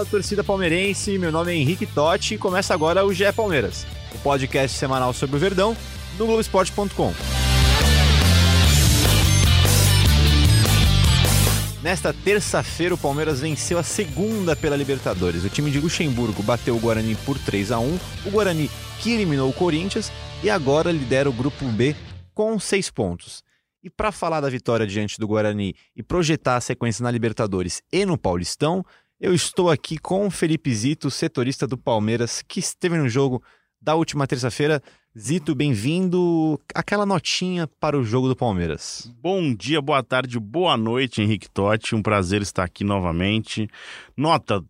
Fala, 0.00 0.06
torcida 0.06 0.42
palmeirense. 0.42 1.18
Meu 1.18 1.30
nome 1.30 1.52
é 1.52 1.56
Henrique 1.56 1.84
Totti 1.84 2.34
e 2.34 2.38
começa 2.38 2.72
agora 2.72 3.04
o 3.04 3.12
GE 3.12 3.30
Palmeiras, 3.32 3.86
o 4.14 4.18
podcast 4.20 4.78
semanal 4.78 5.12
sobre 5.12 5.36
o 5.36 5.38
Verdão 5.38 5.76
no 6.18 6.26
Globoesporte.com. 6.26 7.12
Nesta 11.82 12.14
terça-feira, 12.14 12.94
o 12.94 12.98
Palmeiras 12.98 13.40
venceu 13.40 13.78
a 13.78 13.82
segunda 13.82 14.56
pela 14.56 14.76
Libertadores. 14.76 15.44
O 15.44 15.50
time 15.50 15.70
de 15.70 15.80
Luxemburgo 15.80 16.42
bateu 16.42 16.76
o 16.76 16.80
Guarani 16.80 17.14
por 17.26 17.38
3 17.38 17.72
a 17.72 17.78
1 17.78 17.98
o 18.26 18.30
Guarani 18.30 18.70
que 19.00 19.12
eliminou 19.12 19.50
o 19.50 19.54
Corinthians 19.54 20.10
e 20.42 20.48
agora 20.48 20.90
lidera 20.90 21.28
o 21.28 21.32
Grupo 21.32 21.66
B 21.66 21.94
com 22.32 22.58
seis 22.58 22.90
pontos. 22.90 23.42
E 23.82 23.88
para 23.88 24.12
falar 24.12 24.40
da 24.40 24.48
vitória 24.50 24.86
diante 24.86 25.18
do 25.18 25.26
Guarani 25.26 25.74
e 25.96 26.02
projetar 26.02 26.56
a 26.56 26.60
sequência 26.60 27.02
na 27.02 27.10
Libertadores 27.10 27.82
e 27.90 28.04
no 28.04 28.18
Paulistão, 28.18 28.84
eu 29.20 29.34
estou 29.34 29.70
aqui 29.70 29.98
com 29.98 30.26
o 30.26 30.30
Felipe 30.30 30.74
Zito, 30.74 31.10
setorista 31.10 31.66
do 31.66 31.76
Palmeiras, 31.76 32.42
que 32.42 32.58
esteve 32.58 32.96
no 32.96 33.08
jogo 33.08 33.42
da 33.80 33.94
última 33.94 34.26
terça-feira. 34.26 34.82
Zito, 35.18 35.54
bem-vindo. 35.54 36.58
Aquela 36.74 37.04
notinha 37.04 37.66
para 37.66 37.98
o 37.98 38.02
jogo 38.02 38.28
do 38.28 38.36
Palmeiras. 38.36 39.12
Bom 39.20 39.54
dia, 39.54 39.82
boa 39.82 40.02
tarde, 40.02 40.38
boa 40.38 40.76
noite, 40.76 41.20
Henrique 41.20 41.50
Totti. 41.50 41.94
Um 41.94 42.02
prazer 42.02 42.40
estar 42.40 42.64
aqui 42.64 42.82
novamente. 42.82 43.68
Nota 44.16 44.64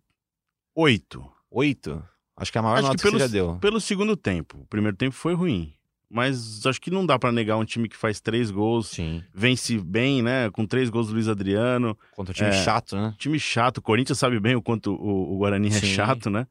8. 0.75 1.31
Oito? 1.49 2.03
Acho 2.35 2.51
que 2.51 2.57
é 2.57 2.59
a 2.59 2.63
maior 2.63 2.75
Acho 2.79 2.87
nota 2.87 2.97
que 2.97 3.03
que, 3.03 3.07
pelo, 3.07 3.19
você 3.19 3.25
já 3.25 3.31
deu. 3.31 3.57
pelo 3.59 3.79
segundo 3.79 4.17
tempo. 4.17 4.59
O 4.61 4.65
primeiro 4.65 4.97
tempo 4.97 5.15
foi 5.15 5.33
ruim. 5.33 5.73
Mas 6.13 6.65
acho 6.65 6.81
que 6.81 6.91
não 6.91 7.05
dá 7.05 7.17
pra 7.17 7.31
negar 7.31 7.55
um 7.57 7.63
time 7.63 7.87
que 7.87 7.95
faz 7.95 8.19
três 8.19 8.51
gols, 8.51 8.89
Sim. 8.89 9.23
vence 9.33 9.77
bem, 9.79 10.21
né? 10.21 10.49
Com 10.51 10.65
três 10.65 10.89
gols 10.89 11.07
do 11.07 11.13
Luiz 11.13 11.29
Adriano. 11.29 11.97
Contra 12.13 12.31
o 12.31 12.35
time 12.35 12.49
É. 12.49 12.63
chato, 12.63 12.95
né? 12.97 13.15
Time 13.17 13.39
chato. 13.39 13.77
O 13.77 13.81
Corinthians 13.81 14.19
sabe 14.19 14.39
bem 14.39 14.55
o 14.55 14.61
quanto 14.61 14.93
o, 14.93 15.33
o 15.33 15.37
Guarani 15.37 15.69
é 15.69 15.71
Sim. 15.71 15.85
chato, 15.87 16.29
né? 16.29 16.45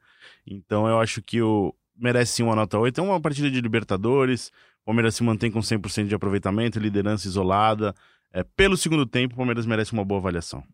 Então 0.47 0.89
eu 0.89 0.99
acho 0.99 1.21
que 1.21 1.43
o 1.43 1.75
merece 1.95 2.43
uma 2.43 2.57
nota 2.57 2.79
8. 2.79 2.99
É 2.99 3.05
uma 3.05 3.21
partida 3.21 3.51
de 3.51 3.61
Libertadores. 3.61 4.49
O 4.83 4.87
Palmeiras 4.87 5.15
se 5.15 5.23
mantém 5.23 5.51
com 5.51 5.61
100% 5.61 6.07
de 6.09 6.15
aproveitamento, 6.15 6.79
liderança 6.81 7.29
isolada. 7.29 7.95
É, 8.33 8.43
pelo 8.43 8.77
segundo 8.79 9.05
tempo, 9.05 9.35
o 9.35 9.37
Palmeiras 9.37 9.67
merece 9.67 9.93
uma 9.93 10.05
boa 10.05 10.19
avaliação. 10.21 10.65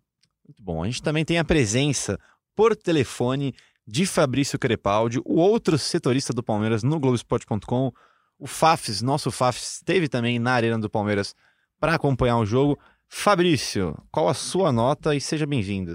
Muito 0.46 0.62
bom. 0.62 0.82
A 0.84 0.86
gente 0.86 1.02
também 1.02 1.24
tem 1.24 1.38
a 1.38 1.44
presença 1.44 2.16
por 2.54 2.76
telefone 2.76 3.52
de 3.84 4.06
Fabrício 4.06 4.58
Crepaldi, 4.58 5.20
o 5.24 5.36
outro 5.40 5.76
setorista 5.76 6.32
do 6.32 6.42
Palmeiras 6.42 6.84
no 6.84 7.00
Globoesporte.com. 7.00 7.92
O 8.38 8.46
Fafs, 8.46 9.00
nosso 9.02 9.30
Fafs, 9.30 9.76
esteve 9.76 10.08
também 10.08 10.38
na 10.38 10.52
Arena 10.52 10.78
do 10.78 10.90
Palmeiras 10.90 11.34
para 11.80 11.94
acompanhar 11.94 12.38
o 12.38 12.44
jogo. 12.44 12.78
Fabrício, 13.08 13.94
qual 14.12 14.28
a 14.28 14.34
sua 14.34 14.70
nota 14.70 15.14
e 15.14 15.20
seja 15.20 15.46
bem-vindo. 15.46 15.92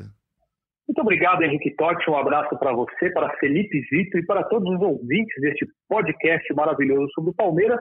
Muito 0.88 1.02
obrigado, 1.02 1.44
Henrique 1.44 1.76
Totti. 1.76 2.10
Um 2.10 2.18
abraço 2.18 2.58
para 2.58 2.74
você, 2.74 3.12
para 3.12 3.30
Felipe 3.38 3.80
Zito 3.90 4.18
e 4.18 4.26
para 4.26 4.44
todos 4.44 4.74
os 4.74 4.82
ouvintes 4.82 5.40
deste 5.40 5.68
podcast 5.88 6.54
maravilhoso 6.54 7.08
sobre 7.14 7.30
o 7.30 7.36
Palmeiras. 7.36 7.80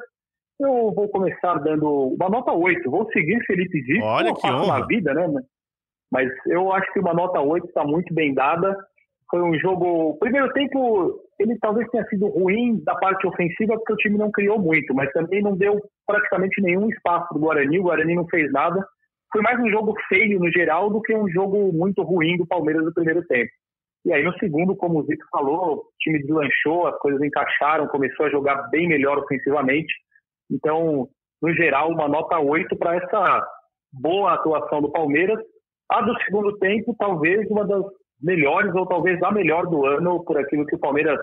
Eu 0.60 0.92
vou 0.94 1.08
começar 1.08 1.54
dando 1.54 2.14
uma 2.20 2.28
nota 2.28 2.52
8. 2.52 2.90
Vou 2.90 3.10
seguir 3.12 3.42
Felipe 3.46 3.80
Zito. 3.80 4.04
Olha 4.04 4.34
que 4.34 4.46
honra. 4.46 4.80
na 4.80 4.86
vida, 4.86 5.14
né? 5.14 5.26
Mas 6.12 6.28
eu 6.46 6.70
acho 6.72 6.92
que 6.92 7.00
uma 7.00 7.14
nota 7.14 7.40
8 7.40 7.66
está 7.66 7.82
muito 7.82 8.12
bem 8.12 8.34
dada. 8.34 8.76
Foi 9.30 9.40
um 9.40 9.58
jogo. 9.58 10.18
Primeiro 10.18 10.52
tempo, 10.52 11.18
ele 11.40 11.58
talvez 11.58 11.88
tenha 11.90 12.04
sido 12.06 12.28
ruim 12.28 12.82
da 12.84 12.94
parte 12.94 13.26
ofensiva, 13.26 13.74
porque 13.74 13.92
o 13.94 13.96
time 13.96 14.18
não 14.18 14.30
criou 14.30 14.58
muito, 14.58 14.94
mas 14.94 15.10
também 15.12 15.42
não 15.42 15.56
deu 15.56 15.80
praticamente 16.06 16.60
nenhum 16.60 16.88
espaço 16.90 17.28
para 17.28 17.38
o 17.38 17.40
Guarani. 17.40 17.78
O 17.78 17.84
Guarani 17.84 18.14
não 18.14 18.26
fez 18.28 18.52
nada. 18.52 18.86
Foi 19.32 19.40
mais 19.40 19.58
um 19.58 19.70
jogo 19.70 19.94
feio 20.08 20.38
no 20.38 20.50
geral 20.52 20.90
do 20.90 21.00
que 21.00 21.14
um 21.14 21.28
jogo 21.28 21.72
muito 21.72 22.02
ruim 22.02 22.36
do 22.36 22.46
Palmeiras 22.46 22.84
no 22.84 22.92
primeiro 22.92 23.24
tempo. 23.26 23.50
E 24.04 24.12
aí 24.12 24.22
no 24.22 24.36
segundo, 24.38 24.76
como 24.76 25.00
o 25.00 25.02
Zito 25.04 25.24
falou, 25.30 25.76
o 25.76 25.84
time 25.98 26.18
deslanchou, 26.20 26.86
as 26.86 26.98
coisas 26.98 27.22
encaixaram, 27.22 27.88
começou 27.88 28.26
a 28.26 28.30
jogar 28.30 28.68
bem 28.70 28.88
melhor 28.88 29.18
ofensivamente. 29.18 29.92
Então, 30.50 31.08
no 31.40 31.54
geral, 31.54 31.90
uma 31.90 32.08
nota 32.08 32.38
8 32.38 32.76
para 32.76 32.96
essa 32.96 33.46
boa 33.92 34.34
atuação 34.34 34.82
do 34.82 34.90
Palmeiras. 34.90 35.38
A 35.90 36.02
do 36.02 36.14
segundo 36.22 36.56
tempo, 36.58 36.94
talvez 36.98 37.48
uma 37.50 37.66
das 37.66 37.84
melhores, 38.22 38.74
ou 38.74 38.86
talvez 38.86 39.22
a 39.22 39.30
melhor 39.30 39.66
do 39.66 39.84
ano, 39.86 40.22
por 40.24 40.38
aquilo 40.38 40.66
que 40.66 40.76
o 40.76 40.78
Palmeiras 40.78 41.18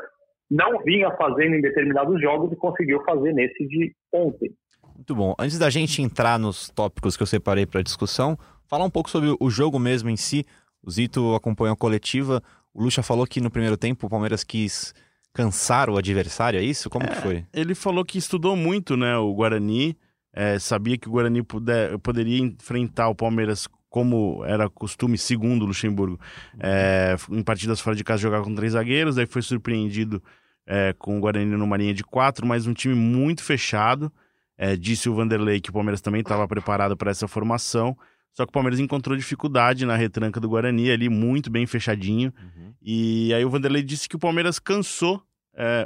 não 0.49 0.79
vinha 0.83 1.11
fazendo 1.11 1.55
em 1.55 1.61
determinados 1.61 2.21
jogos 2.21 2.51
e 2.51 2.55
conseguiu 2.55 3.03
fazer 3.03 3.33
nesse 3.33 3.67
de 3.67 3.93
ontem. 4.13 4.51
Muito 4.95 5.13
bom. 5.13 5.35
Antes 5.37 5.59
da 5.59 5.69
gente 5.69 6.01
entrar 6.01 6.39
nos 6.39 6.69
tópicos 6.69 7.15
que 7.15 7.23
eu 7.23 7.27
separei 7.27 7.65
para 7.65 7.83
discussão, 7.83 8.37
falar 8.67 8.85
um 8.85 8.89
pouco 8.89 9.09
sobre 9.09 9.35
o 9.39 9.49
jogo 9.49 9.77
mesmo 9.77 10.09
em 10.09 10.17
si. 10.17 10.45
O 10.81 10.89
Zito 10.89 11.35
acompanhou 11.35 11.73
a 11.73 11.77
coletiva. 11.77 12.41
O 12.73 12.81
Lucha 12.81 13.03
falou 13.03 13.25
que 13.27 13.41
no 13.41 13.51
primeiro 13.51 13.77
tempo 13.77 14.07
o 14.07 14.09
Palmeiras 14.09 14.43
quis 14.43 14.93
cansar 15.33 15.89
o 15.89 15.97
adversário, 15.97 16.59
é 16.59 16.63
isso? 16.63 16.89
Como 16.89 17.07
que 17.07 17.15
foi? 17.15 17.45
Ele 17.53 17.75
falou 17.75 18.03
que 18.03 18.17
estudou 18.17 18.55
muito, 18.55 18.97
né, 18.97 19.15
o 19.17 19.31
Guarani, 19.35 19.95
é, 20.33 20.57
sabia 20.57 20.97
que 20.97 21.07
o 21.07 21.11
Guarani 21.11 21.43
puder, 21.43 21.97
poderia 21.99 22.39
enfrentar 22.39 23.07
o 23.09 23.15
Palmeiras 23.15 23.67
como 23.97 24.45
era 24.45 24.69
costume, 24.69 25.17
segundo 25.17 25.63
o 25.63 25.65
Luxemburgo, 25.65 26.19
é, 26.59 27.15
em 27.31 27.41
partidas 27.41 27.79
fora 27.81 27.95
de 27.95 28.03
casa 28.03 28.21
jogar 28.21 28.43
com 28.43 28.53
três 28.53 28.73
zagueiros, 28.73 29.17
aí 29.17 29.25
foi 29.25 29.41
surpreendido 29.41 30.21
é, 30.67 30.93
com 30.99 31.17
o 31.17 31.19
Guarani 31.19 31.57
numa 31.57 31.75
linha 31.75 31.95
de 31.95 32.03
quatro, 32.03 32.45
mas 32.45 32.67
um 32.67 32.73
time 32.75 32.93
muito 32.93 33.43
fechado. 33.43 34.13
É, 34.55 34.75
disse 34.75 35.09
o 35.09 35.15
Vanderlei 35.15 35.59
que 35.59 35.71
o 35.71 35.73
Palmeiras 35.73 35.99
também 35.99 36.21
estava 36.21 36.47
preparado 36.47 36.95
para 36.95 37.09
essa 37.09 37.27
formação, 37.27 37.97
só 38.33 38.45
que 38.45 38.49
o 38.49 38.53
Palmeiras 38.53 38.79
encontrou 38.79 39.17
dificuldade 39.17 39.83
na 39.83 39.95
retranca 39.95 40.39
do 40.39 40.47
Guarani 40.47 40.91
ali, 40.91 41.09
muito 41.09 41.49
bem 41.49 41.65
fechadinho. 41.65 42.31
E 42.79 43.33
aí 43.33 43.43
o 43.43 43.49
Vanderlei 43.49 43.81
disse 43.81 44.07
que 44.07 44.15
o 44.15 44.19
Palmeiras 44.19 44.59
cansou 44.59 45.23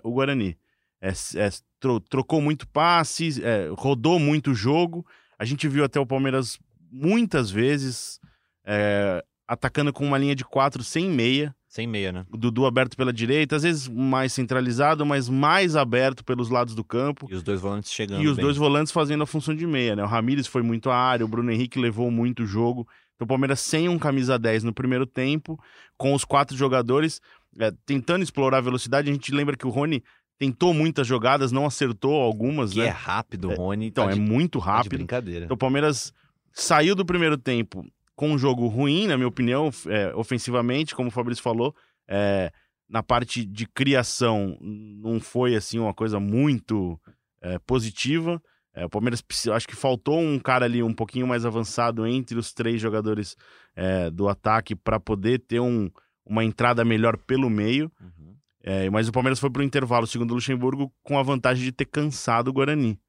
o 0.03 0.11
Guarani. 0.11 0.57
É, 1.01 1.09
é, 1.09 1.49
tro- 1.79 2.01
trocou 2.01 2.41
muito 2.41 2.67
passes, 2.67 3.39
é, 3.39 3.69
rodou 3.77 4.19
muito 4.19 4.51
o 4.51 4.53
jogo. 4.53 5.05
A 5.39 5.45
gente 5.45 5.65
viu 5.67 5.83
até 5.85 5.97
o 5.99 6.05
Palmeiras 6.05 6.59
muitas 6.91 7.49
vezes 7.49 8.19
é, 8.65 9.23
atacando 9.47 9.91
com 9.93 10.05
uma 10.05 10.17
linha 10.17 10.35
de 10.35 10.43
quatro 10.43 10.83
sem 10.83 11.09
meia. 11.09 11.55
Sem 11.67 11.87
meia, 11.87 12.11
né? 12.11 12.25
O 12.29 12.35
Dudu 12.37 12.65
aberto 12.65 12.97
pela 12.97 13.13
direita, 13.13 13.55
às 13.55 13.63
vezes 13.63 13.87
mais 13.87 14.33
centralizado, 14.33 15.05
mas 15.05 15.29
mais 15.29 15.75
aberto 15.75 16.23
pelos 16.23 16.49
lados 16.49 16.75
do 16.75 16.83
campo. 16.83 17.27
E 17.31 17.35
os 17.35 17.43
dois 17.43 17.61
volantes 17.61 17.91
chegando 17.93 18.21
E 18.21 18.27
os 18.27 18.35
bem. 18.35 18.43
dois 18.43 18.57
volantes 18.57 18.91
fazendo 18.91 19.23
a 19.23 19.27
função 19.27 19.55
de 19.55 19.65
meia, 19.65 19.95
né? 19.95 20.03
O 20.03 20.07
Ramires 20.07 20.47
foi 20.47 20.61
muito 20.61 20.89
à 20.89 20.95
área, 20.97 21.25
o 21.25 21.29
Bruno 21.29 21.49
Henrique 21.49 21.79
levou 21.79 22.11
muito 22.11 22.43
o 22.43 22.45
jogo. 22.45 22.85
Então 23.15 23.25
o 23.25 23.27
Palmeiras 23.27 23.61
sem 23.61 23.87
um 23.87 23.97
camisa 23.97 24.37
10 24.37 24.63
no 24.65 24.73
primeiro 24.73 25.05
tempo, 25.05 25.57
com 25.97 26.13
os 26.13 26.25
quatro 26.25 26.57
jogadores 26.57 27.21
é, 27.59 27.71
tentando 27.85 28.23
explorar 28.23 28.57
a 28.57 28.61
velocidade. 28.61 29.09
A 29.09 29.13
gente 29.13 29.31
lembra 29.33 29.55
que 29.55 29.65
o 29.65 29.69
Rony 29.69 30.03
tentou 30.37 30.73
muitas 30.73 31.05
jogadas, 31.07 31.51
não 31.53 31.65
acertou 31.65 32.19
algumas, 32.19 32.73
Que 32.73 32.79
né? 32.79 32.87
é 32.87 32.89
rápido, 32.89 33.49
o 33.49 33.53
Rony. 33.55 33.85
Então, 33.87 34.05
tá 34.05 34.11
é 34.11 34.15
de, 34.15 34.19
muito 34.19 34.59
tá 34.59 34.65
de 34.65 34.71
rápido. 34.71 34.97
brincadeira. 34.97 35.45
Então 35.45 35.55
o 35.55 35.57
Palmeiras 35.57 36.11
saiu 36.53 36.95
do 36.95 37.05
primeiro 37.05 37.37
tempo 37.37 37.85
com 38.15 38.31
um 38.31 38.37
jogo 38.37 38.67
ruim, 38.67 39.07
na 39.07 39.17
minha 39.17 39.27
opinião, 39.27 39.71
é, 39.87 40.13
ofensivamente, 40.15 40.93
como 40.93 41.09
o 41.09 41.11
Fabrício 41.11 41.43
falou. 41.43 41.75
É, 42.07 42.51
na 42.87 43.01
parte 43.01 43.45
de 43.45 43.65
criação, 43.65 44.57
não 44.61 45.19
foi 45.19 45.55
assim 45.55 45.79
uma 45.79 45.93
coisa 45.93 46.19
muito 46.19 46.99
é, 47.41 47.57
positiva. 47.59 48.41
É, 48.73 48.85
o 48.85 48.89
Palmeiras, 48.89 49.23
acho 49.53 49.67
que 49.67 49.75
faltou 49.75 50.19
um 50.19 50.37
cara 50.37 50.65
ali 50.65 50.83
um 50.83 50.93
pouquinho 50.93 51.25
mais 51.25 51.45
avançado 51.45 52.05
entre 52.05 52.37
os 52.37 52.53
três 52.53 52.81
jogadores 52.81 53.35
é, 53.75 54.09
do 54.11 54.29
ataque 54.29 54.75
para 54.75 54.99
poder 54.99 55.39
ter 55.39 55.59
um, 55.59 55.89
uma 56.25 56.43
entrada 56.43 56.85
melhor 56.85 57.17
pelo 57.17 57.49
meio. 57.49 57.91
Uhum. 57.99 58.35
É, 58.63 58.89
mas 58.89 59.07
o 59.07 59.11
Palmeiras 59.11 59.39
foi 59.39 59.49
para 59.49 59.61
o 59.61 59.65
intervalo, 59.65 60.05
segundo 60.05 60.31
o 60.31 60.35
Luxemburgo, 60.35 60.93
com 61.01 61.17
a 61.17 61.23
vantagem 61.23 61.63
de 61.63 61.71
ter 61.71 61.85
cansado 61.85 62.49
o 62.49 62.53
Guarani. 62.53 62.99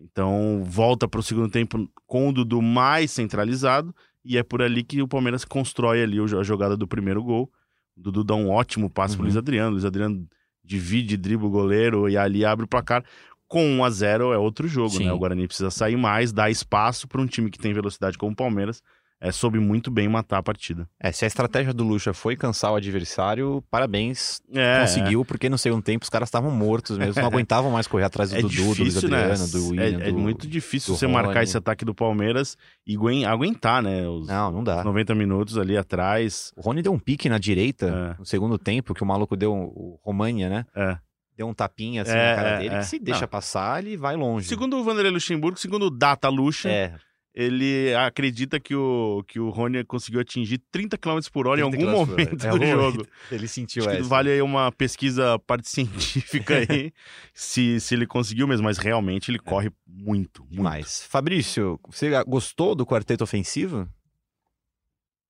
Então 0.00 0.62
volta 0.64 1.08
para 1.08 1.20
o 1.20 1.22
segundo 1.22 1.50
tempo 1.50 1.88
com 2.06 2.28
o 2.28 2.32
Dudu 2.32 2.60
mais 2.62 3.10
centralizado 3.10 3.94
e 4.24 4.36
é 4.36 4.42
por 4.42 4.60
ali 4.62 4.82
que 4.82 5.00
o 5.02 5.08
Palmeiras 5.08 5.44
constrói 5.44 6.02
ali 6.02 6.20
o- 6.20 6.38
a 6.38 6.42
jogada 6.42 6.76
do 6.76 6.86
primeiro 6.86 7.22
gol. 7.22 7.50
O 7.96 8.00
Dudu 8.00 8.24
dá 8.24 8.34
um 8.34 8.50
ótimo 8.50 8.90
passe 8.90 9.12
Uhum. 9.14 9.18
pro 9.18 9.24
Luiz 9.24 9.36
Adriano. 9.36 9.68
O 9.68 9.72
Luiz 9.72 9.84
Adriano 9.84 10.26
divide, 10.64 11.16
dribla 11.16 11.46
o 11.46 11.50
goleiro 11.50 12.08
e 12.08 12.16
ali 12.16 12.44
abre 12.44 12.64
o 12.64 12.68
placar. 12.68 13.04
Com 13.48 13.64
1 13.78 13.84
a 13.84 13.90
0 13.90 14.32
é 14.32 14.38
outro 14.38 14.66
jogo, 14.66 14.90
Sim. 14.90 15.04
né? 15.06 15.12
O 15.12 15.18
Guarani 15.18 15.46
precisa 15.46 15.70
sair 15.70 15.96
mais, 15.96 16.32
dar 16.32 16.50
espaço 16.50 17.06
para 17.06 17.20
um 17.22 17.26
time 17.26 17.48
que 17.50 17.58
tem 17.58 17.72
velocidade 17.72 18.18
como 18.18 18.32
o 18.32 18.36
Palmeiras 18.36 18.82
é, 19.28 19.32
soube 19.32 19.58
muito 19.58 19.90
bem 19.90 20.08
matar 20.08 20.38
a 20.38 20.42
partida. 20.42 20.88
É, 21.00 21.10
se 21.12 21.24
a 21.24 21.28
estratégia 21.28 21.72
do 21.72 21.82
Lucha 21.84 22.12
foi 22.12 22.36
cansar 22.36 22.72
o 22.72 22.76
adversário, 22.76 23.62
parabéns, 23.70 24.40
É, 24.52 24.80
conseguiu, 24.80 25.24
porque 25.24 25.48
no 25.48 25.58
segundo 25.58 25.82
tempo 25.82 26.04
os 26.04 26.10
caras 26.10 26.28
estavam 26.28 26.50
mortos 26.50 26.96
mesmo, 26.98 27.20
não 27.20 27.28
aguentavam 27.28 27.70
mais 27.70 27.86
correr 27.86 28.04
atrás 28.04 28.30
do 28.30 28.36
É 28.36 28.42
Dudu, 28.42 28.54
do 28.54 28.62
Luiz 28.64 28.76
difícil, 28.76 29.08
né? 29.08 29.22
Adriano, 29.24 29.48
do 29.48 29.68
William, 29.70 30.00
é, 30.04 30.08
é 30.08 30.12
do... 30.12 30.18
muito 30.18 30.46
difícil 30.46 30.96
você 30.96 31.06
marcar 31.06 31.34
Rony. 31.34 31.44
esse 31.44 31.56
ataque 31.56 31.84
do 31.84 31.94
Palmeiras 31.94 32.56
e 32.86 32.94
aguen- 32.96 33.24
aguentar, 33.24 33.82
né? 33.82 34.06
Os 34.08 34.26
Não, 34.26 34.50
não 34.50 34.64
dá. 34.64 34.82
90 34.84 35.14
minutos 35.14 35.58
ali 35.58 35.76
atrás. 35.76 36.52
O 36.56 36.60
Rony 36.60 36.82
deu 36.82 36.92
um 36.92 36.98
pique 36.98 37.28
na 37.28 37.38
direita 37.38 38.14
É. 38.16 38.18
no 38.18 38.24
segundo 38.26 38.58
tempo, 38.58 38.94
que 38.94 39.02
o 39.02 39.06
maluco 39.06 39.36
deu, 39.36 39.52
o 39.52 39.98
România, 40.02 40.48
né? 40.48 40.64
É. 40.74 40.98
Deu 41.36 41.46
um 41.46 41.52
tapinha 41.52 42.00
assim 42.02 42.12
É, 42.12 42.30
na 42.30 42.36
cara 42.36 42.48
é, 42.48 42.58
dele, 42.60 42.74
é. 42.76 42.78
que 42.78 42.86
se 42.86 42.98
deixa 42.98 43.20
Não. 43.22 43.28
passar, 43.28 43.84
ele 43.84 43.96
vai 43.96 44.16
longe. 44.16 44.48
Segundo 44.48 44.76
o 44.78 44.82
Vanderlei 44.82 45.12
Luxemburgo, 45.12 45.58
segundo 45.58 45.86
o 45.86 45.90
Data 45.90 46.28
Luxa, 46.30 46.68
É, 46.70 46.94
ele 47.36 47.94
acredita 47.94 48.58
que 48.58 48.74
o, 48.74 49.22
que 49.28 49.38
o 49.38 49.50
Rony 49.50 49.84
conseguiu 49.84 50.22
atingir 50.22 50.56
30 50.72 50.96
km 50.96 51.18
por 51.30 51.46
hora 51.46 51.60
em 51.60 51.70
30 51.70 51.86
algum 51.86 52.06
momento 52.06 52.46
É, 52.46 52.50
do 52.50 52.64
jogo. 52.64 53.06
ele 53.30 53.46
sentiu 53.46 53.82
Acho 53.82 53.90
que 53.90 53.96
essa. 53.98 54.08
vale 54.08 54.30
aí 54.30 54.40
uma 54.40 54.72
pesquisa 54.72 55.38
parte 55.40 55.68
científica 55.70 56.54
aí, 56.54 56.92
se, 57.34 57.78
se 57.78 57.94
ele 57.94 58.06
conseguiu 58.06 58.48
mesmo, 58.48 58.64
mas 58.64 58.78
realmente 58.78 59.30
ele 59.30 59.38
corre 59.38 59.70
muito, 59.86 60.42
muito. 60.44 60.56
Demais. 60.56 61.06
Fabrício, 61.10 61.78
você 61.86 62.10
gostou 62.24 62.74
do 62.74 62.86
quarteto 62.86 63.22
ofensivo? 63.22 63.86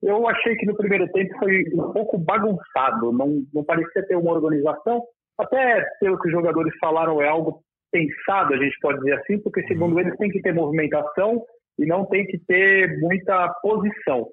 Eu 0.01 0.29
achei 0.29 0.55
que 0.55 0.67
no 0.67 0.77
primeiro 0.77 1.11
tempo 1.11 1.37
foi 1.41 1.65
um 1.75 1.93
pouco 1.93 2.17
bagunçado, 2.19 3.11
não, 3.11 3.45
não 3.53 3.65
parecia 3.65 4.07
ter 4.07 4.15
uma 4.15 4.31
organização. 4.31 5.03
Até 5.37 5.83
pelo 5.99 6.19
que 6.21 6.29
os 6.29 6.33
jogadores 6.33 6.73
falaram, 6.79 7.21
é 7.21 7.29
algo 7.29 7.65
pensado, 7.91 8.55
a 8.55 8.57
gente 8.59 8.79
pode 8.81 8.99
dizer 8.99 9.15
assim, 9.15 9.39
porque 9.41 9.67
segundo 9.67 9.99
eles 9.99 10.17
tem 10.19 10.31
que 10.31 10.41
ter 10.41 10.53
movimentação 10.53 11.45
e 11.79 11.87
não 11.87 12.07
tem 12.07 12.27
que 12.27 12.39
ter 12.39 12.99
muita 13.01 13.49
posição. 13.63 14.27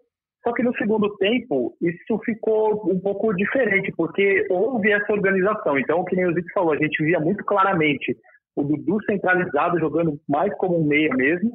Só 0.43 0.51
que 0.53 0.61
no 0.61 0.75
segundo 0.75 1.15
tempo, 1.17 1.73
isso 1.81 2.19
ficou 2.25 2.91
um 2.91 2.99
pouco 2.99 3.33
diferente, 3.33 3.93
porque 3.95 4.45
houve 4.49 4.91
essa 4.91 5.13
organização. 5.13 5.77
Então, 5.79 6.01
o 6.01 6.05
que 6.05 6.15
nem 6.15 6.25
o 6.25 6.33
Zito 6.33 6.51
falou, 6.53 6.73
a 6.73 6.77
gente 6.77 7.01
via 7.03 7.19
muito 7.19 7.43
claramente 7.45 8.15
o 8.55 8.63
Dudu 8.63 8.97
centralizado, 9.05 9.79
jogando 9.79 10.19
mais 10.27 10.53
como 10.57 10.79
um 10.79 10.85
meia 10.85 11.09
mesmo, 11.15 11.51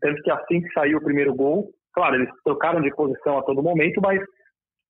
tanto 0.00 0.22
que 0.22 0.30
assim 0.30 0.60
que 0.60 0.72
saiu 0.72 0.98
o 0.98 1.04
primeiro 1.04 1.34
gol, 1.34 1.70
claro, 1.94 2.16
eles 2.16 2.28
trocaram 2.44 2.80
de 2.80 2.94
posição 2.94 3.38
a 3.38 3.42
todo 3.42 3.62
momento, 3.62 4.00
mas 4.02 4.20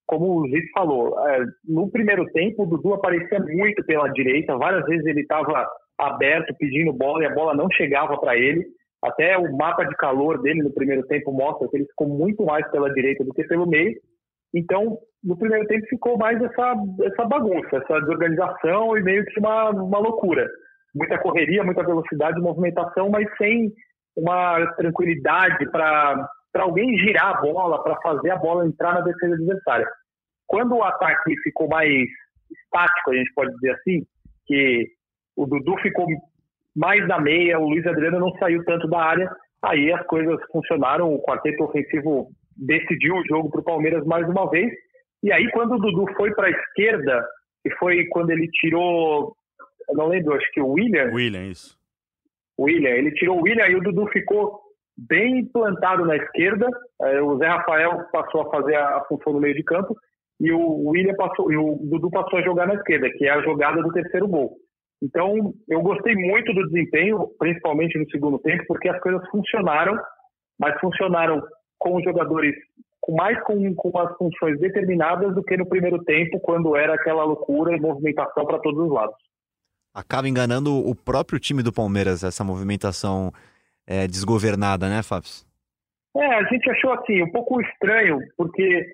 como 0.07 0.41
o 0.41 0.49
Zito 0.49 0.69
falou, 0.75 1.19
é, 1.29 1.45
no 1.65 1.91
primeiro 1.91 2.27
tempo 2.33 2.65
o 2.65 2.67
Dudu 2.67 2.95
aparecia 2.95 3.39
muito 3.41 3.85
pela 3.85 4.09
direita, 4.09 4.57
várias 4.57 4.85
vezes 4.87 5.07
ele 5.07 5.21
estava 5.21 5.67
aberto 5.99 6.55
pedindo 6.59 6.93
bola 6.93 7.23
e 7.23 7.27
a 7.27 7.35
bola 7.35 7.55
não 7.55 7.71
chegava 7.71 8.19
para 8.19 8.37
ele. 8.37 8.65
Até 9.03 9.39
o 9.39 9.57
mapa 9.57 9.85
de 9.85 9.95
calor 9.97 10.41
dele 10.43 10.63
no 10.63 10.73
primeiro 10.73 11.07
tempo 11.07 11.33
mostra 11.33 11.69
que 11.69 11.77
ele 11.77 11.87
ficou 11.87 12.09
muito 12.09 12.45
mais 12.45 12.69
pela 12.71 12.93
direita 12.93 13.25
do 13.25 13.33
que 13.33 13.45
pelo 13.45 13.67
meio. 13.67 13.95
Então, 14.53 14.99
no 15.23 15.37
primeiro 15.37 15.67
tempo 15.67 15.87
ficou 15.87 16.19
mais 16.19 16.41
essa, 16.43 16.75
essa 17.03 17.25
bagunça, 17.25 17.77
essa 17.77 18.01
desorganização 18.01 18.97
e 18.97 19.03
meio 19.03 19.25
que 19.27 19.39
uma, 19.39 19.71
uma 19.71 19.99
loucura. 19.99 20.49
Muita 20.95 21.19
correria, 21.19 21.63
muita 21.63 21.85
velocidade, 21.85 22.41
movimentação, 22.41 23.09
mas 23.11 23.29
sem 23.37 23.73
uma 24.17 24.67
tranquilidade 24.73 25.71
para 25.71 26.29
alguém 26.55 26.99
girar 26.99 27.37
a 27.37 27.41
bola, 27.41 27.83
para 27.85 28.01
fazer 28.01 28.31
a 28.31 28.37
bola 28.37 28.67
entrar 28.67 28.95
na 28.95 29.01
defesa 29.03 29.35
adversária. 29.35 29.87
Quando 30.47 30.75
o 30.75 30.83
ataque 30.83 31.37
ficou 31.43 31.69
mais 31.69 31.93
estático, 32.51 33.11
a 33.11 33.15
gente 33.15 33.33
pode 33.35 33.53
dizer 33.55 33.71
assim, 33.73 34.03
que 34.47 34.89
o 35.37 35.47
Dudu 35.47 35.77
ficou 35.83 36.07
mais 36.79 37.07
na 37.09 37.21
meia, 37.21 37.59
o 37.59 37.69
Luiz 37.69 37.85
Adriano 37.85 38.21
não 38.21 38.31
saiu 38.39 38.65
tanto 38.65 38.87
da 38.89 39.01
área, 39.01 39.29
aí 39.63 39.93
as 39.93 40.07
coisas 40.07 40.39
funcionaram, 40.53 41.13
o 41.13 41.21
quarteto 41.21 41.65
ofensivo 41.65 42.29
decidiu 42.57 43.17
o 43.17 43.27
jogo 43.27 43.51
para 43.51 43.61
o 43.61 43.65
Palmeiras 43.65 44.07
mais 44.07 44.29
uma 44.29 44.49
vez, 44.49 44.73
e 45.23 45.33
aí 45.33 45.51
quando 45.51 45.75
o 45.75 45.79
Dudu 45.79 46.07
foi 46.17 46.33
para 46.35 46.47
a 46.47 46.51
esquerda, 46.51 47.27
que 47.65 47.71
foi 47.75 48.07
quando 48.07 48.31
ele 48.31 48.49
tirou, 48.53 49.35
não 49.91 50.07
lembro, 50.07 50.35
acho 50.35 50.49
que 50.53 50.61
o 50.61 50.69
William, 50.69 51.11
William, 51.13 51.47
isso. 51.47 51.77
William, 52.59 52.91
ele 52.91 53.11
tirou 53.13 53.39
o 53.39 53.43
William 53.43 53.67
e 53.67 53.75
o 53.75 53.83
Dudu 53.83 54.07
ficou 54.13 54.61
bem 54.97 55.45
plantado 55.47 56.05
na 56.05 56.17
esquerda, 56.17 56.69
eh, 57.03 57.21
o 57.21 57.39
Zé 57.39 57.47
Rafael 57.49 58.05
passou 58.13 58.43
a 58.43 58.51
fazer 58.51 58.77
a 58.77 58.99
a 58.99 59.05
função 59.07 59.33
no 59.33 59.41
meio 59.41 59.55
de 59.55 59.65
campo, 59.65 59.97
e 60.41 60.53
o 60.53 60.91
William 60.91 61.15
passou, 61.15 61.51
e 61.51 61.57
o 61.57 61.77
Dudu 61.83 62.09
passou 62.09 62.39
a 62.39 62.43
jogar 62.43 62.69
na 62.69 62.75
esquerda, 62.75 63.11
que 63.11 63.27
é 63.27 63.31
a 63.31 63.43
jogada 63.43 63.83
do 63.83 63.93
terceiro 63.93 64.29
gol. 64.29 64.57
Então, 65.03 65.55
eu 65.69 65.81
gostei 65.81 66.15
muito 66.15 66.53
do 66.53 66.69
desempenho, 66.69 67.29
principalmente 67.39 67.99
no 67.99 68.11
segundo 68.11 68.39
tempo, 68.41 68.65
porque 68.67 68.89
as 68.89 69.01
coisas 69.01 69.27
funcionaram, 69.31 69.97
mas 70.59 70.79
funcionaram 70.81 71.41
com 71.79 71.97
os 71.97 72.05
jogadores 72.05 72.55
com 73.01 73.15
mais 73.15 73.41
com, 73.45 73.75
com 73.75 73.99
as 73.99 74.15
funções 74.19 74.59
determinadas 74.61 75.35
do 75.35 75.43
que 75.43 75.57
no 75.57 75.67
primeiro 75.67 76.03
tempo, 76.05 76.41
quando 76.41 76.77
era 76.77 76.95
aquela 76.95 77.25
loucura 77.25 77.75
e 77.75 77.81
movimentação 77.81 78.45
para 78.45 78.59
todos 78.59 78.87
os 78.87 78.93
lados. 78.93 79.17
Acaba 79.95 80.29
enganando 80.29 80.75
o 80.75 80.95
próprio 80.95 81.39
time 81.39 81.63
do 81.63 81.73
Palmeiras, 81.73 82.23
essa 82.23 82.45
movimentação 82.45 83.33
é, 83.87 84.07
desgovernada, 84.07 84.89
né, 84.89 85.03
Fábio? 85.03 85.31
É, 86.17 86.35
a 86.35 86.45
gente 86.45 86.69
achou 86.71 86.93
assim, 86.93 87.23
um 87.23 87.31
pouco 87.31 87.61
estranho, 87.63 88.19
porque 88.37 88.85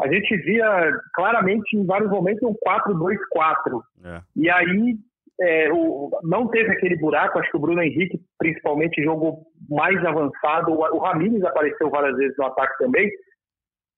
a 0.00 0.12
gente 0.12 0.36
via 0.38 0.92
claramente 1.14 1.76
em 1.76 1.84
vários 1.84 2.10
momentos 2.10 2.42
um 2.42 2.54
4-2-4. 2.66 3.82
É. 4.04 4.22
E 4.36 4.48
aí 4.48 4.96
é, 5.40 5.72
o, 5.72 6.10
não 6.22 6.48
teve 6.48 6.70
aquele 6.70 6.96
buraco, 6.96 7.38
acho 7.38 7.50
que 7.50 7.56
o 7.56 7.60
Bruno 7.60 7.82
Henrique 7.82 8.20
principalmente 8.38 9.02
jogou 9.02 9.46
mais 9.68 9.96
avançado, 10.04 10.72
o, 10.72 10.78
o 10.78 10.98
Ramires 10.98 11.44
apareceu 11.44 11.88
várias 11.90 12.16
vezes 12.16 12.36
no 12.36 12.46
ataque 12.46 12.76
também, 12.78 13.10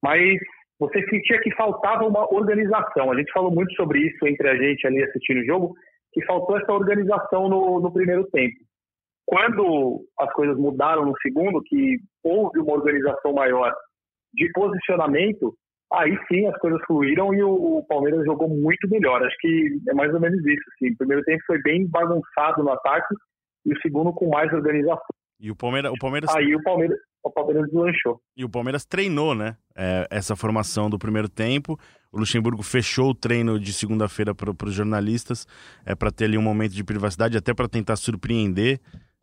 mas 0.03 0.39
você 0.79 1.03
sentia 1.09 1.41
que 1.41 1.55
faltava 1.55 2.07
uma 2.07 2.33
organização. 2.33 3.11
A 3.11 3.17
gente 3.17 3.33
falou 3.33 3.51
muito 3.51 3.75
sobre 3.75 4.01
isso 4.01 4.27
entre 4.27 4.49
a 4.49 4.57
gente 4.57 4.87
ali 4.87 5.03
assistindo 5.03 5.41
o 5.41 5.47
jogo, 5.47 5.75
que 6.13 6.25
faltou 6.25 6.59
essa 6.59 6.73
organização 6.73 7.49
no, 7.49 7.81
no 7.81 7.93
primeiro 7.93 8.25
tempo. 8.31 8.57
Quando 9.27 10.05
as 10.19 10.33
coisas 10.33 10.57
mudaram 10.59 11.05
no 11.05 11.15
segundo, 11.21 11.63
que 11.63 11.99
houve 12.25 12.59
uma 12.59 12.73
organização 12.73 13.33
maior 13.33 13.73
de 14.35 14.51
posicionamento, 14.53 15.55
aí 15.93 16.17
sim 16.29 16.47
as 16.47 16.57
coisas 16.59 16.81
fluíram 16.87 17.33
e 17.35 17.43
o, 17.43 17.85
Palmeiras 17.89 18.25
jogou 18.25 18.49
muito 18.49 18.89
melhor. 18.89 19.23
Acho 19.23 19.37
que 19.39 19.81
é 19.89 19.95
mais 19.95 20.13
ou 20.15 20.21
menos 20.21 20.45
isso. 20.47 20.63
Assim. 20.75 20.93
O 20.93 20.97
primeiro 20.99 21.23
tempo 21.25 21.43
foi 21.47 21.61
bem 21.63 21.87
bagunçado 21.87 22.63
no 22.63 22.71
ataque 22.73 23.15
e 23.67 23.73
o 23.73 23.81
segundo 23.81 24.13
com 24.13 24.29
mais 24.29 24.53
organização. 24.53 25.03
E 25.41 25.51
o 25.51 25.57
Palmeiras, 25.57 25.91
o 25.93 25.99
Palmeiras, 25.99 26.35
Aí 26.37 26.55
o 26.55 26.63
Palmeiras, 26.63 26.99
o 27.23 27.31
Palmeiras 27.31 27.67
deslanchou. 27.67 28.21
e 28.37 28.45
o 28.45 28.49
Palmeiras 28.49 28.85
treinou, 28.85 29.35
né? 29.35 29.57
é, 29.81 30.07
essa 30.11 30.37
formação 30.37 30.91
do 30.91 30.99
primeiro 30.99 31.29
tempo. 31.29 31.79
O 32.13 32.19
Luxemburgo 32.19 32.63
fechou 32.63 33.11
o 33.11 33.15
treino 33.15 33.59
de 33.59 33.73
segunda-feira 33.73 34.35
para 34.35 34.51
os 34.67 34.75
jornalistas, 34.75 35.47
é, 35.87 35.95
para 35.95 36.11
ter 36.11 36.27
ali 36.27 36.37
um 36.37 36.43
momento 36.43 36.73
de 36.73 36.85
privacidade, 36.85 37.39
até 37.39 37.55
para 37.55 37.67
tentar 37.69 37.97
surpreender 37.97 38.79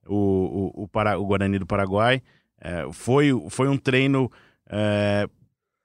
o, 0.08 0.72
o, 0.76 0.84
o, 0.84 0.88
Para- 0.88 1.20
o 1.20 1.26
Guarani 1.26 1.60
do 1.60 1.68
Paraguai. 1.68 2.22
É, 2.60 2.92
foi, 2.92 3.30
foi 3.52 3.68
um 3.68 3.78
treino 3.78 4.32
é, 4.68 5.28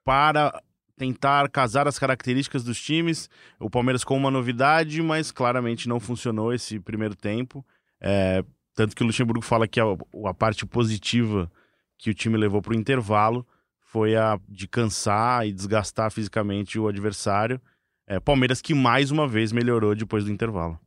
para 0.05 0.63
tentar 1.03 1.49
casar 1.49 1.89
as 1.89 1.99
características 1.99 2.63
dos 2.63 2.81
times. 2.81 3.29
O 3.59 3.69
Palmeiras 3.69 4.05
com 4.05 4.17
uma 4.17 4.31
novidade, 4.31 5.03
mas 5.03 5.33
claramente 5.33 5.89
não 5.89 5.99
funcionou 5.99 6.53
esse 6.53 6.79
primeiro 6.79 7.17
tempo. 7.17 7.67
É, 8.01 8.45
tanto 8.73 8.95
que 8.95 9.03
o 9.03 9.07
Luxemburgo 9.07 9.43
fala 9.43 9.67
que 9.67 9.81
a, 9.81 9.85
a 10.27 10.33
parte 10.33 10.65
positiva 10.65 11.51
que 11.99 12.11
o 12.11 12.15
time 12.15 12.37
levou 12.37 12.63
para 12.63 12.73
o 12.73 12.77
intervalo 12.77 13.45
foi 13.81 14.15
a 14.15 14.39
de 14.49 14.69
cansar 14.69 15.45
e 15.45 15.53
desgastar 15.53 16.09
fisicamente 16.13 16.79
o 16.79 16.87
adversário. 16.87 17.61
É, 18.07 18.21
Palmeiras 18.21 18.63
que 18.63 18.73
mais 18.73 19.11
uma 19.11 19.27
vez 19.27 19.51
melhorou 19.51 19.97
depois 19.97 20.25
do 20.25 20.31
intervalo. 20.31 20.79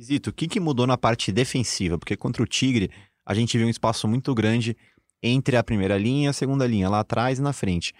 Zito, 0.00 0.30
o 0.30 0.32
que, 0.32 0.46
que 0.46 0.60
mudou 0.60 0.86
na 0.86 0.96
parte 0.96 1.32
defensiva? 1.32 1.98
Porque 1.98 2.16
contra 2.16 2.42
o 2.42 2.46
Tigre, 2.46 2.90
a 3.26 3.34
gente 3.34 3.58
viu 3.58 3.66
um 3.66 3.70
espaço 3.70 4.06
muito 4.06 4.32
grande 4.34 4.76
entre 5.20 5.56
a 5.56 5.64
primeira 5.64 5.98
linha 5.98 6.26
e 6.26 6.28
a 6.28 6.32
segunda 6.32 6.66
linha, 6.66 6.88
lá 6.88 7.00
atrás 7.00 7.38
e 7.38 7.42
na 7.42 7.52
frente. 7.52 7.92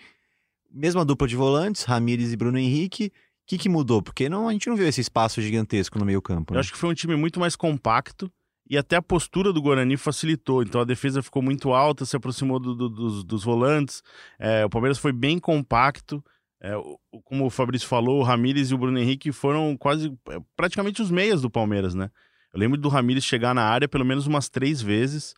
Mesma 0.74 1.04
dupla 1.04 1.28
de 1.28 1.36
volantes, 1.36 1.84
Ramires 1.84 2.32
e 2.32 2.36
Bruno 2.36 2.58
Henrique. 2.58 3.06
O 3.06 3.10
que, 3.46 3.58
que 3.58 3.68
mudou? 3.68 4.02
Porque 4.02 4.28
não, 4.28 4.48
a 4.48 4.52
gente 4.52 4.68
não 4.68 4.76
viu 4.76 4.88
esse 4.88 5.00
espaço 5.00 5.40
gigantesco 5.40 5.98
no 5.98 6.04
meio 6.04 6.20
campo. 6.22 6.52
Eu 6.52 6.54
Né? 6.56 6.60
acho 6.60 6.72
que 6.72 6.78
foi 6.78 6.90
um 6.90 6.94
time 6.94 7.14
muito 7.14 7.38
mais 7.38 7.54
compacto 7.54 8.30
e 8.68 8.76
até 8.78 8.96
a 8.96 9.02
postura 9.02 9.52
do 9.52 9.60
Guarani 9.62 9.96
facilitou. 9.96 10.62
Então 10.62 10.80
a 10.80 10.84
defesa 10.84 11.22
ficou 11.22 11.42
muito 11.42 11.72
alta, 11.72 12.04
se 12.06 12.16
aproximou 12.16 12.58
do- 12.58 12.74
do- 12.74 12.88
dos, 12.88 13.22
dos 13.24 13.44
volantes. 13.44 14.02
É, 14.38 14.64
o 14.64 14.70
Palmeiras 14.70 14.98
foi 14.98 15.12
bem 15.12 15.38
compacto. 15.38 16.24
É, 16.62 16.72
como 17.24 17.44
o 17.44 17.50
Fabrício 17.50 17.86
falou, 17.86 18.20
o 18.20 18.22
Ramires 18.22 18.70
e 18.70 18.74
o 18.74 18.78
Bruno 18.78 18.98
Henrique 18.98 19.30
foram 19.30 19.76
quase 19.76 20.10
é, 20.30 20.38
praticamente 20.56 21.02
os 21.02 21.10
meias 21.10 21.42
do 21.42 21.50
Palmeiras, 21.50 21.94
né? 21.94 22.10
Eu 22.54 22.58
lembro 22.60 22.78
do 22.80 22.88
Ramires 22.88 23.24
chegar 23.24 23.54
na 23.54 23.64
área 23.64 23.86
pelo 23.86 24.04
menos 24.04 24.26
umas 24.26 24.48
três 24.48 24.80
vezes. 24.80 25.34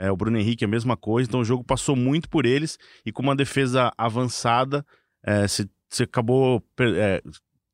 É, 0.00 0.10
o 0.10 0.16
Bruno 0.16 0.38
Henrique 0.38 0.64
a 0.64 0.68
mesma 0.68 0.96
coisa. 0.96 1.28
Então 1.28 1.40
o 1.40 1.44
jogo 1.44 1.62
passou 1.62 1.94
muito 1.94 2.28
por 2.28 2.46
eles 2.46 2.78
e 3.04 3.12
com 3.12 3.22
uma 3.22 3.36
defesa 3.36 3.92
avançada, 3.98 4.84
é, 5.22 5.46
você 5.46 5.68
você 5.90 6.04
acabou 6.04 6.62
é, 6.78 7.20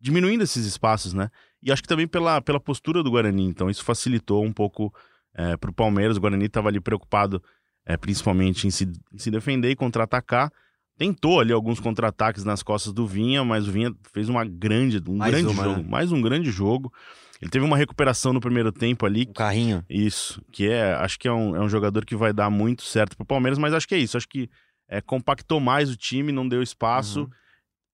diminuindo 0.01 0.43
esses 0.43 0.65
espaços, 0.65 1.13
né? 1.13 1.31
E 1.63 1.71
acho 1.71 1.83
que 1.83 1.89
também 1.89 2.09
pela, 2.09 2.41
pela 2.41 2.59
postura 2.59 3.03
do 3.03 3.11
Guarani. 3.11 3.45
Então, 3.45 3.69
isso 3.69 3.85
facilitou 3.85 4.43
um 4.43 4.53
pouco 4.53 4.93
para 5.61 5.71
o 5.71 5.75
Palmeiras. 5.75 6.17
O 6.17 6.21
Guarani 6.21 6.47
estava 6.47 6.69
ali 6.69 6.81
preocupado, 6.81 7.43
é, 7.85 7.95
principalmente, 7.95 8.67
em 8.67 8.71
se, 8.71 8.91
em 9.13 9.19
se 9.19 9.31
defender 9.31 9.71
e 9.71 9.77
contra-atacar. 9.77 10.51
tentou 10.97 11.41
ali 11.41 11.53
alguns 11.53 11.79
contra-ataques 11.79 12.43
nas 12.43 12.63
costas 12.63 12.95
do 12.95 13.07
Vinha, 13.07 13.45
mas 13.45 13.69
o 13.69 13.73
Vinha 13.73 13.95
fez 14.15 14.31
uma 14.31 14.47
grande, 14.47 15.03
um 15.07 15.17
Mais 15.17 15.33
grande 15.33 15.53
uma, 15.53 15.65
jogo, 15.65 15.83
né? 15.83 15.87
mais 15.87 16.13
um 16.13 16.23
grande 16.23 16.51
jogo. 16.51 16.91
Ele 17.41 17.51
teve 17.51 17.65
uma 17.65 17.77
recuperação 17.77 18.33
no 18.33 18.41
primeiro 18.41 18.73
tempo 18.73 19.05
ali, 19.07 19.23
O 19.23 19.33
carrinho. 19.35 19.85
isso, 19.91 20.43
que 20.53 20.69
é, 20.71 20.93
acho 20.95 21.19
que 21.19 21.29
é 21.29 21.33
um, 21.33 21.55
é 21.57 21.61
um 21.61 21.69
jogador 21.69 22.05
que 22.07 22.17
vai 22.17 22.33
dar 22.33 22.49
muito 22.51 22.83
certo 22.83 23.17
pro 23.17 23.27
Palmeiras, 23.27 23.59
mas 23.59 23.75
acho 23.75 23.87
que 23.87 23.95
é 23.95 23.99
isso, 23.99 24.17
acho 24.17 24.29
que 24.29 24.49
é, 24.89 25.01
compactou 25.01 25.61
mais 25.61 25.91
o 25.91 25.97
time, 25.97 26.33
não 26.33 26.49
deu 26.49 26.63
espaço, 26.63 27.21
Uhum. 27.23 27.31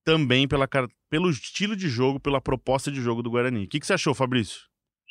também 0.04 0.46
pela, 0.48 0.68
pelo 1.10 1.30
estilo 1.30 1.74
de 1.76 1.88
jogo, 1.88 2.20
pela 2.20 2.40
proposta 2.40 2.90
de 2.90 3.00
jogo 3.00 3.22
do 3.22 3.30
Guarani. 3.30 3.64
O 3.64 3.68
que, 3.68 3.80
que 3.80 3.86
você 3.86 3.94
achou, 3.94 4.14
Fabrício? 4.14 4.60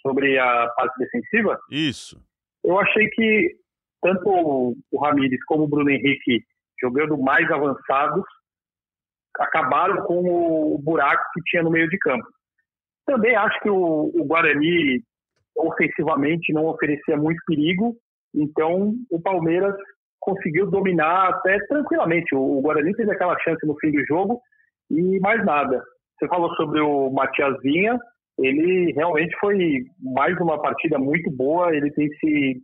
Sobre 0.01 0.38
a 0.39 0.67
parte 0.75 0.97
defensiva, 0.97 1.59
Isso. 1.69 2.21
eu 2.63 2.79
achei 2.79 3.07
que 3.09 3.55
tanto 4.01 4.75
o 4.91 5.00
Ramires 5.03 5.43
como 5.45 5.63
o 5.63 5.67
Bruno 5.67 5.89
Henrique 5.91 6.43
jogando 6.81 7.17
mais 7.17 7.50
avançados 7.51 8.23
acabaram 9.39 10.03
com 10.05 10.19
o 10.73 10.77
buraco 10.79 11.23
que 11.33 11.41
tinha 11.45 11.63
no 11.63 11.71
meio 11.71 11.88
de 11.89 11.97
campo. 12.00 12.25
Também 13.05 13.36
acho 13.36 13.60
que 13.62 13.70
o, 13.70 14.12
o 14.13 14.25
Guarani 14.25 15.03
ofensivamente 15.58 16.53
não 16.53 16.65
oferecia 16.65 17.17
muito 17.17 17.41
perigo, 17.46 17.96
então 18.34 18.93
o 19.10 19.22
Palmeiras 19.22 19.75
conseguiu 20.20 20.70
dominar 20.70 21.29
até 21.29 21.58
tranquilamente. 21.65 22.34
O, 22.36 22.60
o 22.60 22.62
Guarani 22.62 22.93
teve 22.93 23.12
aquela 23.12 23.38
chance 23.39 23.65
no 23.65 23.75
fim 23.79 23.91
do 23.91 24.05
jogo 24.05 24.39
e 24.89 25.20
mais 25.20 25.43
nada. 25.46 25.84
Você 26.17 26.27
falou 26.27 26.53
sobre 26.55 26.79
o 26.79 27.10
Matias 27.10 27.58
Vinha, 27.62 27.98
ele 28.38 28.93
realmente 28.93 29.36
foi 29.39 29.84
mais 30.00 30.39
uma 30.39 30.62
partida 30.62 30.98
muito 30.98 31.29
boa, 31.31 31.75
ele 31.75 31.91
tem 31.91 32.08
se, 32.20 32.62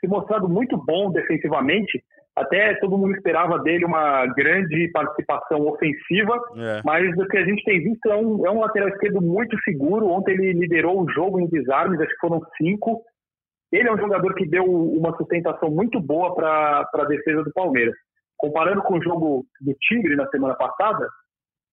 se 0.00 0.06
mostrado 0.06 0.48
muito 0.48 0.76
bom 0.76 1.10
defensivamente, 1.10 2.02
até 2.36 2.74
todo 2.76 2.98
mundo 2.98 3.14
esperava 3.14 3.58
dele 3.60 3.84
uma 3.84 4.26
grande 4.26 4.88
participação 4.92 5.66
ofensiva, 5.68 6.34
É. 6.56 6.82
mas 6.84 7.16
o 7.16 7.26
que 7.28 7.36
a 7.36 7.44
gente 7.44 7.62
tem 7.64 7.80
visto 7.82 8.10
é 8.10 8.16
um, 8.16 8.44
é 8.46 8.50
um 8.50 8.60
lateral 8.60 8.88
esquerdo 8.88 9.20
muito 9.22 9.56
seguro. 9.62 10.08
Ontem 10.08 10.32
ele 10.32 10.52
liderou 10.52 11.00
o 11.00 11.10
jogo 11.10 11.38
em 11.40 11.46
desarmes, 11.48 12.00
acho 12.00 12.10
que 12.10 12.20
foram 12.26 12.40
cinco. 12.56 13.02
Ele 13.72 13.88
é 13.88 13.92
um 13.92 13.98
jogador 13.98 14.34
que 14.34 14.46
deu 14.46 14.64
uma 14.64 15.16
sustentação 15.16 15.70
muito 15.70 16.00
boa 16.00 16.34
para 16.34 16.88
a 16.94 17.04
defesa 17.04 17.42
do 17.42 17.52
Palmeiras. 17.52 17.94
Comparando 18.36 18.82
com 18.82 18.98
o 18.98 19.02
jogo 19.02 19.44
do 19.60 19.74
Tigre 19.80 20.16
na 20.16 20.28
semana 20.28 20.54
passada, 20.54 21.08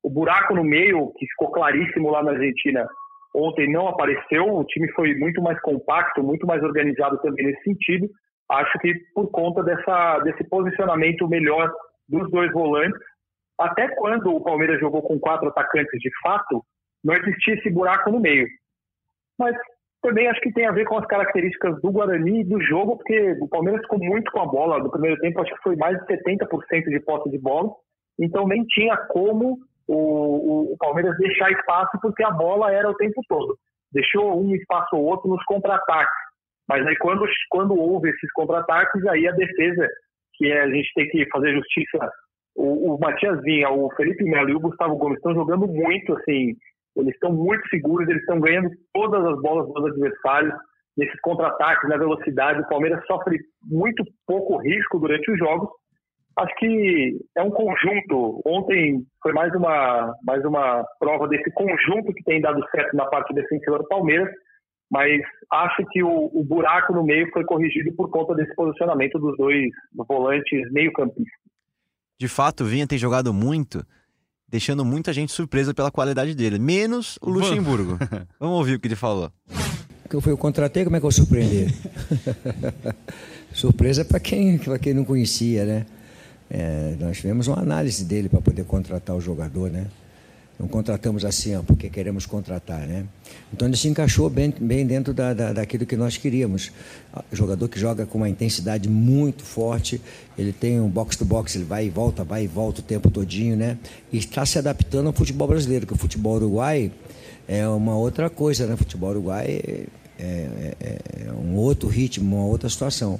o 0.03 0.09
buraco 0.09 0.55
no 0.55 0.63
meio, 0.63 1.11
que 1.17 1.25
ficou 1.27 1.51
claríssimo 1.51 2.09
lá 2.09 2.23
na 2.23 2.31
Argentina, 2.31 2.87
ontem 3.35 3.71
não 3.71 3.87
apareceu. 3.87 4.45
O 4.45 4.63
time 4.65 4.91
foi 4.93 5.15
muito 5.15 5.41
mais 5.41 5.59
compacto, 5.61 6.23
muito 6.23 6.45
mais 6.45 6.61
organizado 6.63 7.17
também 7.19 7.45
nesse 7.47 7.63
sentido. 7.63 8.07
Acho 8.51 8.77
que 8.79 8.93
por 9.15 9.31
conta 9.31 9.63
dessa, 9.63 10.19
desse 10.19 10.43
posicionamento 10.49 11.27
melhor 11.27 11.71
dos 12.09 12.29
dois 12.29 12.51
volantes, 12.51 12.99
até 13.57 13.87
quando 13.95 14.35
o 14.35 14.43
Palmeiras 14.43 14.79
jogou 14.79 15.01
com 15.01 15.17
quatro 15.19 15.47
atacantes 15.47 15.99
de 15.99 16.09
fato, 16.21 16.61
não 17.03 17.15
existia 17.15 17.53
esse 17.53 17.69
buraco 17.69 18.11
no 18.11 18.19
meio. 18.19 18.47
Mas 19.39 19.55
também 20.01 20.27
acho 20.27 20.41
que 20.41 20.51
tem 20.51 20.65
a 20.65 20.71
ver 20.71 20.85
com 20.85 20.97
as 20.97 21.05
características 21.05 21.79
do 21.81 21.91
Guarani 21.91 22.41
e 22.41 22.43
do 22.43 22.59
jogo, 22.61 22.97
porque 22.97 23.37
o 23.39 23.47
Palmeiras 23.47 23.81
ficou 23.83 23.99
muito 23.99 24.29
com 24.31 24.41
a 24.41 24.45
bola. 24.45 24.79
No 24.79 24.91
primeiro 24.91 25.19
tempo, 25.21 25.41
acho 25.41 25.53
que 25.55 25.61
foi 25.61 25.75
mais 25.77 25.97
de 25.97 26.05
70% 26.07 26.89
de 26.89 26.99
posse 27.01 27.29
de 27.29 27.37
bola. 27.37 27.71
Então 28.19 28.47
nem 28.47 28.65
tinha 28.65 28.97
como 28.97 29.59
o, 29.87 29.95
o, 29.95 30.73
o 30.73 30.77
Palmeiras 30.77 31.15
deixar 31.17 31.51
espaço, 31.51 31.97
porque 32.01 32.23
a 32.23 32.31
bola 32.31 32.71
era 32.71 32.89
o 32.89 32.95
tempo 32.95 33.21
todo. 33.29 33.57
Deixou 33.91 34.43
um 34.43 34.53
espaço 34.55 34.95
ou 34.95 35.05
outro 35.05 35.29
nos 35.29 35.43
contra-ataques. 35.45 36.20
Mas 36.71 36.87
aí 36.87 36.95
quando, 36.95 37.25
quando 37.49 37.75
houve 37.77 38.09
esses 38.09 38.31
contra-ataques, 38.31 39.05
aí 39.07 39.27
a 39.27 39.33
defesa, 39.33 39.89
que 40.35 40.49
é, 40.49 40.61
a 40.61 40.69
gente 40.69 40.89
tem 40.95 41.05
que 41.09 41.27
fazer 41.29 41.53
justiça 41.53 42.09
o, 42.55 42.95
o 42.95 42.97
Matias 42.97 43.41
Vinha, 43.41 43.69
o 43.69 43.93
Felipe 43.97 44.23
Melo 44.23 44.49
e 44.49 44.55
o 44.55 44.59
Gustavo 44.61 44.95
Gomes 44.95 45.17
estão 45.17 45.33
jogando 45.33 45.67
muito, 45.67 46.15
assim, 46.15 46.55
eles 46.95 47.13
estão 47.13 47.33
muito 47.33 47.67
seguros, 47.67 48.07
eles 48.07 48.21
estão 48.21 48.39
ganhando 48.39 48.69
todas 48.93 49.21
as 49.21 49.41
bolas 49.41 49.67
dos 49.67 49.85
adversários, 49.85 50.53
nesses 50.95 51.19
contra-ataques, 51.19 51.89
na 51.89 51.97
velocidade, 51.97 52.61
o 52.61 52.69
Palmeiras 52.69 53.05
sofre 53.05 53.37
muito 53.69 54.05
pouco 54.25 54.55
risco 54.61 54.97
durante 54.97 55.29
os 55.29 55.37
jogos. 55.37 55.67
Acho 56.37 56.55
que 56.55 57.17
é 57.37 57.43
um 57.43 57.51
conjunto. 57.51 58.41
Ontem 58.45 59.03
foi 59.21 59.33
mais 59.33 59.53
uma, 59.53 60.13
mais 60.23 60.45
uma 60.45 60.85
prova 60.99 61.27
desse 61.27 61.51
conjunto 61.51 62.13
que 62.13 62.23
tem 62.23 62.39
dado 62.39 62.65
certo 62.69 62.95
na 62.95 63.05
parte 63.07 63.33
defensiva 63.33 63.77
do 63.77 63.87
Palmeiras, 63.89 64.29
mas 64.91 65.21
acho 65.49 65.85
que 65.89 66.03
o, 66.03 66.29
o 66.33 66.43
buraco 66.43 66.93
no 66.93 67.01
meio 67.01 67.31
foi 67.31 67.45
corrigido 67.45 67.93
por 67.93 68.09
conta 68.09 68.35
desse 68.35 68.53
posicionamento 68.53 69.17
dos 69.17 69.37
dois 69.37 69.71
volantes 69.95 70.69
meio-campistas. 70.69 71.39
De 72.19 72.27
fato, 72.27 72.65
o 72.65 72.67
Vinha 72.67 72.85
tem 72.85 72.97
jogado 72.97 73.33
muito, 73.33 73.85
deixando 74.49 74.83
muita 74.83 75.13
gente 75.13 75.31
surpresa 75.31 75.73
pela 75.73 75.89
qualidade 75.89 76.35
dele, 76.35 76.59
menos 76.59 77.17
o 77.21 77.29
Luxemburgo. 77.29 77.97
Vamos 78.37 78.57
ouvir 78.57 78.75
o 78.75 78.79
que 78.81 78.89
ele 78.89 78.97
falou. 78.97 79.31
que 80.09 80.15
eu 80.15 80.19
fui, 80.19 80.33
eu 80.33 80.37
contratei, 80.37 80.83
como 80.83 80.97
é 80.97 80.99
que 80.99 81.05
eu 81.05 81.09
vou 81.09 81.11
surpreender? 81.11 81.69
Surpresa 83.53 84.03
para 84.03 84.19
quem, 84.19 84.57
pra 84.57 84.77
quem 84.77 84.93
não 84.93 85.05
conhecia, 85.05 85.65
né? 85.65 85.85
É, 86.49 86.95
nós 86.99 87.17
tivemos 87.17 87.47
uma 87.47 87.59
análise 87.59 88.03
dele 88.03 88.27
para 88.27 88.41
poder 88.41 88.65
contratar 88.65 89.15
o 89.15 89.21
jogador, 89.21 89.69
né? 89.69 89.87
Não 90.61 90.67
contratamos 90.67 91.25
assim, 91.25 91.59
porque 91.65 91.89
queremos 91.89 92.27
contratar, 92.27 92.81
né? 92.81 93.05
Então 93.51 93.67
ele 93.67 93.75
se 93.75 93.87
encaixou 93.87 94.29
bem, 94.29 94.53
bem 94.61 94.85
dentro 94.85 95.11
da, 95.11 95.33
da, 95.33 95.53
daquilo 95.53 95.87
que 95.87 95.95
nós 95.97 96.17
queríamos. 96.17 96.71
O 97.31 97.35
jogador 97.35 97.67
que 97.67 97.79
joga 97.79 98.05
com 98.05 98.19
uma 98.19 98.29
intensidade 98.29 98.87
muito 98.87 99.43
forte, 99.43 99.99
ele 100.37 100.53
tem 100.53 100.79
um 100.79 100.87
box-to-box, 100.87 101.55
ele 101.55 101.63
vai 101.63 101.87
e 101.87 101.89
volta, 101.89 102.23
vai 102.23 102.43
e 102.43 102.47
volta 102.47 102.79
o 102.79 102.83
tempo 102.83 103.09
todinho, 103.09 103.57
né? 103.57 103.75
E 104.13 104.19
está 104.19 104.45
se 104.45 104.59
adaptando 104.59 105.07
ao 105.07 105.13
futebol 105.13 105.47
brasileiro, 105.47 105.87
que 105.87 105.93
o 105.93 105.97
futebol 105.97 106.35
uruguai 106.35 106.91
é 107.47 107.67
uma 107.67 107.97
outra 107.97 108.29
coisa, 108.29 108.67
né? 108.67 108.75
O 108.75 108.77
futebol 108.77 109.09
uruguai 109.09 109.47
é, 109.47 109.85
é, 110.19 110.75
é, 110.79 110.97
é 111.27 111.31
um 111.31 111.55
outro 111.55 111.89
ritmo, 111.89 112.35
uma 112.35 112.45
outra 112.45 112.69
situação. 112.69 113.19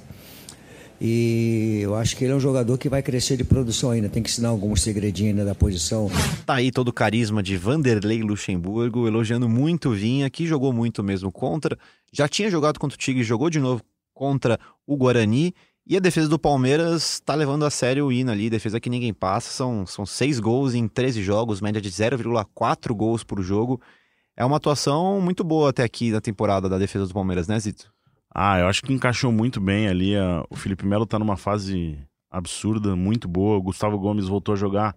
E 1.04 1.80
eu 1.82 1.96
acho 1.96 2.16
que 2.16 2.24
ele 2.24 2.32
é 2.32 2.36
um 2.36 2.40
jogador 2.40 2.78
que 2.78 2.88
vai 2.88 3.02
crescer 3.02 3.36
de 3.36 3.44
produção 3.44 3.90
ainda. 3.90 4.08
Tem 4.08 4.22
que 4.22 4.30
ensinar 4.30 4.50
alguns 4.50 4.84
segredinhos 4.84 5.32
ainda 5.32 5.44
da 5.44 5.56
posição. 5.56 6.12
Tá 6.46 6.54
aí 6.56 6.72
todo 6.72 6.90
o 6.90 6.94
carisma 6.94 7.42
de 7.42 7.58
Vanderlei 7.58 8.22
Luxemburgo, 8.22 9.08
elogiando 9.08 9.50
muito 9.50 9.90
o 9.90 9.94
Vinha, 9.94 10.30
que 10.30 10.46
jogou 10.46 10.72
muito 10.72 11.04
mesmo 11.04 11.32
contra. 11.32 11.76
Já 12.14 12.28
tinha 12.28 12.52
jogado 12.52 12.80
contra 12.80 12.96
o 12.96 13.00
Tigre, 13.00 13.24
jogou 13.24 13.50
de 13.50 13.60
novo 13.60 13.82
contra 14.14 14.60
o 14.86 14.96
Guarani. 14.96 15.56
E 15.88 15.98
a 15.98 16.00
defesa 16.00 16.30
do 16.30 16.38
Palmeiras 16.38 17.20
tá 17.20 17.34
levando 17.34 17.66
a 17.66 17.72
sério 17.72 18.06
o 18.06 18.12
hino 18.12 18.30
ali, 18.30 18.48
defesa 18.48 18.80
que 18.80 18.88
ninguém 18.88 19.12
passa. 19.12 19.50
São, 19.50 19.88
são 19.88 20.06
seis 20.06 20.40
gols 20.40 20.76
em 20.76 20.88
13 20.88 21.24
jogos, 21.24 21.62
média 21.62 21.82
de 21.82 21.90
0,4 21.90 22.94
gols 22.94 23.24
por 23.24 23.42
jogo. 23.42 23.82
É 24.38 24.46
uma 24.46 24.58
atuação 24.58 25.20
muito 25.20 25.44
boa 25.44 25.72
até 25.72 25.84
aqui 25.84 26.12
na 26.12 26.22
temporada 26.22 26.70
da 26.70 26.78
defesa 26.78 27.08
do 27.08 27.14
Palmeiras, 27.14 27.48
né, 27.48 27.60
Zito? 27.60 27.92
Ah, 28.34 28.60
eu 28.60 28.68
acho 28.68 28.82
que 28.82 28.94
encaixou 28.94 29.32
muito 29.32 29.60
bem 29.60 29.88
ali. 29.88 30.16
a- 30.16 30.44
O 30.50 30.56
Felipe 30.56 30.86
Melo 30.86 31.06
tá 31.06 31.20
numa 31.20 31.38
fase 31.38 31.98
absurda, 32.30 32.96
muito 32.96 33.28
boa. 33.28 33.58
O 33.58 33.62
Gustavo 33.62 34.00
Gomes 34.00 34.28
voltou 34.28 34.54
a 34.54 34.58
jogar 34.58 34.96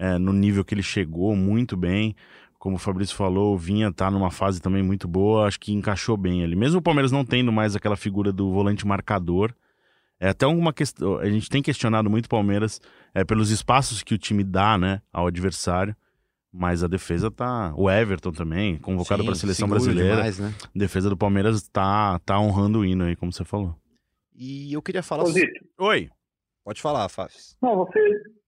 é, 0.00 0.16
no 0.16 0.32
nível 0.32 0.64
que 0.64 0.74
ele 0.74 0.82
chegou, 0.82 1.34
muito 1.34 1.76
bem. 1.76 2.14
Como 2.58 2.76
o 2.76 2.78
Fabrício 2.78 3.16
falou, 3.16 3.54
o 3.54 3.58
Vinha 3.58 3.92
tá 3.92 4.08
numa 4.10 4.30
fase 4.30 4.60
também 4.60 4.82
muito 4.82 5.08
boa. 5.08 5.46
Acho 5.48 5.58
que 5.58 5.72
encaixou 5.72 6.16
bem 6.16 6.44
ali. 6.44 6.54
Mesmo 6.54 6.78
o 6.78 6.82
Palmeiras 6.82 7.10
não 7.10 7.24
tendo 7.24 7.50
mais 7.50 7.74
aquela 7.74 7.96
figura 7.96 8.32
do 8.32 8.50
volante 8.52 8.86
marcador. 8.86 9.52
É 10.20 10.28
até 10.28 10.46
uma 10.46 10.72
questão. 10.72 11.18
A 11.18 11.28
gente 11.30 11.48
tem 11.48 11.62
questionado 11.62 12.08
muito 12.10 12.26
o 12.26 12.28
Palmeiras 12.28 12.80
é, 13.14 13.24
pelos 13.24 13.50
espaços 13.50 14.02
que 14.02 14.14
o 14.14 14.18
time 14.18 14.44
dá, 14.44 14.76
né, 14.78 15.00
ao 15.12 15.26
adversário. 15.28 15.96
Mas 16.52 16.82
a 16.82 16.88
defesa 16.88 17.30
tá. 17.30 17.74
O 17.76 17.90
Everton 17.90 18.32
também, 18.32 18.78
convocado 18.78 19.22
para 19.22 19.32
a 19.32 19.36
seleção 19.36 19.68
brasileira. 19.68 20.16
demais, 20.16 20.38
né? 20.38 20.52
A 20.74 20.78
defesa 20.78 21.10
do 21.10 21.16
Palmeiras 21.16 21.68
tá, 21.68 22.18
tá 22.20 22.40
honrando 22.40 22.80
o 22.80 22.84
hino 22.84 23.04
aí, 23.04 23.14
como 23.14 23.32
você 23.32 23.44
falou. 23.44 23.74
E 24.34 24.72
eu 24.72 24.80
queria 24.80 25.02
falar. 25.02 25.24
Ô, 25.24 25.26
Zito, 25.26 25.64
Oi. 25.78 26.08
Pode 26.64 26.80
falar, 26.80 27.08
Fábio. 27.08 27.34
Não, 27.62 27.76
você. 27.76 27.98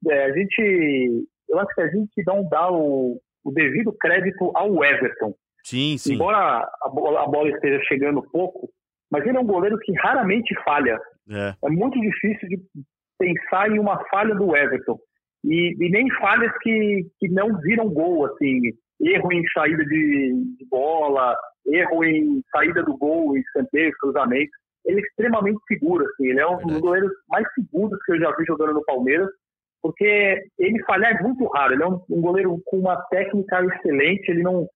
é, 0.08 0.24
a 0.24 0.32
gente. 0.32 1.26
Eu 1.48 1.58
acho 1.58 1.74
que 1.74 1.80
a 1.80 1.88
gente 1.88 2.22
não 2.26 2.48
dá 2.48 2.70
o, 2.70 3.20
o 3.44 3.50
devido 3.50 3.92
crédito 3.92 4.52
ao 4.54 4.84
Everton. 4.84 5.34
Sim, 5.64 5.98
sim. 5.98 6.14
Embora 6.14 6.68
a 6.82 6.88
bola, 6.88 7.22
a 7.22 7.26
bola 7.26 7.50
esteja 7.50 7.82
chegando 7.84 8.22
pouco, 8.30 8.70
mas 9.10 9.26
ele 9.26 9.36
é 9.36 9.40
um 9.40 9.46
goleiro 9.46 9.78
que 9.78 9.92
raramente 9.98 10.54
falha. 10.64 10.98
É. 11.28 11.54
É 11.62 11.70
muito 11.70 12.00
difícil 12.00 12.48
de 12.48 12.60
pensar 13.18 13.70
em 13.70 13.78
uma 13.78 14.02
falha 14.08 14.34
do 14.34 14.56
Everton. 14.56 14.98
E, 15.44 15.74
e 15.78 15.90
nem 15.90 16.10
falhas 16.20 16.52
que, 16.60 17.06
que 17.18 17.28
não 17.28 17.58
viram 17.60 17.88
gol, 17.88 18.26
assim. 18.26 18.60
Erro 19.00 19.32
em 19.32 19.42
saída 19.54 19.84
de, 19.84 20.34
de 20.58 20.66
bola, 20.68 21.36
erro 21.66 22.04
em 22.04 22.42
saída 22.52 22.82
do 22.82 22.96
gol, 22.96 23.36
escanteios, 23.36 23.96
cruzamentos. 23.96 24.50
Ele 24.84 25.00
é 25.00 25.02
extremamente 25.02 25.58
seguro, 25.66 26.04
assim. 26.04 26.28
Ele 26.28 26.40
é 26.40 26.46
um 26.46 26.58
dos 26.58 26.80
goleiros 26.80 27.12
mais 27.28 27.46
seguros 27.54 27.98
que 28.04 28.12
eu 28.12 28.18
já 28.18 28.30
vi 28.36 28.44
jogando 28.44 28.74
no 28.74 28.84
Palmeiras, 28.84 29.28
porque 29.82 30.42
ele 30.58 30.82
falhar 30.84 31.16
é 31.16 31.22
muito 31.22 31.46
raro. 31.46 31.74
Ele 31.74 31.82
é 31.82 31.86
um, 31.86 32.00
um 32.10 32.20
goleiro 32.20 32.60
com 32.66 32.78
uma 32.78 32.96
técnica 33.04 33.64
excelente, 33.64 34.28
ele 34.30 34.42
não... 34.42 34.66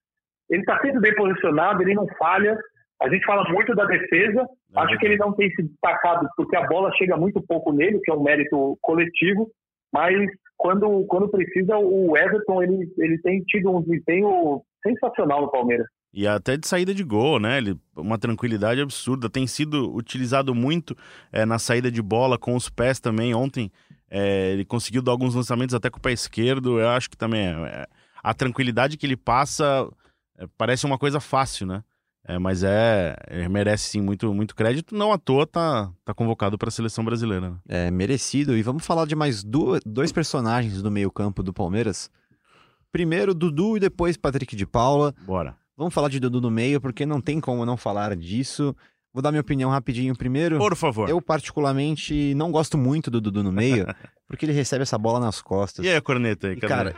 Ele 0.50 0.60
está 0.60 0.78
sempre 0.80 1.00
bem 1.00 1.14
posicionado, 1.14 1.82
ele 1.82 1.94
não 1.94 2.06
falha. 2.18 2.58
A 3.02 3.08
gente 3.08 3.24
fala 3.24 3.50
muito 3.50 3.74
da 3.74 3.84
defesa, 3.86 4.46
Acho 4.76 4.98
que 4.98 5.06
ele 5.06 5.16
não 5.16 5.32
tem 5.32 5.50
se 5.50 5.62
destacado 5.62 6.28
porque 6.36 6.56
a 6.56 6.66
bola 6.66 6.92
chega 6.96 7.16
muito 7.16 7.40
pouco 7.46 7.72
nele, 7.72 8.00
que 8.02 8.10
é 8.10 8.14
um 8.14 8.22
mérito 8.22 8.76
coletivo, 8.82 9.48
mas 9.94 10.12
quando, 10.56 11.04
quando 11.06 11.28
precisa, 11.28 11.76
o 11.78 12.16
Everton 12.16 12.62
ele, 12.64 12.92
ele 12.98 13.18
tem 13.18 13.40
tido 13.42 13.70
um 13.70 13.80
desempenho 13.80 14.60
sensacional 14.84 15.42
no 15.42 15.50
Palmeiras. 15.52 15.86
E 16.12 16.26
até 16.26 16.56
de 16.56 16.66
saída 16.66 16.92
de 16.92 17.04
gol, 17.04 17.38
né? 17.38 17.58
Ele, 17.58 17.76
uma 17.96 18.18
tranquilidade 18.18 18.80
absurda. 18.80 19.30
Tem 19.30 19.46
sido 19.46 19.94
utilizado 19.94 20.52
muito 20.54 20.96
é, 21.32 21.46
na 21.46 21.58
saída 21.58 21.90
de 21.90 22.02
bola 22.02 22.36
com 22.36 22.56
os 22.56 22.68
pés 22.68 22.98
também. 22.98 23.34
Ontem 23.34 23.70
é, 24.10 24.52
ele 24.52 24.64
conseguiu 24.64 25.02
dar 25.02 25.12
alguns 25.12 25.34
lançamentos 25.34 25.74
até 25.74 25.88
com 25.88 25.98
o 25.98 26.02
pé 26.02 26.12
esquerdo. 26.12 26.80
Eu 26.80 26.88
acho 26.88 27.10
que 27.10 27.16
também 27.16 27.46
é, 27.46 27.52
é 27.52 27.86
a 28.22 28.34
tranquilidade 28.34 28.96
que 28.96 29.06
ele 29.06 29.16
passa 29.16 29.88
é, 30.38 30.46
parece 30.58 30.86
uma 30.86 30.98
coisa 30.98 31.20
fácil, 31.20 31.66
né? 31.66 31.82
É, 32.26 32.38
mas 32.38 32.62
é, 32.62 33.14
merece 33.50 33.90
sim 33.90 34.00
muito, 34.00 34.32
muito 34.32 34.56
crédito. 34.56 34.94
Não 34.94 35.12
à 35.12 35.18
toa 35.18 35.46
tá, 35.46 35.90
tá 36.04 36.14
convocado 36.14 36.56
para 36.56 36.68
a 36.68 36.72
seleção 36.72 37.04
brasileira. 37.04 37.50
Né? 37.50 37.56
É 37.68 37.90
merecido. 37.90 38.56
E 38.56 38.62
vamos 38.62 38.84
falar 38.86 39.06
de 39.06 39.14
mais 39.14 39.44
do, 39.44 39.78
dois 39.84 40.10
personagens 40.10 40.80
do 40.80 40.90
meio-campo 40.90 41.42
do 41.42 41.52
Palmeiras. 41.52 42.10
Primeiro 42.90 43.34
Dudu 43.34 43.76
e 43.76 43.80
depois 43.80 44.16
Patrick 44.16 44.56
de 44.56 44.66
Paula. 44.66 45.14
Bora. 45.26 45.56
Vamos 45.76 45.92
falar 45.92 46.08
de 46.08 46.20
Dudu 46.20 46.40
no 46.40 46.50
meio, 46.50 46.80
porque 46.80 47.04
não 47.04 47.20
tem 47.20 47.40
como 47.40 47.66
não 47.66 47.76
falar 47.76 48.16
disso. 48.16 48.74
Vou 49.12 49.20
dar 49.20 49.30
minha 49.30 49.40
opinião 49.40 49.70
rapidinho 49.70 50.16
primeiro. 50.16 50.58
Por 50.58 50.74
favor. 50.76 51.08
Eu, 51.08 51.20
particularmente, 51.20 52.34
não 52.34 52.50
gosto 52.50 52.78
muito 52.78 53.10
do 53.10 53.20
Dudu 53.20 53.42
no 53.42 53.52
meio, 53.52 53.86
porque 54.26 54.46
ele 54.46 54.52
recebe 54.52 54.82
essa 54.82 54.96
bola 54.96 55.20
nas 55.20 55.42
costas. 55.42 55.84
E 55.84 55.88
aí, 55.88 55.96
a 55.96 56.00
corneta 56.00 56.46
aí, 56.46 56.54
e, 56.54 56.60
cara? 56.60 56.94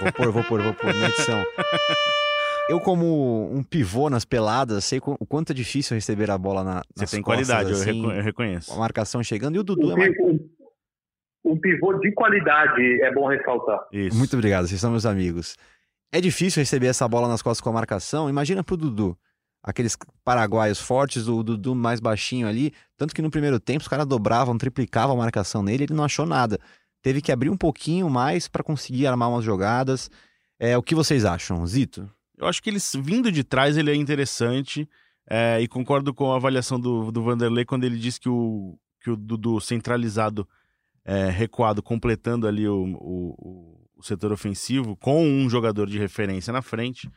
vou 0.00 0.12
pôr, 0.12 0.30
vou 0.30 0.44
pôr, 0.44 0.62
vou 0.62 0.74
pôr 0.74 0.94
na 0.94 1.08
edição. 1.08 1.42
Eu, 2.68 2.80
como 2.80 3.50
um 3.50 3.62
pivô 3.62 4.10
nas 4.10 4.26
peladas, 4.26 4.84
sei 4.84 5.00
o 5.02 5.26
quanto 5.26 5.52
é 5.52 5.54
difícil 5.54 5.94
receber 5.94 6.30
a 6.30 6.36
bola 6.36 6.62
na, 6.62 6.82
Você 6.94 7.16
tem 7.16 7.22
qualidade, 7.22 7.72
assim, 7.72 8.04
eu 8.04 8.22
reconheço. 8.22 8.72
A 8.72 8.76
marcação 8.76 9.22
chegando. 9.22 9.56
E 9.56 9.58
o 9.58 9.62
Dudu 9.62 9.88
um, 9.88 9.92
é 9.92 9.96
mais... 9.96 10.12
um 11.44 11.58
pivô 11.58 11.94
de 11.94 12.12
qualidade, 12.12 13.02
é 13.02 13.12
bom 13.12 13.26
ressaltar. 13.26 13.86
Isso. 13.90 14.16
Muito 14.16 14.34
obrigado, 14.34 14.66
vocês 14.66 14.80
são 14.80 14.90
meus 14.90 15.06
amigos. 15.06 15.56
É 16.12 16.20
difícil 16.20 16.60
receber 16.60 16.88
essa 16.88 17.08
bola 17.08 17.26
nas 17.26 17.40
costas 17.40 17.62
com 17.62 17.70
a 17.70 17.72
marcação. 17.72 18.28
Imagina 18.28 18.62
pro 18.62 18.76
Dudu. 18.76 19.16
Aqueles 19.62 19.96
paraguaios 20.24 20.78
fortes, 20.78 21.26
o 21.26 21.42
Dudu 21.42 21.74
mais 21.74 22.00
baixinho 22.00 22.46
ali. 22.46 22.72
Tanto 22.96 23.14
que 23.14 23.22
no 23.22 23.30
primeiro 23.30 23.58
tempo 23.58 23.80
os 23.80 23.88
caras 23.88 24.06
dobravam, 24.06 24.56
triplicavam 24.56 25.16
a 25.16 25.18
marcação 25.18 25.62
nele, 25.62 25.84
ele 25.84 25.94
não 25.94 26.04
achou 26.04 26.26
nada. 26.26 26.58
Teve 27.02 27.20
que 27.22 27.32
abrir 27.32 27.50
um 27.50 27.56
pouquinho 27.56 28.08
mais 28.10 28.48
para 28.48 28.62
conseguir 28.62 29.06
armar 29.06 29.30
umas 29.30 29.44
jogadas. 29.44 30.10
É, 30.58 30.76
o 30.76 30.82
que 30.82 30.94
vocês 30.94 31.24
acham, 31.24 31.66
Zito? 31.66 32.10
Eu 32.38 32.46
acho 32.46 32.62
que 32.62 32.70
ele, 32.70 32.78
vindo 33.02 33.30
de 33.32 33.42
trás, 33.42 33.76
ele 33.76 33.90
é 33.90 33.94
interessante. 33.94 34.88
É, 35.28 35.60
e 35.60 35.68
concordo 35.68 36.14
com 36.14 36.32
a 36.32 36.36
avaliação 36.36 36.80
do, 36.80 37.12
do 37.12 37.22
Vanderlei 37.22 37.64
quando 37.64 37.84
ele 37.84 37.98
diz 37.98 38.18
que 38.18 38.30
o, 38.30 38.78
que 39.02 39.10
o 39.10 39.16
Dudu 39.16 39.60
centralizado, 39.60 40.48
é, 41.04 41.28
recuado, 41.28 41.82
completando 41.82 42.46
ali 42.46 42.66
o, 42.66 42.84
o, 42.94 43.88
o 43.94 44.02
setor 44.02 44.32
ofensivo, 44.32 44.96
com 44.96 45.26
um 45.26 45.50
jogador 45.50 45.86
de 45.86 45.98
referência 45.98 46.50
na 46.50 46.62
frente, 46.62 47.10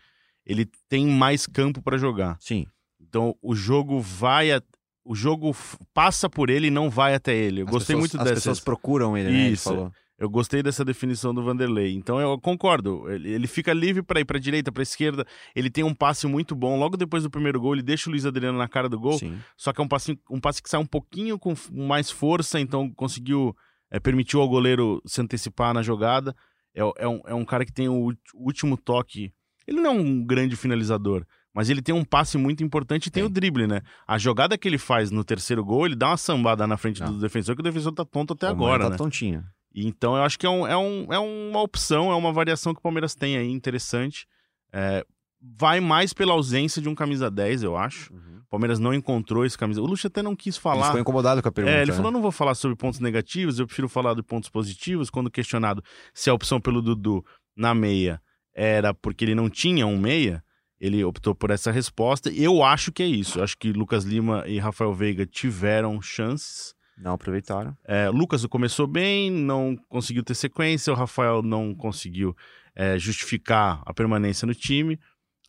ele 0.45 0.69
tem 0.89 1.07
mais 1.07 1.47
campo 1.47 1.81
para 1.81 1.97
jogar. 1.97 2.35
Sim. 2.41 2.65
Então 2.99 3.35
o 3.41 3.55
jogo 3.55 3.99
vai. 3.99 4.51
A... 4.51 4.61
O 5.03 5.15
jogo 5.15 5.55
passa 5.93 6.29
por 6.29 6.49
ele 6.49 6.67
e 6.67 6.71
não 6.71 6.89
vai 6.89 7.15
até 7.15 7.33
ele. 7.35 7.61
Eu 7.61 7.65
as 7.65 7.71
gostei 7.71 7.95
pessoas, 7.95 8.13
muito 8.13 8.23
dessa. 8.23 8.33
As 8.33 8.39
pessoas 8.39 8.59
procuram 8.59 9.17
ele, 9.17 9.31
né? 9.31 9.49
Isso. 9.49 9.91
Eu 10.21 10.29
gostei 10.29 10.61
dessa 10.61 10.85
definição 10.85 11.33
do 11.33 11.41
Vanderlei. 11.43 11.95
Então 11.95 12.21
eu 12.21 12.39
concordo. 12.39 13.09
Ele, 13.09 13.27
ele 13.27 13.47
fica 13.47 13.73
livre 13.73 14.03
para 14.03 14.19
ir 14.19 14.25
para 14.25 14.37
direita, 14.37 14.71
para 14.71 14.83
esquerda. 14.83 15.25
Ele 15.55 15.67
tem 15.67 15.83
um 15.83 15.95
passe 15.95 16.27
muito 16.27 16.55
bom. 16.55 16.77
Logo 16.77 16.95
depois 16.95 17.23
do 17.23 17.29
primeiro 17.31 17.59
gol, 17.59 17.73
ele 17.73 17.81
deixa 17.81 18.07
o 18.07 18.11
Luiz 18.11 18.23
Adriano 18.23 18.55
na 18.55 18.67
cara 18.67 18.87
do 18.87 18.99
gol. 18.99 19.17
Sim. 19.17 19.39
Só 19.57 19.73
que 19.73 19.81
é 19.81 19.83
um 19.83 19.87
passe, 19.87 20.19
um 20.29 20.39
passe 20.39 20.61
que 20.61 20.69
sai 20.69 20.79
um 20.79 20.85
pouquinho 20.85 21.39
com 21.39 21.55
mais 21.71 22.11
força. 22.11 22.59
Então 22.59 22.87
conseguiu, 22.91 23.55
é, 23.89 23.99
permitiu 23.99 24.41
ao 24.41 24.47
goleiro 24.47 25.01
se 25.07 25.19
antecipar 25.19 25.73
na 25.73 25.81
jogada. 25.81 26.35
É, 26.75 26.81
é, 26.97 27.07
um, 27.07 27.21
é 27.25 27.33
um 27.33 27.43
cara 27.43 27.65
que 27.65 27.73
tem 27.73 27.89
o 27.89 28.13
último 28.35 28.77
toque. 28.77 29.33
Ele 29.67 29.81
não 29.81 29.89
é 29.89 29.93
um 29.93 30.23
grande 30.23 30.55
finalizador, 30.55 31.25
mas 31.51 31.67
ele 31.67 31.81
tem 31.81 31.95
um 31.95 32.05
passe 32.05 32.37
muito 32.37 32.63
importante 32.63 33.07
e 33.07 33.09
tem, 33.09 33.23
tem, 33.23 33.27
o 33.27 33.33
drible, 33.33 33.65
né? 33.65 33.81
A 34.07 34.19
jogada 34.19 34.55
que 34.55 34.67
ele 34.67 34.77
faz 34.77 35.09
no 35.09 35.23
terceiro 35.23 35.65
gol, 35.65 35.87
ele 35.87 35.95
dá 35.95 36.09
uma 36.09 36.17
sambada 36.17 36.67
na 36.67 36.77
frente 36.77 37.01
não. 37.01 37.11
do 37.11 37.19
defensor, 37.19 37.55
que 37.55 37.61
o 37.61 37.63
defensor 37.63 37.91
tá 37.91 38.05
tonto 38.05 38.33
até 38.33 38.45
o 38.45 38.51
agora, 38.51 38.83
tá 38.83 38.89
né? 38.91 38.97
tontinho. 38.97 39.43
Então 39.73 40.15
eu 40.15 40.23
acho 40.23 40.37
que 40.37 40.45
é, 40.45 40.49
um, 40.49 40.67
é, 40.67 40.77
um, 40.77 41.13
é 41.13 41.19
uma 41.19 41.61
opção, 41.61 42.11
é 42.11 42.15
uma 42.15 42.33
variação 42.33 42.73
que 42.73 42.79
o 42.79 42.83
Palmeiras 42.83 43.15
tem 43.15 43.37
aí 43.37 43.49
interessante. 43.49 44.27
É, 44.73 45.05
vai 45.41 45.79
mais 45.79 46.13
pela 46.13 46.33
ausência 46.33 46.81
de 46.81 46.87
um 46.87 46.95
camisa 46.95 47.31
10, 47.31 47.63
eu 47.63 47.75
acho. 47.75 48.13
Uhum. 48.13 48.39
O 48.39 48.49
Palmeiras 48.49 48.79
não 48.79 48.93
encontrou 48.93 49.45
esse 49.45 49.57
camisa. 49.57 49.81
O 49.81 49.85
Luxo 49.85 50.07
até 50.07 50.21
não 50.21 50.35
quis 50.35 50.57
falar. 50.57 50.77
Ele 50.77 50.85
ficou 50.85 51.01
incomodado 51.01 51.41
com 51.41 51.47
a 51.47 51.51
pergunta. 51.51 51.75
É, 51.75 51.81
ele 51.81 51.91
né? 51.91 51.97
falou: 51.97 52.11
não 52.11 52.21
vou 52.21 52.31
falar 52.31 52.53
sobre 52.53 52.75
pontos 52.75 52.99
negativos, 52.99 53.57
eu 53.57 53.65
prefiro 53.65 53.87
falar 53.89 54.13
de 54.13 54.21
pontos 54.21 54.49
positivos. 54.49 55.09
Quando 55.09 55.31
questionado 55.31 55.83
se 56.13 56.29
a 56.29 56.33
opção 56.33 56.59
pelo 56.59 56.81
Dudu 56.81 57.25
na 57.55 57.73
meia 57.73 58.21
era 58.53 58.93
porque 58.93 59.23
ele 59.23 59.35
não 59.35 59.49
tinha 59.49 59.87
um 59.87 59.97
meia, 59.97 60.43
ele 60.79 61.03
optou 61.03 61.33
por 61.33 61.49
essa 61.49 61.71
resposta. 61.71 62.29
Eu 62.29 62.63
acho 62.63 62.91
que 62.91 63.01
é 63.01 63.05
isso. 63.05 63.39
Eu 63.39 63.43
acho 63.43 63.57
que 63.57 63.71
Lucas 63.71 64.03
Lima 64.03 64.43
e 64.47 64.59
Rafael 64.59 64.93
Veiga 64.93 65.25
tiveram 65.25 66.01
chances. 66.01 66.75
Não 67.01 67.13
aproveitaram. 67.13 67.75
É, 67.83 68.09
Lucas 68.09 68.45
começou 68.45 68.85
bem, 68.85 69.31
não 69.31 69.75
conseguiu 69.89 70.23
ter 70.23 70.35
sequência. 70.35 70.93
O 70.93 70.95
Rafael 70.95 71.41
não 71.41 71.73
conseguiu 71.73 72.35
é, 72.75 72.97
justificar 72.99 73.81
a 73.85 73.93
permanência 73.93 74.45
no 74.45 74.53
time. 74.53 74.99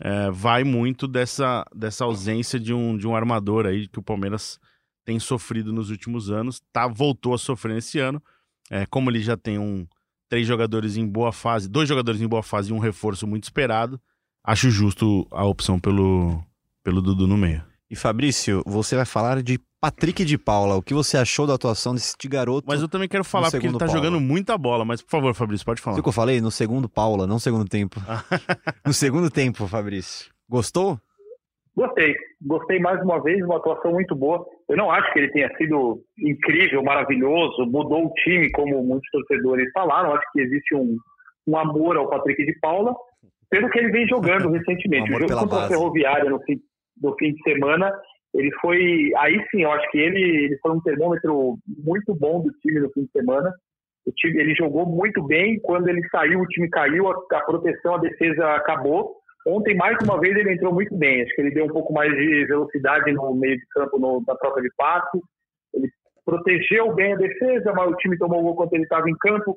É, 0.00 0.30
vai 0.30 0.64
muito 0.64 1.06
dessa, 1.06 1.64
dessa 1.74 2.04
ausência 2.04 2.58
de 2.58 2.72
um, 2.72 2.96
de 2.96 3.06
um 3.06 3.14
armador 3.14 3.66
aí 3.66 3.86
que 3.86 3.98
o 3.98 4.02
Palmeiras 4.02 4.58
tem 5.04 5.18
sofrido 5.18 5.72
nos 5.72 5.90
últimos 5.90 6.30
anos. 6.30 6.60
Tá, 6.72 6.88
voltou 6.88 7.34
a 7.34 7.38
sofrer 7.38 7.74
nesse 7.74 7.98
ano. 7.98 8.22
É, 8.70 8.86
como 8.86 9.10
ele 9.10 9.20
já 9.20 9.36
tem 9.36 9.58
um, 9.58 9.86
três 10.32 10.46
jogadores 10.46 10.96
em 10.96 11.06
boa 11.06 11.30
fase, 11.30 11.68
dois 11.68 11.86
jogadores 11.86 12.22
em 12.22 12.26
boa 12.26 12.42
fase 12.42 12.70
e 12.70 12.72
um 12.72 12.78
reforço 12.78 13.26
muito 13.26 13.44
esperado, 13.44 14.00
acho 14.42 14.70
justo 14.70 15.28
a 15.30 15.44
opção 15.44 15.78
pelo, 15.78 16.42
pelo 16.82 17.02
Dudu 17.02 17.26
no 17.26 17.36
meio. 17.36 17.62
E 17.92 17.94
Fabrício, 17.94 18.62
você 18.64 18.96
vai 18.96 19.04
falar 19.04 19.42
de 19.42 19.60
Patrick 19.78 20.24
de 20.24 20.38
Paula. 20.38 20.76
O 20.76 20.82
que 20.82 20.94
você 20.94 21.18
achou 21.18 21.46
da 21.46 21.52
atuação 21.52 21.92
desse 21.92 22.16
garoto? 22.26 22.66
Mas 22.66 22.80
eu 22.80 22.88
também 22.88 23.06
quero 23.06 23.22
falar 23.22 23.50
porque 23.50 23.66
ele 23.66 23.74
tá 23.74 23.84
Paula. 23.84 23.92
jogando 23.92 24.18
muita 24.18 24.56
bola. 24.56 24.82
Mas 24.82 25.02
por 25.02 25.10
favor, 25.10 25.34
Fabrício, 25.34 25.66
pode 25.66 25.82
falar. 25.82 25.96
Viu 25.96 26.00
o 26.00 26.02
que 26.02 26.08
eu 26.08 26.14
falei? 26.14 26.40
No 26.40 26.50
segundo 26.50 26.88
Paula, 26.88 27.26
não 27.26 27.38
segundo 27.38 27.68
tempo. 27.68 28.00
no 28.86 28.94
segundo 28.94 29.30
tempo, 29.30 29.66
Fabrício. 29.66 30.32
Gostou? 30.48 30.98
Gostei. 31.76 32.14
Gostei 32.40 32.78
mais 32.78 32.98
uma 33.02 33.22
vez, 33.22 33.44
uma 33.44 33.58
atuação 33.58 33.92
muito 33.92 34.16
boa. 34.16 34.42
Eu 34.70 34.76
não 34.78 34.90
acho 34.90 35.12
que 35.12 35.18
ele 35.18 35.30
tenha 35.30 35.54
sido 35.58 36.00
incrível, 36.18 36.82
maravilhoso, 36.82 37.66
mudou 37.66 38.06
o 38.06 38.12
time, 38.24 38.50
como 38.52 38.82
muitos 38.82 39.10
torcedores 39.10 39.70
falaram. 39.70 40.14
Acho 40.14 40.32
que 40.32 40.40
existe 40.40 40.74
um, 40.74 40.96
um 41.46 41.58
amor 41.58 41.98
ao 41.98 42.08
Patrick 42.08 42.42
de 42.42 42.58
Paula, 42.58 42.94
pelo 43.50 43.68
que 43.68 43.80
ele 43.80 43.90
vem 43.90 44.08
jogando 44.08 44.48
recentemente. 44.56 45.12
Um 45.12 45.16
o 45.16 45.20
jogo 45.20 45.36
contra 45.40 45.64
a 45.66 45.68
Ferroviária 45.68 46.30
no 46.30 46.40
fim, 46.40 46.58
no 47.00 47.14
fim 47.16 47.32
de 47.32 47.42
semana, 47.42 47.92
ele 48.34 48.50
foi. 48.60 49.12
Aí 49.18 49.38
sim, 49.50 49.62
eu 49.62 49.70
acho 49.72 49.90
que 49.90 49.98
ele, 49.98 50.44
ele 50.44 50.58
foi 50.58 50.72
um 50.72 50.80
termômetro 50.80 51.58
muito 51.84 52.14
bom 52.14 52.42
do 52.42 52.50
time 52.60 52.80
no 52.80 52.90
fim 52.92 53.04
de 53.04 53.10
semana. 53.10 53.52
O 54.06 54.10
time, 54.12 54.40
ele 54.40 54.54
jogou 54.54 54.86
muito 54.86 55.22
bem. 55.22 55.60
Quando 55.60 55.88
ele 55.88 56.06
saiu, 56.08 56.40
o 56.40 56.46
time 56.46 56.68
caiu, 56.70 57.08
a, 57.08 57.14
a 57.32 57.40
proteção, 57.44 57.94
a 57.94 57.98
defesa 57.98 58.54
acabou. 58.54 59.16
Ontem, 59.46 59.76
mais 59.76 59.96
uma 60.02 60.20
vez, 60.20 60.36
ele 60.36 60.52
entrou 60.52 60.72
muito 60.72 60.96
bem. 60.96 61.22
Acho 61.22 61.34
que 61.34 61.40
ele 61.40 61.50
deu 61.50 61.66
um 61.66 61.72
pouco 61.72 61.92
mais 61.92 62.12
de 62.12 62.46
velocidade 62.46 63.12
no 63.12 63.34
meio 63.34 63.56
de 63.56 63.66
campo, 63.70 63.98
no, 63.98 64.22
na 64.26 64.34
troca 64.36 64.62
de 64.62 64.70
passe. 64.76 65.20
Ele 65.74 65.88
protegeu 66.24 66.94
bem 66.94 67.12
a 67.12 67.16
defesa, 67.16 67.72
mas 67.72 67.90
o 67.90 67.96
time 67.96 68.16
tomou 68.18 68.42
gol 68.42 68.54
quando 68.56 68.72
ele 68.74 68.84
estava 68.84 69.08
em 69.10 69.16
campo. 69.18 69.56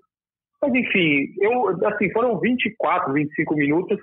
Mas, 0.61 0.73
enfim, 0.73 1.27
eu, 1.39 1.87
assim, 1.87 2.11
foram 2.11 2.39
24, 2.39 3.13
25 3.13 3.55
minutos. 3.55 3.99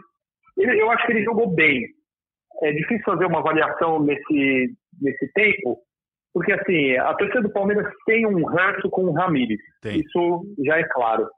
Ele, 0.57 0.81
eu 0.81 0.91
acho 0.91 1.05
que 1.07 1.13
ele 1.13 1.25
jogou 1.25 1.53
bem. 1.53 1.83
É 2.63 2.73
difícil 2.73 3.05
fazer 3.05 3.27
uma 3.27 3.39
avaliação 3.39 4.03
nesse, 4.03 4.75
nesse 5.01 5.33
tempo, 5.33 5.79
porque, 6.35 6.53
assim, 6.53 6.97
a 6.97 7.15
torcida 7.15 7.43
do 7.43 7.53
Palmeiras 7.53 7.87
tem 8.07 8.27
um 8.27 8.45
ranço 8.47 8.89
com 8.91 9.05
o 9.05 9.13
Ramires. 9.13 9.61
Tem. 9.81 10.01
Isso 10.01 10.43
já 10.65 10.79
é 10.79 10.85
claro. 10.85 11.29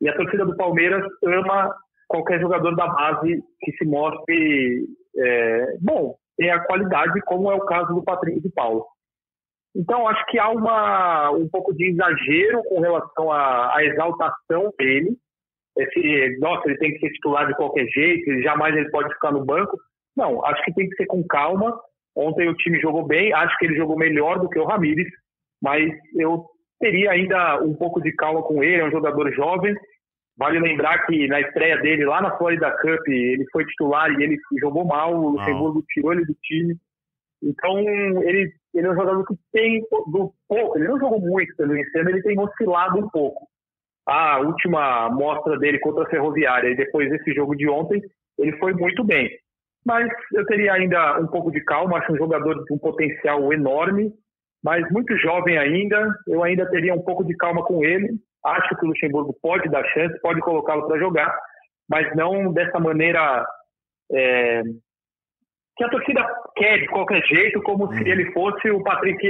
E 0.00 0.08
a 0.08 0.16
torcida 0.16 0.44
do 0.44 0.56
Palmeiras 0.56 1.04
ama 1.24 1.74
qualquer 2.08 2.40
jogador 2.40 2.74
da 2.76 2.86
base 2.86 3.42
que 3.60 3.72
se 3.72 3.84
mostre 3.86 4.86
é, 5.16 5.76
bom, 5.80 6.14
tem 6.36 6.50
a 6.50 6.60
qualidade, 6.64 7.20
como 7.22 7.50
é 7.50 7.54
o 7.54 7.64
caso 7.64 7.94
do 7.94 8.02
Patrick 8.02 8.40
de 8.40 8.50
Paulo. 8.50 8.84
Então, 9.74 10.06
acho 10.06 10.24
que 10.26 10.38
há 10.38 10.50
uma, 10.50 11.30
um 11.30 11.48
pouco 11.48 11.74
de 11.74 11.90
exagero 11.90 12.62
com 12.64 12.80
relação 12.80 13.32
à, 13.32 13.74
à 13.74 13.84
exaltação 13.84 14.70
dele. 14.78 15.16
Esse, 15.78 16.38
nossa, 16.38 16.68
ele 16.68 16.76
tem 16.78 16.92
que 16.92 16.98
ser 16.98 17.12
titular 17.12 17.46
de 17.46 17.54
qualquer 17.54 17.86
jeito, 17.86 18.42
jamais 18.42 18.76
ele 18.76 18.90
pode 18.90 19.12
ficar 19.14 19.32
no 19.32 19.44
banco. 19.44 19.78
Não, 20.16 20.44
acho 20.44 20.64
que 20.64 20.74
tem 20.74 20.88
que 20.88 20.96
ser 20.96 21.06
com 21.06 21.22
calma. 21.26 21.78
Ontem 22.14 22.48
o 22.48 22.54
time 22.54 22.80
jogou 22.80 23.06
bem, 23.06 23.32
acho 23.32 23.56
que 23.58 23.66
ele 23.66 23.76
jogou 23.76 23.96
melhor 23.96 24.38
do 24.38 24.48
que 24.48 24.58
o 24.58 24.64
Ramires, 24.64 25.08
mas 25.62 25.90
eu 26.14 26.44
teria 26.78 27.12
ainda 27.12 27.62
um 27.62 27.74
pouco 27.74 28.00
de 28.00 28.12
calma 28.12 28.42
com 28.42 28.62
ele, 28.62 28.82
é 28.82 28.84
um 28.84 28.90
jogador 28.90 29.32
jovem, 29.32 29.74
Vale 30.36 30.58
lembrar 30.58 31.04
que 31.06 31.26
na 31.28 31.40
estreia 31.40 31.76
dele 31.78 32.06
lá 32.06 32.22
na 32.22 32.36
Florida 32.38 32.70
Cup, 32.78 33.06
ele 33.06 33.44
foi 33.52 33.64
titular 33.66 34.10
e 34.10 34.24
ele 34.24 34.38
jogou 34.60 34.84
mal, 34.84 35.14
o 35.14 35.30
Luxemburgo 35.30 35.84
tirou 35.88 36.12
ele 36.12 36.24
do 36.24 36.34
time. 36.42 36.74
Então, 37.42 37.78
ele, 37.78 38.52
ele 38.74 38.86
é 38.86 38.90
um 38.90 38.94
jogador 38.94 39.24
que 39.26 39.34
tem 39.52 39.80
do 40.06 40.32
pouco, 40.48 40.78
ele 40.78 40.88
não 40.88 40.98
jogou 40.98 41.20
muito 41.20 41.54
pelo 41.56 41.76
Encena, 41.76 42.10
ele 42.10 42.22
tem 42.22 42.38
oscilado 42.38 42.98
um 42.98 43.08
pouco. 43.10 43.46
a 44.06 44.40
última 44.40 45.10
mostra 45.10 45.58
dele 45.58 45.78
contra 45.80 46.04
a 46.04 46.08
Ferroviária 46.08 46.70
e 46.70 46.76
depois 46.76 47.10
desse 47.10 47.32
jogo 47.34 47.54
de 47.54 47.68
ontem, 47.68 48.00
ele 48.38 48.56
foi 48.58 48.72
muito 48.72 49.04
bem. 49.04 49.28
Mas 49.84 50.08
eu 50.32 50.46
teria 50.46 50.74
ainda 50.74 51.18
um 51.20 51.26
pouco 51.26 51.50
de 51.50 51.60
calma, 51.64 51.98
acho 51.98 52.12
um 52.12 52.16
jogador 52.16 52.64
de 52.64 52.72
um 52.72 52.78
potencial 52.78 53.52
enorme, 53.52 54.12
mas 54.62 54.88
muito 54.92 55.16
jovem 55.18 55.58
ainda, 55.58 56.14
eu 56.28 56.42
ainda 56.42 56.70
teria 56.70 56.94
um 56.94 57.02
pouco 57.02 57.24
de 57.24 57.36
calma 57.36 57.64
com 57.64 57.84
ele. 57.84 58.10
Acho 58.44 58.76
que 58.76 58.84
o 58.84 58.88
Luxemburgo 58.88 59.36
pode 59.42 59.68
dar 59.68 59.84
chance, 59.88 60.20
pode 60.20 60.40
colocá-lo 60.40 60.86
para 60.86 60.98
jogar, 60.98 61.36
mas 61.88 62.14
não 62.14 62.52
dessa 62.52 62.78
maneira 62.78 63.44
é, 64.12 64.62
que 65.76 65.84
a 65.84 65.88
torcida 65.88 66.26
quer 66.56 66.78
de 66.78 66.86
qualquer 66.88 67.22
jeito, 67.24 67.62
como 67.62 67.92
se 67.94 68.08
ele 68.08 68.30
fosse 68.32 68.70
o 68.70 68.82
Patrick 68.82 69.20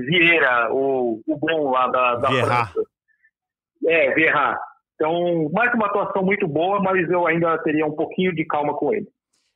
Vieira, 0.00 0.72
o, 0.72 1.20
o 1.26 1.36
bom 1.36 1.70
lá 1.70 1.88
da, 1.88 2.16
da 2.16 2.28
Vieira. 2.28 2.46
França. 2.46 2.82
É, 3.86 4.14
Vieira. 4.14 4.58
Então, 4.94 5.50
mais 5.52 5.72
uma 5.74 5.86
atuação 5.86 6.24
muito 6.24 6.46
boa, 6.46 6.80
mas 6.80 7.08
eu 7.10 7.26
ainda 7.26 7.58
teria 7.58 7.84
um 7.86 7.94
pouquinho 7.94 8.34
de 8.34 8.44
calma 8.44 8.74
com 8.74 8.92
ele. 8.92 9.06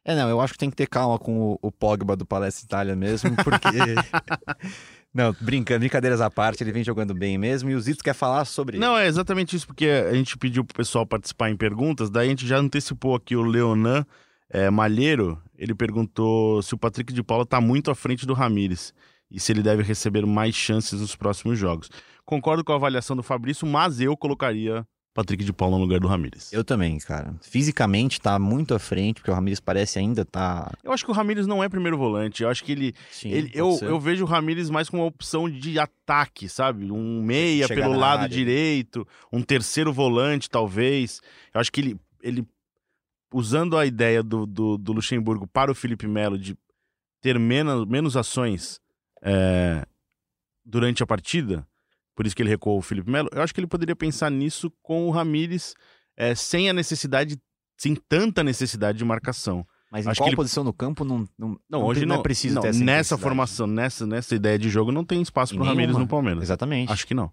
É, 0.09 0.15
não, 0.15 0.29
eu 0.29 0.41
acho 0.41 0.53
que 0.53 0.59
tem 0.61 0.71
que 0.71 0.77
ter 0.77 0.87
calma 0.87 1.19
com 1.19 1.37
o, 1.37 1.59
o 1.61 1.73
Pogba 1.73 2.15
do 2.15 2.25
Palestra 2.25 2.65
Itália 2.65 2.95
mesmo, 2.95 3.35
porque. 3.43 3.67
não, 5.13 5.35
brincando, 5.41 5.81
brincadeiras 5.81 6.21
à 6.21 6.31
parte, 6.31 6.63
ele 6.63 6.71
vem 6.71 6.85
jogando 6.85 7.13
bem 7.13 7.37
mesmo 7.37 7.69
e 7.69 7.75
o 7.75 7.81
Zito 7.81 8.05
quer 8.05 8.15
falar 8.15 8.45
sobre 8.45 8.79
Não, 8.79 8.97
é 8.97 9.09
exatamente 9.09 9.57
isso, 9.57 9.67
porque 9.67 9.87
a 9.87 10.15
gente 10.15 10.39
pediu 10.39 10.65
pro 10.65 10.77
pessoal 10.77 11.05
participar 11.05 11.51
em 11.51 11.57
perguntas, 11.57 12.09
daí 12.09 12.29
a 12.29 12.31
gente 12.31 12.47
já 12.47 12.57
antecipou 12.57 13.17
aqui 13.17 13.35
o 13.35 13.43
Leonan 13.43 14.07
é, 14.49 14.71
Malheiro, 14.71 15.43
ele 15.59 15.75
perguntou 15.75 16.63
se 16.63 16.73
o 16.73 16.79
Patrick 16.79 17.13
de 17.13 17.25
Paula 17.25 17.45
tá 17.45 17.61
muito 17.61 17.91
à 17.91 17.95
frente 17.97 18.25
do 18.25 18.33
Ramires 18.33 18.95
e 19.29 19.41
se 19.41 19.51
ele 19.51 19.61
deve 19.61 19.83
receber 19.83 20.25
mais 20.25 20.55
chances 20.55 21.01
nos 21.01 21.17
próximos 21.17 21.59
jogos. 21.59 21.91
Concordo 22.25 22.63
com 22.63 22.73
a 22.73 22.77
avaliação 22.77 23.17
do 23.17 23.25
Fabrício, 23.25 23.67
mas 23.67 24.01
eu 24.01 24.17
colocaria 24.17 24.87
Patrick 25.17 25.43
de 25.43 25.53
Paula 25.53 25.79
no 25.79 25.83
lugar 25.83 25.99
do 25.99 26.07
Ramires. 26.07 26.53
Eu 26.53 26.63
também, 26.63 26.99
cara. 26.99 27.35
Fisicamente 27.41 28.21
tá 28.21 28.39
muito 28.39 28.75
à 28.75 28.79
frente, 28.79 29.15
porque 29.15 29.31
o 29.31 29.35
Ramires 29.35 29.59
parece 29.59 29.99
ainda 29.99 30.27
tá. 30.27 30.71
Eu 30.85 30.93
acho 30.93 31.07
que 31.07 31.11
o 31.11 31.15
Ramires 31.15 31.47
não 31.47 31.65
é 31.65 31.71
primeiro 31.71 31.97
volante. 31.97 32.43
Eu 32.43 32.51
acho 32.51 32.63
que 32.63 32.73
ele. 32.73 32.95
Sim, 33.11 33.31
ele 33.31 33.51
eu, 33.55 33.73
ser. 33.73 33.87
eu 33.87 33.99
vejo 33.99 34.25
o 34.25 34.27
Ramires 34.27 34.69
mais 34.69 34.91
como 34.91 35.03
uma 35.03 35.09
opção 35.09 35.49
de 35.49 35.79
ataque, 35.79 36.51
sabe? 36.51 36.93
Um 36.93 37.23
meia 37.23 37.67
Chegar 37.67 37.87
pelo 37.87 37.99
lado 37.99 38.25
área. 38.25 38.29
direito, 38.29 39.09
um 39.33 39.41
terceiro 39.41 39.91
volante, 39.91 40.51
talvez. 40.51 41.23
Eu 41.55 41.63
acho 41.63 41.73
que 41.73 41.81
ele, 41.81 41.97
ele 42.23 42.47
usando 43.33 43.79
a 43.79 43.87
ideia 43.87 44.23
do, 44.23 44.45
do, 44.45 44.77
do 44.77 44.93
Luxemburgo 44.93 45.47
para 45.47 45.73
o 45.73 45.75
Felipe 45.75 46.07
Melo 46.07 46.39
de 46.39 46.55
ter 47.23 47.39
menos, 47.39 47.87
menos 47.87 48.19
ações 48.19 48.83
é, 49.23 49.87
durante 50.63 51.03
a 51.03 51.07
partida, 51.07 51.67
por 52.17 52.27
isso 52.27 52.35
que 52.35 52.43
ele 52.43 52.49
recuou 52.51 52.79
o 52.79 52.83
Felipe 52.83 53.09
Melo, 53.09 53.29
eu 53.33 53.43
acho 53.43 53.55
que 53.55 53.61
ele 53.61 53.69
poderia 53.69 53.95
pensar 53.95 54.29
nisso 54.31 54.73
com 54.83 55.07
o 55.07 55.11
Ramires 55.13 55.75
é, 56.17 56.35
sem 56.35 56.69
a 56.69 56.73
necessidade, 56.73 57.39
sem 57.79 57.95
tanta 58.09 58.43
necessidade 58.43 58.99
de 58.99 59.05
marcação. 59.05 59.65
Mas 59.93 60.05
em 60.05 60.09
Acho 60.11 60.19
qual 60.21 60.29
ele- 60.31 60.37
posição 60.37 60.65
no 60.65 60.73
campo 60.73 61.05
não. 61.05 61.25
Não, 61.39 61.57
Não, 61.71 61.85
hoje 61.85 62.01
tem- 62.01 62.09
não, 62.09 62.17
é 62.17 62.23
preciso 62.23 62.57
não, 62.57 62.63
ter 62.63 62.69
essa 62.71 62.83
nessa 62.85 63.17
formação, 63.19 63.67
nessa, 63.69 64.05
nessa 64.05 64.35
ideia 64.35 64.59
de 64.59 64.69
jogo, 64.69 64.91
não 64.91 65.05
tem 65.05 65.23
espaço 65.23 65.55
Em 65.55 65.59
pro 65.59 65.67
Ramires 65.67 65.97
no 65.97 66.09
Palmeiras. 66.09 66.43
Exatamente. 66.43 66.91
Acho 66.93 67.07
que 67.07 67.15
não. 67.15 67.31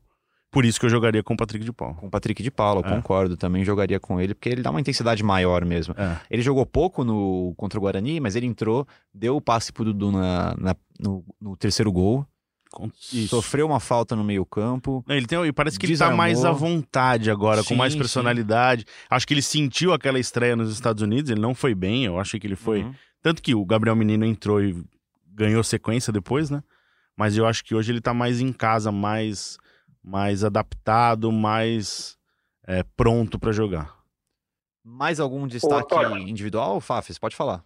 Por 0.52 0.64
isso 0.66 0.80
que 0.80 0.86
eu 0.86 0.90
jogaria 0.90 1.24
com 1.24 1.34
o 1.34 1.38
Patrick 1.38 1.66
de 1.66 1.74
Paula. 1.74 1.96
Com 1.96 2.06
o 2.06 2.12
Patrick 2.12 2.44
de 2.44 2.52
Paula, 2.52 2.82
eu 2.82 2.86
É. 2.92 2.96
concordo. 2.96 3.36
Também 3.36 3.66
jogaria 3.66 4.00
com 4.00 4.22
ele, 4.22 4.36
porque 4.36 4.50
ele 4.50 4.62
dá 4.62 4.70
uma 4.70 4.80
intensidade 4.80 5.24
maior 5.24 5.66
mesmo. 5.66 5.96
É. 5.98 6.20
Ele 6.30 6.44
jogou 6.44 6.64
pouco 6.64 7.04
no, 7.04 7.56
contra 7.58 7.80
o 7.80 7.82
Guarani, 7.82 8.20
mas 8.20 8.36
ele 8.36 8.46
entrou, 8.46 8.88
deu 9.12 9.36
o 9.36 9.42
passe 9.42 9.74
pro 9.74 9.84
Dudu 9.86 10.12
na, 10.12 10.56
na- 10.60 10.76
no, 11.00 11.26
no 11.42 11.58
terceiro 11.58 11.92
gol, 11.92 12.24
Isso. 13.12 13.28
sofreu 13.28 13.66
uma 13.66 13.80
falta 13.80 14.16
no 14.16 14.24
meio-campo. 14.24 15.04
Ele 15.08 15.26
tem, 15.26 15.44
e 15.46 15.52
parece 15.54 15.78
que 15.78 15.86
ele 15.86 15.94
tá 15.94 16.06
Desarmou. 16.06 16.18
mais 16.18 16.44
à 16.46 16.52
vontade 16.52 17.30
agora, 17.30 17.62
com 17.62 17.70
Sim, 17.70 17.76
mais 17.76 17.94
sim. 17.94 18.00
personalidade. 18.00 18.86
Acho 19.10 19.28
que 19.28 19.34
ele 19.34 19.42
sentiu 19.42 19.94
aquela 19.94 20.20
estreia 20.20 20.56
nos 20.56 20.72
Estados 20.72 21.02
Unidos, 21.04 21.30
ele 21.32 21.42
não 21.42 21.54
foi 21.54 21.76
bem, 21.76 22.06
eu 22.06 22.20
achei 22.20 22.40
que 22.40 22.48
ele 22.48 22.56
foi. 22.56 22.84
Uhum. 22.84 22.94
Tanto 23.22 23.42
que 23.42 23.54
o 23.56 23.66
Gabriel 23.66 23.96
Menino 23.96 24.26
entrou 24.26 24.62
e 24.62 24.84
ganhou 25.28 25.64
sequência 25.64 26.12
depois, 26.12 26.50
né? 26.50 26.62
Mas 27.16 27.38
eu 27.38 27.46
acho 27.46 27.64
que 27.64 27.76
hoje 27.76 27.92
ele 27.92 28.02
tá 28.02 28.14
mais 28.14 28.42
em 28.42 28.52
casa, 28.52 28.92
mais, 28.92 29.58
mais 30.04 30.44
adaptado, 30.44 31.32
mais 31.32 32.18
é, 32.68 32.84
pronto 32.98 33.38
pra 33.40 33.52
jogar. 33.52 33.96
Mais 34.84 35.20
algum 35.20 35.48
destaque 35.48 35.88
Totti. 35.88 36.30
individual, 36.30 36.82
Fafis? 36.82 37.18
Pode 37.18 37.36
falar. 37.36 37.64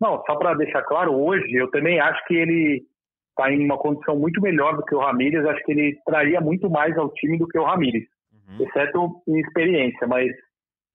Não, 0.00 0.22
só 0.26 0.34
para 0.36 0.54
deixar 0.54 0.82
claro, 0.82 1.14
hoje 1.14 1.52
eu 1.54 1.70
também 1.70 2.00
acho 2.00 2.22
que 2.26 2.34
ele 2.34 2.84
está 3.32 3.50
em 3.50 3.64
uma 3.64 3.78
condição 3.78 4.16
muito 4.18 4.40
melhor 4.40 4.76
do 4.76 4.84
que 4.84 4.94
o 4.94 5.00
Ramírez. 5.00 5.44
Acho 5.44 5.62
que 5.64 5.72
ele 5.72 5.98
traria 6.04 6.40
muito 6.40 6.70
mais 6.70 6.96
ao 6.96 7.12
time 7.12 7.38
do 7.38 7.46
que 7.48 7.58
o 7.58 7.64
Ramírez, 7.64 8.04
Uhum. 8.32 8.66
exceto 8.66 9.22
em 9.28 9.40
experiência. 9.40 10.06
Mas 10.06 10.30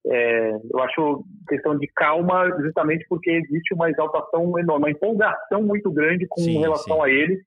é, 0.05 0.51
eu 0.71 0.79
acho 0.79 1.23
questão 1.49 1.77
de 1.77 1.87
calma, 1.95 2.49
justamente 2.61 3.05
porque 3.09 3.31
existe 3.31 3.73
uma 3.73 3.89
exaltação 3.89 4.57
enorme, 4.57 4.85
uma 4.85 4.91
empolgação 4.91 5.63
muito 5.63 5.91
grande 5.91 6.25
com 6.29 6.41
Sim, 6.41 6.59
relação 6.59 6.97
sim. 6.97 7.03
a 7.03 7.09
ele. 7.09 7.41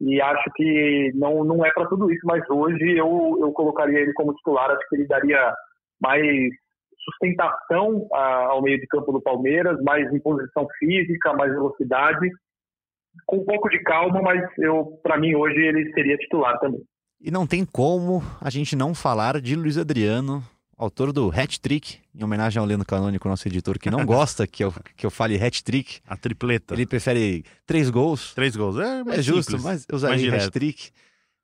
E 0.00 0.20
acho 0.20 0.50
que 0.56 1.12
não, 1.14 1.44
não 1.44 1.64
é 1.64 1.70
para 1.72 1.86
tudo 1.86 2.10
isso, 2.10 2.26
mas 2.26 2.42
hoje 2.50 2.96
eu, 2.96 3.38
eu 3.40 3.52
colocaria 3.52 4.00
ele 4.00 4.12
como 4.14 4.34
titular. 4.34 4.68
Acho 4.70 4.88
que 4.88 4.96
ele 4.96 5.06
daria 5.06 5.54
mais 6.00 6.20
sustentação 7.04 8.06
ah, 8.12 8.46
ao 8.50 8.62
meio 8.62 8.80
de 8.80 8.86
campo 8.88 9.12
do 9.12 9.20
Palmeiras, 9.20 9.80
mais 9.82 10.12
imposição 10.12 10.66
física, 10.78 11.32
mais 11.34 11.52
velocidade, 11.52 12.28
com 13.26 13.38
um 13.38 13.44
pouco 13.44 13.68
de 13.68 13.78
calma, 13.82 14.20
mas 14.22 14.42
eu, 14.58 14.98
para 15.02 15.18
mim 15.18 15.34
hoje 15.34 15.58
ele 15.58 15.92
seria 15.92 16.16
titular 16.16 16.58
também. 16.60 16.80
E 17.20 17.30
não 17.30 17.46
tem 17.46 17.64
como 17.64 18.22
a 18.40 18.50
gente 18.50 18.74
não 18.74 18.94
falar 18.94 19.40
de 19.40 19.54
Luiz 19.54 19.78
Adriano, 19.78 20.42
autor 20.76 21.12
do 21.12 21.30
hat-trick, 21.30 22.00
em 22.14 22.24
homenagem 22.24 22.58
ao 22.58 22.66
Leno 22.66 22.84
Canônico, 22.84 23.28
nosso 23.28 23.46
editor, 23.46 23.78
que 23.78 23.90
não 23.90 24.04
gosta 24.06 24.46
que 24.46 24.64
eu, 24.64 24.72
que 24.96 25.06
eu 25.06 25.10
fale 25.10 25.36
hat-trick. 25.40 26.00
A 26.06 26.16
tripleta. 26.16 26.74
Ele 26.74 26.86
prefere 26.86 27.44
três 27.64 27.88
gols. 27.90 28.34
Três 28.34 28.56
gols. 28.56 28.76
É, 28.78 29.04
mais 29.04 29.20
É 29.20 29.22
justo, 29.22 29.52
simples. 29.52 29.64
mas 29.64 29.86
eu 29.88 29.94
usaria 29.96 30.16
direto. 30.18 30.46
hat-trick. 30.46 30.90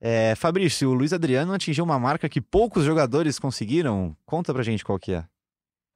É, 0.00 0.34
Fabrício, 0.36 0.90
o 0.90 0.94
Luiz 0.94 1.12
Adriano 1.12 1.52
atingiu 1.52 1.84
uma 1.84 1.98
marca 1.98 2.28
que 2.28 2.40
poucos 2.40 2.84
jogadores 2.84 3.38
conseguiram. 3.38 4.16
Conta 4.26 4.52
pra 4.52 4.62
gente 4.62 4.84
qual 4.84 4.98
que 4.98 5.12
é. 5.12 5.24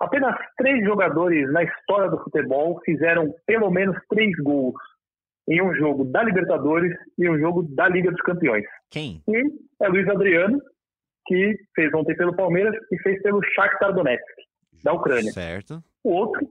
Apenas 0.01 0.35
três 0.57 0.85
jogadores 0.85 1.53
na 1.53 1.63
história 1.63 2.11
do 2.11 2.19
futebol 2.19 2.81
fizeram 2.85 3.33
pelo 3.47 3.71
menos 3.71 3.97
três 4.09 4.33
gols 4.43 4.75
em 5.49 5.61
um 5.61 5.75
jogo 5.75 6.05
da 6.05 6.23
Libertadores 6.23 6.93
e 7.19 7.29
um 7.29 7.39
jogo 7.39 7.63
da 7.75 7.89
Liga 7.89 8.11
dos 8.11 8.21
Campeões. 8.23 8.65
Quem? 8.91 9.23
Um 9.27 9.59
é 9.81 9.89
Luiz 9.89 10.09
Adriano, 10.09 10.61
que 11.27 11.57
fez 11.75 11.93
ontem 11.95 12.17
pelo 12.17 12.35
Palmeiras 12.37 12.75
e 12.91 12.99
fez 13.03 13.21
pelo 13.23 13.43
Shakhtar 13.43 13.93
Donetsk, 13.93 14.25
da 14.85 14.93
Ucrânia. 14.93 15.33
Certo. 15.33 15.83
O 16.05 16.13
outro 16.13 16.47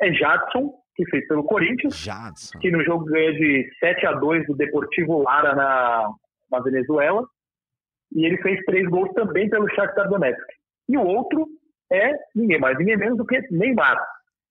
é 0.00 0.12
Jadson, 0.12 0.72
que 0.94 1.04
fez 1.10 1.26
pelo 1.28 1.44
Corinthians, 1.44 1.96
Jadson. 1.96 2.58
que 2.58 2.70
no 2.70 2.82
jogo 2.84 3.04
ganha 3.04 3.32
de 3.32 3.68
7 3.80 4.06
a 4.06 4.12
2 4.12 4.46
do 4.46 4.56
Deportivo 4.56 5.22
Lara 5.22 5.54
na, 5.54 6.10
na 6.50 6.60
Venezuela. 6.60 7.26
E 8.14 8.24
ele 8.24 8.38
fez 8.38 8.60
três 8.64 8.88
gols 8.88 9.12
também 9.14 9.48
pelo 9.50 9.68
Shakhtar 9.70 10.08
Donetsk. 10.08 10.46
E 10.88 10.96
o 10.96 11.04
outro 11.04 11.46
é 11.92 12.12
ninguém 12.34 12.58
mais, 12.58 12.78
ninguém 12.78 12.96
menos 12.96 13.18
do 13.18 13.26
que 13.26 13.40
Neymar. 13.50 14.00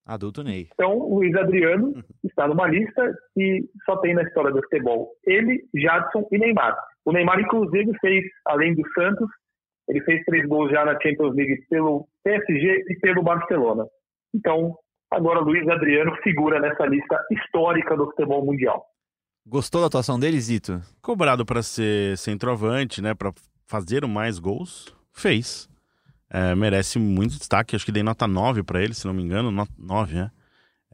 Adulto 0.05 0.43
Ney. 0.43 0.69
Então, 0.73 0.97
o 0.97 1.15
Luiz 1.15 1.35
Adriano 1.35 1.93
está 2.23 2.47
numa 2.47 2.67
lista 2.67 3.13
que 3.33 3.63
só 3.85 3.97
tem 3.97 4.13
na 4.13 4.23
história 4.23 4.51
do 4.51 4.61
futebol 4.61 5.11
ele, 5.25 5.63
Jadson 5.73 6.27
e 6.31 6.37
Neymar. 6.37 6.77
O 7.03 7.11
Neymar, 7.11 7.39
inclusive, 7.39 7.91
fez, 7.99 8.23
além 8.45 8.75
do 8.75 8.83
Santos, 8.93 9.27
ele 9.87 10.01
fez 10.01 10.23
três 10.25 10.47
gols 10.47 10.71
já 10.71 10.85
na 10.85 10.99
Champions 10.99 11.35
League 11.35 11.65
pelo 11.69 12.07
PSG 12.23 12.85
e 12.89 12.99
pelo 12.99 13.23
Barcelona. 13.23 13.85
Então, 14.33 14.75
agora 15.11 15.39
o 15.39 15.43
Luiz 15.43 15.67
Adriano 15.67 16.15
figura 16.23 16.59
nessa 16.59 16.85
lista 16.85 17.19
histórica 17.31 17.95
do 17.95 18.05
futebol 18.05 18.45
mundial. 18.45 18.85
Gostou 19.47 19.81
da 19.81 19.87
atuação 19.87 20.19
dele, 20.19 20.39
Zito? 20.39 20.81
Cobrado 21.01 21.45
pra 21.45 21.61
ser 21.61 22.17
centroavante, 22.17 23.01
né? 23.01 23.13
Pra 23.13 23.31
fazer 23.67 24.05
mais 24.07 24.39
gols, 24.39 24.95
fez. 25.13 25.69
É, 26.37 26.53
merece 26.55 26.99
muito 26.99 27.37
destaque. 27.37 27.75
Acho 27.75 27.85
que 27.85 27.91
dei 27.91 28.03
nota 28.03 28.27
9 28.27 28.61
pra 28.63 28.83
ele, 28.83 28.93
se 28.93 29.05
não 29.05 29.13
me 29.13 29.23
engano. 29.23 29.51
Nota 29.51 29.71
9, 29.77 30.15
né? 30.15 30.31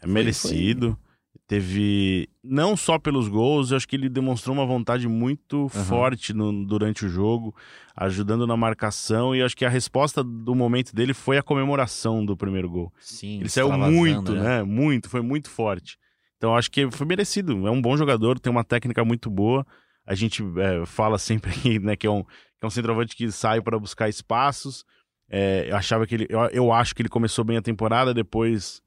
É 0.02 0.06
merecido. 0.08 0.98
Teve. 1.48 2.30
Não 2.44 2.78
só 2.78 2.98
pelos 2.98 3.28
gols, 3.28 3.72
eu 3.72 3.78
acho 3.78 3.88
que 3.88 3.96
ele 3.96 4.08
demonstrou 4.10 4.56
uma 4.56 4.66
vontade 4.66 5.08
muito 5.08 5.68
forte 5.70 6.34
no- 6.34 6.66
durante 6.66 7.06
o 7.06 7.10
jogo, 7.10 7.54
ajudando 7.96 8.48
na 8.48 8.56
marcação. 8.56 9.36
E 9.36 9.42
acho 9.42 9.56
que 9.56 9.66
a 9.66 9.70
resposta 9.70 10.24
do 10.24 10.56
momento 10.56 10.94
dele 10.96 11.14
foi 11.14 11.38
a 11.38 11.44
comemoração 11.44 12.26
do 12.26 12.38
primeiro 12.38 12.70
gol. 12.70 12.94
Sim. 13.00 13.40
Ele 13.40 13.50
saiu 13.50 13.68
muito, 13.92 14.32
né? 14.44 14.64
Muito, 14.64 15.10
foi 15.10 15.22
muito 15.22 15.50
forte. 15.50 15.98
Então 16.38 16.56
acho 16.56 16.72
que 16.72 16.90
foi 16.92 17.06
merecido. 17.06 17.68
É 17.68 17.72
um 17.72 17.82
bom 17.82 17.98
jogador, 17.98 18.40
tem 18.40 18.52
uma 18.52 18.64
técnica 18.64 19.04
muito 19.04 19.30
boa. 19.30 19.66
A 20.06 20.16
gente 20.16 20.44
é, 20.58 20.86
fala 20.86 21.18
sempre 21.20 21.52
aqui, 21.52 21.80
né, 21.80 21.96
que 21.96 22.08
é 22.08 22.12
um, 22.12 22.24
que 22.24 22.64
é 22.64 22.66
um 22.66 22.72
centroavante 22.72 23.16
que 23.16 23.30
sai 23.32 23.62
para 23.62 23.78
buscar 23.78 24.08
espaços. 24.10 24.86
É, 25.34 25.66
eu 25.70 25.78
achava 25.78 26.06
que 26.06 26.14
ele, 26.14 26.28
eu, 26.30 26.40
eu 26.48 26.74
acho 26.74 26.94
que 26.94 27.02
ele 27.02 27.08
começou 27.08 27.46
bem 27.46 27.56
a 27.56 27.62
temporada, 27.62 28.14
depois 28.14 28.82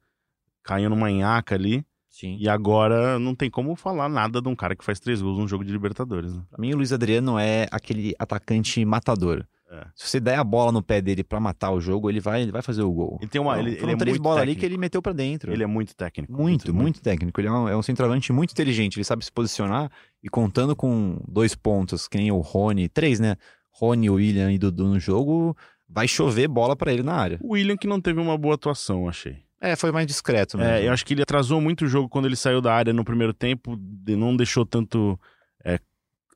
caiu 0.63 0.91
numa 0.91 1.11
nhaca 1.11 1.55
ali. 1.55 1.85
Sim. 2.11 2.37
E 2.39 2.49
agora 2.49 3.19
não 3.19 3.35
tem 3.35 3.51
como 3.51 3.75
falar 3.75 4.09
nada 4.09 4.41
de 4.41 4.49
um 4.49 4.55
cara 4.55 4.77
que 4.77 4.85
faz 4.85 5.01
três 5.01 5.21
gols 5.21 5.39
num 5.39 5.49
jogo 5.49 5.65
de 5.65 5.73
Libertadores, 5.73 6.33
né? 6.33 6.43
Pra 6.49 6.61
mim, 6.61 6.73
o 6.73 6.77
Luiz 6.77 6.93
Adriano 6.93 7.39
é 7.39 7.67
aquele 7.73 8.15
atacante 8.19 8.85
matador. 8.85 9.45
É. 9.69 9.87
Se 9.97 10.09
você 10.09 10.21
der 10.21 10.39
a 10.39 10.45
bola 10.45 10.71
no 10.71 10.83
pé 10.83 11.01
dele 11.01 11.25
pra 11.25 11.41
matar 11.41 11.73
o 11.73 11.81
jogo, 11.81 12.09
ele 12.09 12.21
vai, 12.21 12.43
ele 12.43 12.53
vai 12.53 12.63
fazer 12.63 12.83
o 12.83 12.93
gol. 12.93 13.19
Ele 13.21 13.29
tem 13.29 13.41
uma. 13.41 13.59
Ele, 13.59 13.73
foram 13.73 13.89
ele 13.89 13.93
é 13.95 13.97
três 13.97 14.17
muito 14.17 14.23
bolas 14.23 14.43
ali 14.43 14.55
que 14.55 14.65
ele 14.65 14.79
meteu 14.79 15.03
pra 15.03 15.13
dentro. 15.13 15.53
Ele 15.53 15.65
é 15.65 15.67
muito 15.67 15.97
técnico. 15.97 16.33
Muito, 16.33 16.73
muito, 16.73 17.01
técnico. 17.01 17.41
Ele 17.41 17.49
é 17.49 17.51
um, 17.51 17.69
é 17.69 17.77
um 17.77 17.83
centroavante 17.83 18.33
muito 18.33 18.53
inteligente. 18.53 18.97
Ele 18.97 19.05
sabe 19.05 19.25
se 19.25 19.33
posicionar 19.33 19.91
e 20.23 20.29
contando 20.29 20.77
com 20.77 21.19
dois 21.27 21.57
pontos, 21.57 22.07
que 22.07 22.17
nem 22.17 22.31
o 22.31 22.39
Rony, 22.39 22.89
três, 22.89 23.19
né? 23.19 23.37
Rony, 23.73 24.09
William 24.09 24.53
e 24.53 24.59
Dudu 24.59 24.87
no 24.87 25.01
jogo, 25.01 25.57
vai 25.89 26.09
chover 26.09 26.49
bola 26.49 26.77
pra 26.77 26.93
ele 26.93 27.03
na 27.03 27.15
área. 27.15 27.39
O 27.43 27.53
William 27.53 27.77
que 27.77 27.87
não 27.87 28.01
teve 28.01 28.21
uma 28.21 28.37
boa 28.37 28.55
atuação, 28.55 29.09
achei. 29.09 29.45
É, 29.61 29.77
foi 29.77 29.91
mais 29.91 30.07
discreto 30.07 30.59
mesmo. 30.59 30.73
É, 30.73 30.87
eu 30.87 30.93
acho 30.93 31.07
que 31.07 31.15
ele 31.15 31.23
atrasou 31.23 31.61
muito 31.61 31.87
o 31.87 31.89
jogo 31.89 32.09
quando 32.09 32.27
ele 32.27 32.37
saiu 32.37 32.61
da 32.61 32.75
área 32.75 32.93
no 32.93 33.05
primeiro 33.05 33.33
tempo, 33.33 33.79
não 34.07 34.37
deixou 34.37 34.67
tanto. 34.67 35.19
é, 35.65 35.79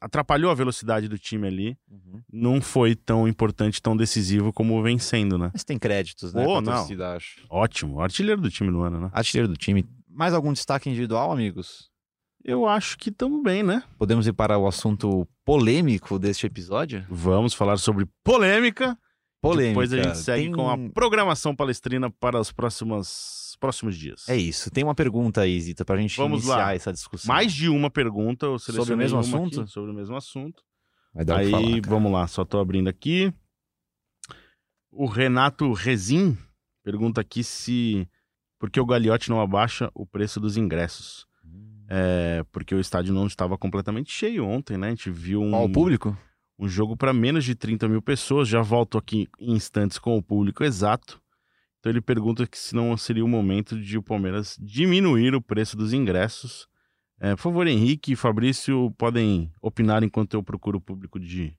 atrapalhou 0.01 0.51
a 0.51 0.55
velocidade 0.55 1.09
do 1.09 1.19
time 1.19 1.47
ali. 1.47 1.79
Uhum. 1.91 2.23
Não 2.33 2.61
foi 2.61 2.95
tão 2.95 3.29
importante, 3.29 3.83
tão 3.83 3.97
decisivo 3.97 4.53
como 4.53 4.83
vem 4.83 4.99
sendo, 4.99 5.37
né? 5.37 5.51
Mas 5.53 5.65
tem 5.65 5.79
créditos, 5.79 6.33
né? 6.33 6.45
Pra 6.45 6.61
não. 6.61 6.73
torcida, 6.73 7.15
acho. 7.15 7.45
Ótimo, 7.51 8.01
artilheiro 8.01 8.41
do 8.41 8.51
time 8.51 8.71
do 8.71 8.81
ano, 8.81 9.01
né? 9.01 9.11
Artilheiro 9.13 9.49
do 9.49 9.57
time. 9.57 9.85
Mais 10.09 10.33
algum 10.33 10.53
destaque 10.53 10.89
individual, 10.89 11.31
amigos? 11.31 11.91
Eu 12.45 12.67
acho 12.67 12.97
que 12.97 13.11
estamos 13.11 13.43
bem, 13.43 13.63
né? 13.63 13.83
Podemos 13.99 14.27
ir 14.27 14.33
para 14.33 14.57
o 14.57 14.67
assunto 14.67 15.29
polêmico 15.45 16.19
deste 16.19 16.47
episódio? 16.47 17.05
Vamos 17.11 17.53
falar 17.53 17.77
sobre 17.77 18.07
polêmica. 18.25 18.97
Polêmica. 19.41 19.71
Depois 19.71 19.93
a 19.93 20.03
gente 20.03 20.19
segue 20.19 20.45
Tem- 20.45 20.53
com 20.53 20.69
a 20.69 20.77
programação 20.91 21.55
palestrina 21.55 22.11
para 22.11 22.41
os 22.41 22.51
próximos, 22.51 23.57
próximos 23.61 23.97
dias. 23.97 24.29
É 24.29 24.37
isso. 24.37 24.71
Tem 24.71 24.83
uma 24.83 24.95
pergunta 24.95 25.43
aí, 25.43 25.61
Zita, 25.61 25.85
pra 25.85 25.97
gente 25.97 26.17
Vamos 26.17 26.41
iniciar 26.43 26.57
lá. 26.57 26.75
essa 26.75 26.93
discussão. 26.93 27.29
Mais 27.35 27.53
de 27.53 27.69
uma 27.69 27.89
pergunta. 27.91 28.47
Eu 28.47 28.59
Sobre 28.59 28.95
o 28.95 28.97
mesmo 28.97 29.19
assunto? 29.19 29.61
aqui, 29.61 29.71
sobre 29.71 29.91
o 29.91 29.95
mesmo 29.95 30.17
assunto. 30.17 30.63
Aí, 31.35 31.51
falar, 31.51 31.81
vamos 31.87 32.13
lá, 32.13 32.27
só 32.27 32.45
tô 32.45 32.59
abrindo 32.59 32.89
aqui. 32.89 33.33
O 34.91 35.07
Renato 35.07 35.73
Rezin 35.73 36.37
pergunta 36.83 37.21
aqui 37.21 37.45
se. 37.45 38.09
Por 38.59 38.71
que 38.71 38.81
o 38.81 38.87
Gagliotti 38.87 39.31
não 39.31 39.41
abaixa 39.41 39.91
o 39.95 40.05
preço 40.07 40.41
dos 40.41 40.57
ingressos? 40.57 41.27
Hum. 41.45 41.85
É, 41.89 42.45
porque 42.51 42.75
o 42.75 42.81
estádio 42.81 43.15
não 43.15 43.27
estava 43.27 43.57
completamente 43.57 44.11
cheio 44.11 44.45
ontem, 44.45 44.77
né? 44.77 44.89
A 44.89 44.91
gente 44.91 45.11
viu 45.11 45.41
um, 45.43 45.51
Qual 45.51 45.65
o 45.65 45.73
público? 45.73 46.19
Um 46.59 46.69
jogo 46.69 46.97
para 46.97 47.13
menos 47.13 47.45
de 47.45 47.55
30 47.55 47.89
mil 47.89 48.03
pessoas. 48.03 48.49
Já 48.49 48.61
volto 48.61 48.99
aqui 48.99 49.29
em 49.39 49.53
instantes 49.53 49.99
com 49.99 50.17
o 50.17 50.23
público 50.23 50.65
exato. 50.65 51.21
Então 51.79 51.93
ele 51.93 52.01
pergunta 52.01 52.47
que 52.47 52.59
se 52.59 52.75
não 52.75 52.97
seria 52.97 53.25
o 53.25 53.29
momento 53.29 53.79
de 53.79 53.97
o 53.97 54.03
Palmeiras 54.03 54.57
diminuir 54.61 55.35
o 55.35 55.43
preço 55.43 55.77
dos 55.77 55.93
ingressos. 55.93 56.67
É, 57.21 57.31
por 57.31 57.43
favor, 57.43 57.67
Henrique 57.67 58.13
e 58.13 58.17
Fabrício 58.17 58.93
podem 58.99 59.51
opinar 59.63 60.03
enquanto 60.03 60.35
eu 60.35 60.43
procuro 60.43 60.79
o 60.79 60.81
público 60.81 61.19
de 61.19 61.55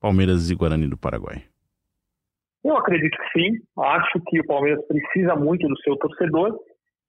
Palmeiras 0.00 0.50
e 0.50 0.54
Guarani 0.54 0.88
do 0.88 0.98
Paraguai. 0.98 1.44
Eu 2.64 2.76
acredito 2.76 3.16
que 3.16 3.40
sim. 3.40 3.58
Acho 3.78 4.20
que 4.26 4.40
o 4.40 4.46
Palmeiras 4.46 4.84
precisa 4.86 5.34
muito 5.34 5.66
do 5.66 5.78
seu 5.80 5.96
torcedor 5.96 6.58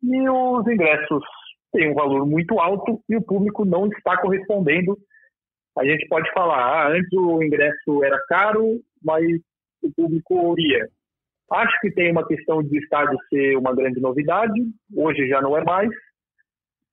e 0.01 0.29
os 0.29 0.67
ingressos 0.67 1.23
têm 1.71 1.91
um 1.91 1.93
valor 1.93 2.25
muito 2.25 2.59
alto 2.59 3.01
e 3.09 3.15
o 3.15 3.21
público 3.21 3.65
não 3.65 3.87
está 3.87 4.17
correspondendo. 4.21 4.97
A 5.77 5.85
gente 5.85 6.07
pode 6.07 6.31
falar, 6.33 6.59
ah, 6.59 6.89
antes 6.89 7.11
o 7.13 7.41
ingresso 7.41 8.03
era 8.03 8.19
caro, 8.27 8.79
mas 9.03 9.25
o 9.81 9.91
público 9.95 10.55
ia. 10.57 10.87
Acho 11.51 11.79
que 11.81 11.91
tem 11.91 12.11
uma 12.11 12.25
questão 12.25 12.63
de 12.63 12.77
estádio 12.77 13.17
ser 13.29 13.57
uma 13.57 13.75
grande 13.75 13.99
novidade, 13.99 14.59
hoje 14.95 15.27
já 15.27 15.41
não 15.41 15.57
é 15.57 15.63
mais. 15.63 15.89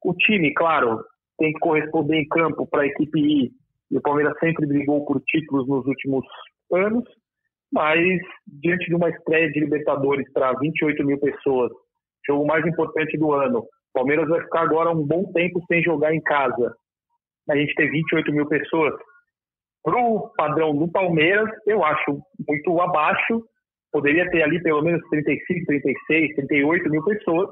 O 0.05 0.15
time, 0.15 0.53
claro, 0.55 1.05
tem 1.39 1.53
que 1.53 1.61
corresponder 1.61 2.17
em 2.17 2.29
campo 2.29 2.67
para 2.67 2.83
a 2.83 2.87
equipe 2.87 3.19
ir, 3.19 3.51
e 3.91 3.97
o 3.97 4.03
Palmeiras 4.03 4.39
sempre 4.39 4.67
brigou 4.67 5.05
por 5.05 5.21
títulos 5.21 5.69
nos 5.69 5.87
últimos 5.87 6.25
anos 6.73 7.05
mas 7.73 8.21
diante 8.47 8.87
de 8.87 8.95
uma 8.95 9.09
estreia 9.09 9.51
de 9.51 9.61
Libertadores 9.61 10.31
para 10.33 10.53
28 10.55 11.05
mil 11.07 11.19
pessoas, 11.19 11.71
jogo 12.27 12.47
mais 12.47 12.67
importante 12.67 13.17
do 13.17 13.33
ano, 13.33 13.61
o 13.61 13.93
Palmeiras 13.93 14.29
vai 14.29 14.41
ficar 14.43 14.63
agora 14.63 14.91
um 14.91 15.07
bom 15.07 15.25
tempo 15.33 15.63
sem 15.67 15.83
jogar 15.83 16.15
em 16.15 16.21
casa. 16.21 16.75
A 17.51 17.57
gente 17.57 17.75
ter 17.75 17.91
28 17.91 18.33
mil 18.33 18.47
pessoas. 18.47 18.95
Para 19.83 19.99
o 19.99 20.29
padrão 20.37 20.77
do 20.77 20.89
Palmeiras, 20.89 21.49
eu 21.67 21.83
acho 21.85 22.21
muito 22.49 22.81
abaixo. 22.81 23.43
Poderia 23.93 24.29
ter 24.31 24.43
ali 24.43 24.63
pelo 24.63 24.83
menos 24.83 25.01
35, 25.11 25.67
36, 25.67 26.35
38 26.37 26.91
mil 26.91 27.05
pessoas. 27.05 27.49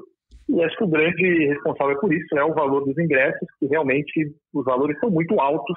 E 0.47 0.63
acho 0.63 0.77
que 0.77 0.83
o 0.83 0.89
grande 0.89 1.47
responsável 1.47 1.99
por 1.99 2.13
isso 2.13 2.37
é 2.37 2.43
o 2.43 2.53
valor 2.53 2.83
dos 2.85 2.97
ingressos, 2.97 3.47
que 3.59 3.67
realmente 3.67 4.31
os 4.53 4.65
valores 4.65 4.99
são 4.99 5.09
muito 5.09 5.39
altos. 5.39 5.75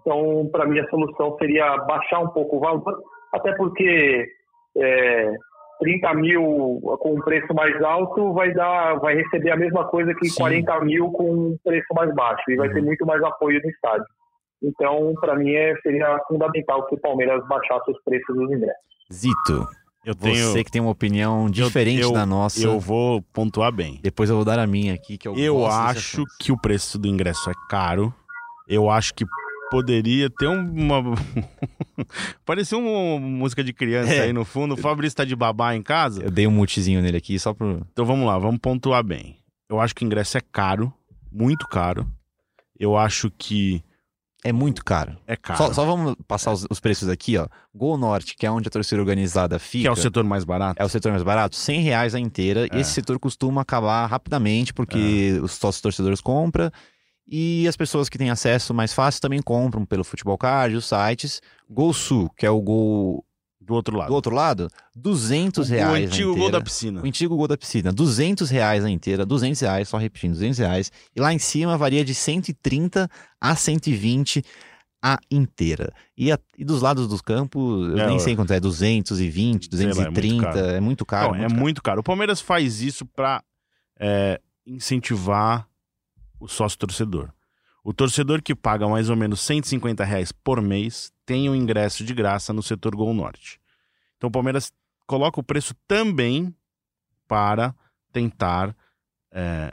Então, 0.00 0.48
para 0.52 0.66
mim, 0.66 0.78
a 0.78 0.88
solução 0.88 1.36
seria 1.38 1.76
baixar 1.78 2.20
um 2.20 2.28
pouco 2.28 2.56
o 2.56 2.60
valor, 2.60 3.02
até 3.32 3.54
porque 3.56 4.26
é, 4.76 5.32
30 5.80 6.14
mil 6.14 6.80
com 7.00 7.14
um 7.14 7.20
preço 7.20 7.52
mais 7.54 7.80
alto 7.82 8.32
vai 8.32 8.52
dar, 8.52 8.94
vai 9.00 9.14
receber 9.16 9.50
a 9.50 9.56
mesma 9.56 9.84
coisa 9.88 10.14
que 10.14 10.28
Sim. 10.28 10.38
40 10.40 10.80
mil 10.80 11.10
com 11.12 11.30
um 11.32 11.56
preço 11.64 11.86
mais 11.94 12.14
baixo 12.14 12.42
e 12.50 12.56
vai 12.56 12.68
ter 12.70 12.82
muito 12.82 13.04
mais 13.06 13.22
apoio 13.22 13.60
no 13.62 13.70
estádio. 13.70 14.06
Então, 14.62 15.14
para 15.20 15.36
mim, 15.36 15.52
é, 15.52 15.74
seria 15.82 16.18
fundamental 16.26 16.84
que 16.86 16.94
o 16.96 17.00
Palmeiras 17.00 17.46
baixasse 17.46 17.90
os 17.90 18.02
preços 18.02 18.34
dos 18.36 18.50
ingressos. 18.50 18.82
Zito, 19.12 19.66
Eu 20.04 20.14
você 20.18 20.64
que 20.64 20.70
tem 20.70 20.80
uma 20.80 20.90
opinião 20.90 21.48
diferente 21.48 22.02
eu- 22.02 22.12
da 22.12 22.26
nossa. 22.26 22.60
Eu 22.64 22.80
vou 22.80 23.22
pontuar 23.32 23.70
bem. 23.72 24.00
Depois 24.02 24.28
eu 24.30 24.36
vou 24.36 24.44
dar 24.44 24.58
a 24.58 24.66
minha 24.66 24.94
aqui, 24.94 25.16
que 25.16 25.28
eu, 25.28 25.36
Eu 25.36 25.64
acho 25.66 26.24
que 26.40 26.50
o 26.50 26.60
preço 26.60 26.98
do 26.98 27.06
ingresso 27.06 27.48
é 27.50 27.54
caro. 27.70 28.12
Eu 28.66 28.90
acho 28.90 29.14
que 29.14 29.24
poderia 29.70 30.28
ter 30.30 30.46
uma. 30.46 31.02
Parecia 32.44 32.78
uma 32.78 33.18
música 33.20 33.62
de 33.62 33.72
criança 33.72 34.12
É. 34.12 34.20
aí 34.22 34.32
no 34.32 34.44
fundo. 34.44 34.74
O 34.74 34.76
Fabrício 34.76 35.16
tá 35.16 35.24
de 35.24 35.36
babá 35.36 35.74
em 35.74 35.82
casa. 35.82 36.22
Eu 36.24 36.30
dei 36.30 36.46
um 36.46 36.50
mutezinho 36.50 37.02
nele 37.02 37.16
aqui 37.18 37.38
só 37.38 37.52
pro. 37.54 37.86
Então 37.92 38.04
vamos 38.04 38.26
lá, 38.26 38.38
vamos 38.38 38.58
pontuar 38.60 39.02
bem. 39.02 39.36
Eu 39.68 39.80
acho 39.80 39.94
que 39.94 40.04
o 40.04 40.06
ingresso 40.06 40.38
é 40.38 40.40
caro, 40.40 40.92
muito 41.30 41.66
caro. 41.68 42.06
Eu 42.78 42.96
acho 42.96 43.30
que 43.36 43.82
É 44.44 44.52
muito 44.52 44.84
caro. 44.84 45.16
é 45.26 45.36
caro. 45.36 45.58
Só, 45.58 45.72
só 45.72 45.84
vamos 45.84 46.14
passar 46.26 46.52
os, 46.52 46.64
os 46.70 46.78
preços 46.80 47.08
aqui, 47.08 47.36
ó. 47.36 47.46
Gol 47.74 47.98
Norte, 47.98 48.36
que 48.36 48.46
é 48.46 48.50
onde 48.50 48.68
a 48.68 48.70
torcida 48.70 49.00
organizada 49.00 49.58
fica. 49.58 49.82
Que 49.82 49.88
é 49.88 49.90
o 49.90 49.96
setor 49.96 50.24
mais 50.24 50.44
barato. 50.44 50.80
É 50.80 50.84
o 50.84 50.88
setor 50.88 51.10
mais 51.10 51.24
barato, 51.24 51.56
100 51.56 51.80
reais 51.82 52.14
a 52.14 52.20
inteira. 52.20 52.66
É. 52.72 52.80
Esse 52.80 52.92
setor 52.92 53.18
costuma 53.18 53.62
acabar 53.62 54.06
rapidamente, 54.06 54.72
porque 54.72 55.38
os 55.42 55.52
sócios 55.52 55.82
torcedores 55.82 56.20
compram. 56.20 56.70
E 57.30 57.66
as 57.68 57.76
pessoas 57.76 58.08
que 58.08 58.16
têm 58.16 58.30
acesso 58.30 58.72
mais 58.72 58.92
fácil 58.94 59.20
também 59.20 59.42
compram 59.42 59.84
pelo 59.84 60.02
Futebol 60.02 60.38
Card, 60.38 60.74
os 60.76 60.86
sites. 60.88 61.42
Gol 61.68 61.92
Sul, 61.92 62.30
que 62.36 62.46
é 62.46 62.50
o 62.50 62.60
gol 62.60 63.22
Do 63.60 63.74
outro 63.74 63.94
lado. 63.98 64.08
do 64.08 64.14
outro 64.14 64.34
lado, 64.34 64.68
200 64.96 65.68
o 65.68 65.70
reais 65.70 66.10
antigo 66.10 66.32
a 66.32 66.36
gol 66.38 66.50
da 66.50 66.60
piscina. 66.62 67.02
O 67.02 67.06
antigo 67.06 67.36
gol 67.36 67.46
da 67.46 67.56
piscina, 67.58 67.92
200 67.92 68.48
reais 68.48 68.82
a 68.82 68.88
inteira, 68.88 69.26
200 69.26 69.60
reais, 69.60 69.88
só 69.90 69.98
repetindo, 69.98 70.32
200 70.32 70.58
reais. 70.58 70.90
E 71.14 71.20
lá 71.20 71.34
em 71.34 71.38
cima 71.38 71.76
varia 71.76 72.02
de 72.02 72.14
130 72.14 73.10
a 73.38 73.54
120 73.54 74.42
a 75.02 75.18
inteira. 75.30 75.92
E, 76.16 76.32
a- 76.32 76.38
e 76.56 76.64
dos 76.64 76.80
lados 76.80 77.06
dos 77.06 77.20
campos, 77.20 77.88
eu 77.90 77.98
É, 77.98 78.06
nem 78.06 78.18
sei 78.18 78.34
quanto 78.34 78.52
é, 78.54 78.58
220, 78.58 79.68
Sei 79.76 79.84
lá, 79.86 79.92
é 79.92 79.94
muito 79.94 80.10
230, 80.14 80.42
caro. 80.44 80.58
é 80.58 80.80
muito 80.80 81.04
caro. 81.06 81.34
Não, 81.36 81.44
é 81.44 81.48
muito 81.48 81.82
caro. 81.82 82.00
O 82.00 82.02
Palmeiras 82.02 82.40
faz 82.40 82.80
isso 82.80 83.04
para 83.04 83.42
incentivar 84.66 85.66
o 86.38 86.48
sócio 86.48 86.78
torcedor. 86.78 87.32
O 87.82 87.92
torcedor 87.92 88.42
que 88.42 88.54
paga 88.54 88.88
mais 88.88 89.08
ou 89.08 89.16
menos 89.16 89.40
150 89.40 90.04
reais 90.04 90.32
por 90.32 90.60
mês 90.60 91.12
tem 91.24 91.48
o 91.48 91.54
ingresso 91.54 92.04
de 92.04 92.12
graça 92.12 92.52
no 92.52 92.62
setor 92.62 92.94
Gol 92.94 93.14
Norte. 93.14 93.60
Então 94.16 94.28
o 94.28 94.32
Palmeiras 94.32 94.72
coloca 95.06 95.40
o 95.40 95.44
preço 95.44 95.74
também 95.86 96.54
para 97.26 97.74
tentar 98.12 98.76
é, 99.32 99.72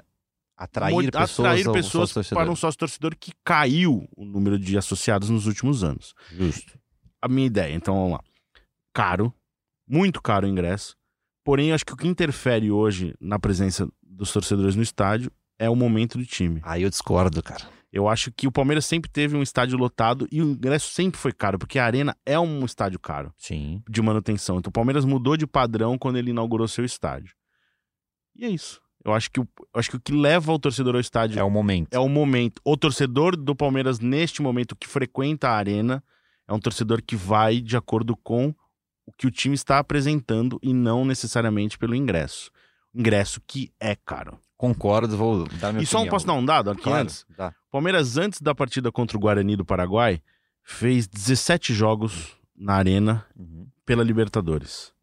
Atrair 0.57 1.11
pessoas, 1.11 1.39
atrair 1.39 1.71
pessoas 1.73 2.29
para 2.29 2.49
um 2.49 2.55
sócio 2.55 2.79
torcedor 2.79 3.13
que 3.19 3.33
caiu 3.43 4.07
o 4.15 4.23
número 4.23 4.57
de 4.57 4.77
associados 4.77 5.29
nos 5.29 5.47
últimos 5.47 5.83
anos. 5.83 6.15
Justo. 6.31 6.79
A 7.21 7.27
minha 7.27 7.45
ideia, 7.45 7.75
então 7.75 7.93
vamos 7.93 8.11
lá. 8.13 8.23
Caro, 8.93 9.33
muito 9.85 10.21
caro 10.21 10.47
o 10.47 10.49
ingresso. 10.49 10.95
Porém, 11.43 11.73
acho 11.73 11.85
que 11.85 11.91
o 11.91 11.97
que 11.97 12.07
interfere 12.07 12.71
hoje 12.71 13.13
na 13.19 13.37
presença 13.37 13.85
dos 14.01 14.31
torcedores 14.31 14.77
no 14.77 14.81
estádio 14.81 15.29
é 15.57 15.69
o 15.69 15.75
momento 15.75 16.17
do 16.17 16.25
time. 16.25 16.61
Aí 16.63 16.83
eu 16.83 16.89
discordo, 16.89 17.41
cara. 17.41 17.65
Eu 17.91 18.09
acho 18.09 18.29
que 18.31 18.45
o 18.45 18.51
Palmeiras 18.51 18.85
sempre 18.85 19.09
teve 19.09 19.37
um 19.37 19.41
estádio 19.41 19.77
lotado 19.77 20.27
e 20.29 20.41
o 20.41 20.51
ingresso 20.51 20.91
sempre 20.91 21.17
foi 21.17 21.31
caro, 21.31 21.57
porque 21.57 21.79
a 21.79 21.85
Arena 21.85 22.15
é 22.25 22.37
um 22.37 22.65
estádio 22.65 22.99
caro 22.99 23.33
Sim. 23.37 23.81
de 23.89 24.01
manutenção. 24.01 24.57
Então 24.57 24.69
o 24.69 24.73
Palmeiras 24.73 25.05
mudou 25.05 25.37
de 25.37 25.47
padrão 25.47 25.97
quando 25.97 26.17
ele 26.17 26.31
inaugurou 26.31 26.67
seu 26.67 26.83
estádio. 26.83 27.33
E 28.35 28.43
é 28.43 28.49
isso. 28.49 28.81
Eu 29.05 29.13
acho 29.13 29.31
que 29.31 29.39
o, 29.39 29.47
acho 29.73 29.91
que 29.91 29.95
o 29.95 29.99
que 29.99 30.11
leva 30.11 30.51
o 30.51 30.59
torcedor 30.59 30.95
ao 30.95 30.99
estádio 30.99 31.39
É 31.39 31.43
o 31.43 31.49
momento. 31.49 31.93
é 31.93 31.99
o 31.99 32.09
momento. 32.09 32.59
O 32.65 32.75
torcedor 32.75 33.37
do 33.37 33.55
Palmeiras, 33.55 33.99
neste 33.99 34.41
momento, 34.41 34.75
que 34.75 34.87
frequenta 34.87 35.47
a 35.47 35.55
arena, 35.55 36.03
é 36.47 36.53
um 36.53 36.59
torcedor 36.59 37.01
que 37.01 37.15
vai 37.15 37.61
de 37.61 37.77
acordo 37.77 38.17
com 38.17 38.53
o 39.05 39.13
que 39.13 39.27
o 39.27 39.31
time 39.31 39.55
está 39.55 39.79
apresentando 39.79 40.59
e 40.61 40.73
não 40.73 41.05
necessariamente 41.05 41.77
pelo 41.77 41.95
ingresso. 41.95 42.51
Ingresso 42.93 43.39
que 43.45 43.71
é 43.79 43.95
caro. 43.95 44.39
Concordo, 44.57 45.17
vou 45.17 45.47
dar 45.59 45.71
minha 45.73 45.83
e 45.83 45.85
só 45.85 45.97
um 45.97 46.01
opinião. 46.01 46.11
posso 46.15 46.25
dar 46.27 46.33
um 46.33 46.45
dado 46.45 46.71
aqui 46.71 46.81
Claro, 46.83 47.03
antes? 47.03 47.25
dá. 47.37 47.53
Palmeiras, 47.71 48.17
antes 48.17 48.39
da 48.41 48.55
partida 48.55 48.91
contra 48.91 49.17
o 49.17 49.19
Guarani 49.19 49.55
do 49.55 49.65
Paraguai, 49.65 50.21
fez 50.63 51.07
17 51.07 51.73
jogos 51.73 52.35
na 52.55 52.73
Arena 52.75 53.25
Uhum. 53.35 53.67
pela 53.85 54.03
Libertadores. 54.03 54.93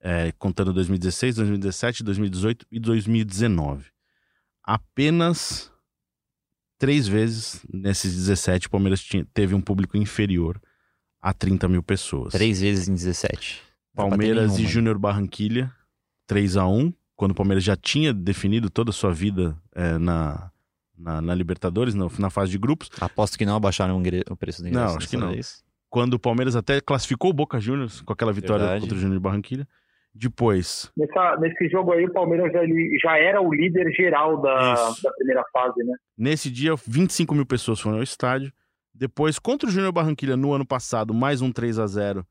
É, 0.00 0.30
contando 0.38 0.72
2016, 0.72 1.34
2017, 1.36 2.04
2018 2.04 2.64
e 2.70 2.78
2019. 2.78 3.86
Apenas 4.62 5.72
três 6.78 7.08
vezes 7.08 7.60
nesses 7.72 8.14
17 8.14 8.68
o 8.68 8.70
Palmeiras 8.70 9.00
tinha- 9.02 9.26
teve 9.34 9.54
um 9.56 9.60
público 9.60 9.96
inferior 9.96 10.60
a 11.20 11.32
30 11.32 11.66
mil 11.68 11.82
pessoas. 11.82 12.32
Três 12.32 12.60
vezes 12.60 12.86
em 12.86 12.94
17. 12.94 13.60
Não 13.92 14.04
vai 14.04 14.10
bater 14.10 14.10
Palmeiras 14.10 14.52
e 14.52 14.56
nenhuma. 14.58 14.70
Júnior 14.72 14.98
Barranquilha, 14.98 15.74
3 16.28 16.56
a 16.56 16.66
1 16.68 16.92
quando 17.18 17.32
o 17.32 17.34
Palmeiras 17.34 17.64
já 17.64 17.74
tinha 17.74 18.14
definido 18.14 18.70
toda 18.70 18.90
a 18.90 18.92
sua 18.92 19.12
vida 19.12 19.56
é, 19.74 19.98
na, 19.98 20.52
na, 20.96 21.20
na 21.20 21.34
Libertadores, 21.34 21.92
na, 21.92 22.06
na 22.16 22.30
fase 22.30 22.52
de 22.52 22.58
grupos. 22.58 22.88
Aposto 23.00 23.36
que 23.36 23.44
não 23.44 23.56
abaixaram 23.56 24.00
o 24.30 24.36
preço 24.36 24.62
do 24.62 24.68
ingresso. 24.68 24.86
Não, 24.92 24.96
acho 24.96 25.08
que 25.08 25.16
não. 25.16 25.32
vez. 25.32 25.64
Quando 25.90 26.14
o 26.14 26.18
Palmeiras 26.18 26.54
até 26.54 26.80
classificou 26.80 27.30
o 27.30 27.32
Boca 27.32 27.58
Juniors 27.58 28.02
com 28.02 28.12
aquela 28.12 28.32
vitória 28.32 28.60
Verdade. 28.60 28.82
contra 28.82 28.96
o 28.96 29.00
Júnior 29.00 29.18
Barranquilha. 29.20 29.66
Depois, 30.14 30.90
Nessa, 30.96 31.36
nesse 31.38 31.68
jogo 31.68 31.92
aí, 31.92 32.04
o 32.04 32.12
Palmeiras 32.12 32.52
já, 32.52 32.62
ele 32.62 32.98
já 33.00 33.18
era 33.18 33.40
o 33.40 33.52
líder 33.52 33.92
geral 33.92 34.40
da, 34.40 34.74
da 34.74 35.12
primeira 35.16 35.44
fase, 35.52 35.82
né? 35.84 35.94
nesse 36.16 36.50
dia, 36.50 36.74
25 36.86 37.34
mil 37.34 37.44
pessoas 37.44 37.78
foram 37.78 37.98
ao 37.98 38.02
estádio. 38.02 38.52
Depois, 38.94 39.38
contra 39.38 39.68
o 39.68 39.72
Júnior 39.72 39.92
Barranquilha 39.92 40.36
no 40.36 40.52
ano 40.52 40.66
passado, 40.66 41.12
mais 41.12 41.40
um 41.42 41.52
3 41.52 41.78
a 41.78 41.86
0 41.86 42.26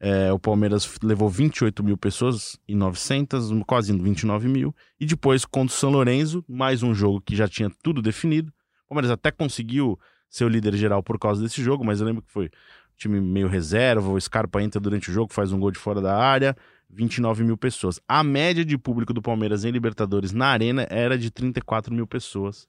é, 0.00 0.32
o 0.32 0.38
Palmeiras 0.38 0.90
levou 1.02 1.28
28 1.28 1.84
mil 1.84 1.96
pessoas 1.96 2.58
e 2.66 2.74
900, 2.74 3.50
quase 3.66 3.92
29 3.92 4.48
mil. 4.48 4.74
E 4.98 5.04
depois, 5.04 5.44
contra 5.44 5.74
o 5.74 5.78
São 5.78 5.90
Lourenço, 5.90 6.42
mais 6.48 6.82
um 6.82 6.94
jogo 6.94 7.20
que 7.20 7.36
já 7.36 7.46
tinha 7.46 7.70
tudo 7.82 8.00
definido. 8.00 8.50
O 8.86 8.88
Palmeiras 8.88 9.10
até 9.10 9.30
conseguiu 9.30 9.98
ser 10.28 10.44
o 10.46 10.48
líder 10.48 10.74
geral 10.74 11.02
por 11.02 11.18
causa 11.18 11.42
desse 11.42 11.62
jogo, 11.62 11.84
mas 11.84 12.00
eu 12.00 12.06
lembro 12.06 12.22
que 12.22 12.32
foi 12.32 12.50
time 12.96 13.20
meio 13.20 13.48
reserva, 13.48 14.10
o 14.10 14.20
Scarpa 14.20 14.62
entra 14.62 14.80
durante 14.80 15.10
o 15.10 15.12
jogo, 15.12 15.32
faz 15.32 15.52
um 15.52 15.60
gol 15.60 15.70
de 15.70 15.78
fora 15.78 16.00
da 16.00 16.16
área, 16.16 16.56
29 16.88 17.44
mil 17.44 17.56
pessoas. 17.56 18.00
A 18.08 18.22
média 18.22 18.64
de 18.64 18.76
público 18.78 19.12
do 19.12 19.20
Palmeiras 19.22 19.64
em 19.64 19.70
Libertadores 19.70 20.32
na 20.32 20.46
Arena 20.46 20.86
era 20.90 21.18
de 21.18 21.30
34 21.30 21.94
mil 21.94 22.06
pessoas 22.06 22.66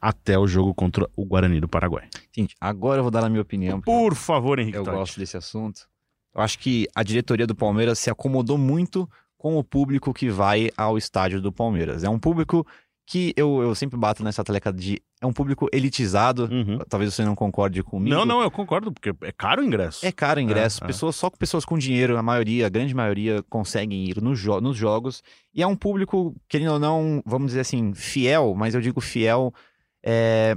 até 0.00 0.36
o 0.36 0.48
jogo 0.48 0.74
contra 0.74 1.08
o 1.16 1.24
Guarani 1.24 1.60
do 1.60 1.68
Paraguai. 1.68 2.08
Gente, 2.34 2.56
agora 2.60 2.98
eu 2.98 3.04
vou 3.04 3.10
dar 3.10 3.24
a 3.24 3.28
minha 3.28 3.42
opinião. 3.42 3.80
Por 3.80 4.14
favor, 4.16 4.58
Henrique 4.58 4.78
eu 4.78 4.84
Totti. 4.84 4.96
gosto 4.96 5.20
desse 5.20 5.36
assunto. 5.36 5.91
Eu 6.34 6.40
acho 6.40 6.58
que 6.58 6.86
a 6.94 7.02
diretoria 7.02 7.46
do 7.46 7.54
Palmeiras 7.54 7.98
se 7.98 8.10
acomodou 8.10 8.56
muito 8.58 9.08
com 9.36 9.56
o 9.58 9.64
público 9.64 10.14
que 10.14 10.28
vai 10.30 10.70
ao 10.76 10.96
estádio 10.96 11.40
do 11.40 11.52
Palmeiras. 11.52 12.04
É 12.04 12.08
um 12.08 12.18
público 12.18 12.66
que 13.04 13.32
eu, 13.36 13.60
eu 13.60 13.74
sempre 13.74 13.98
bato 13.98 14.22
nessa 14.22 14.44
taleca 14.44 14.72
de. 14.72 15.02
É 15.20 15.26
um 15.26 15.32
público 15.32 15.68
elitizado. 15.72 16.48
Uhum. 16.50 16.78
Talvez 16.88 17.12
você 17.12 17.24
não 17.24 17.34
concorde 17.34 17.82
comigo. 17.82 18.14
Não, 18.14 18.24
não, 18.24 18.40
eu 18.42 18.50
concordo, 18.50 18.92
porque 18.92 19.12
é 19.22 19.32
caro 19.32 19.60
o 19.60 19.64
ingresso. 19.64 20.06
É 20.06 20.12
caro 20.12 20.38
o 20.40 20.42
ingresso. 20.42 20.82
É, 20.82 20.84
é. 20.84 20.86
Pessoas, 20.86 21.16
só 21.16 21.28
com 21.28 21.36
pessoas 21.36 21.64
com 21.64 21.76
dinheiro, 21.76 22.16
a 22.16 22.22
maioria, 22.22 22.66
a 22.66 22.70
grande 22.70 22.94
maioria, 22.94 23.42
conseguem 23.50 24.04
ir 24.08 24.22
nos, 24.22 24.38
jo- 24.40 24.60
nos 24.60 24.76
jogos. 24.76 25.22
E 25.52 25.60
é 25.62 25.66
um 25.66 25.76
público, 25.76 26.34
querendo 26.48 26.72
ou 26.74 26.78
não, 26.78 27.20
vamos 27.26 27.48
dizer 27.48 27.60
assim, 27.60 27.92
fiel, 27.92 28.54
mas 28.56 28.74
eu 28.74 28.80
digo 28.80 29.00
fiel 29.00 29.52
é, 30.02 30.54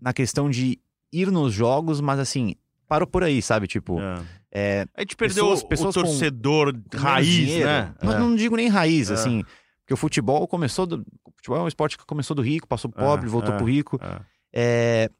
na 0.00 0.12
questão 0.12 0.48
de 0.48 0.78
ir 1.12 1.30
nos 1.30 1.52
jogos, 1.52 2.00
mas 2.00 2.18
assim, 2.20 2.54
parou 2.88 3.06
por 3.06 3.22
aí, 3.24 3.42
sabe? 3.42 3.66
Tipo, 3.66 4.00
É. 4.00 4.14
é, 4.54 4.86
A 4.96 5.00
gente 5.00 5.16
perdeu 5.16 5.44
Pessoas- 5.44 5.62
o- 5.62 5.66
pessoas 5.68 5.96
o 5.96 6.00
torcedor 6.02 6.74
raiz, 6.94 7.26
dinheiro. 7.28 7.66
né? 7.66 7.94
Não, 8.02 8.12
É. 8.12 8.18
não 8.18 8.36
digo 8.36 8.54
nem 8.56 8.68
raiz, 8.68 9.10
É. 9.10 9.14
assim. 9.14 9.42
Porque 9.82 9.92
o 9.92 9.96
futebol 9.96 10.46
começou 10.48 10.86
do. 10.86 11.04
O 11.26 11.30
futebol 11.36 11.58
é 11.58 11.62
um 11.62 11.68
esporte 11.68 11.98
que 11.98 12.06
começou 12.06 12.34
do 12.34 12.40
rico, 12.42 12.66
passou 12.66 12.90
pro 12.90 13.02
pobre, 13.04 13.26
É, 13.26 13.28
voltou 13.28 13.52
é, 13.52 13.56
pro 13.56 13.66
rico. 13.66 14.00
é. 14.52 15.10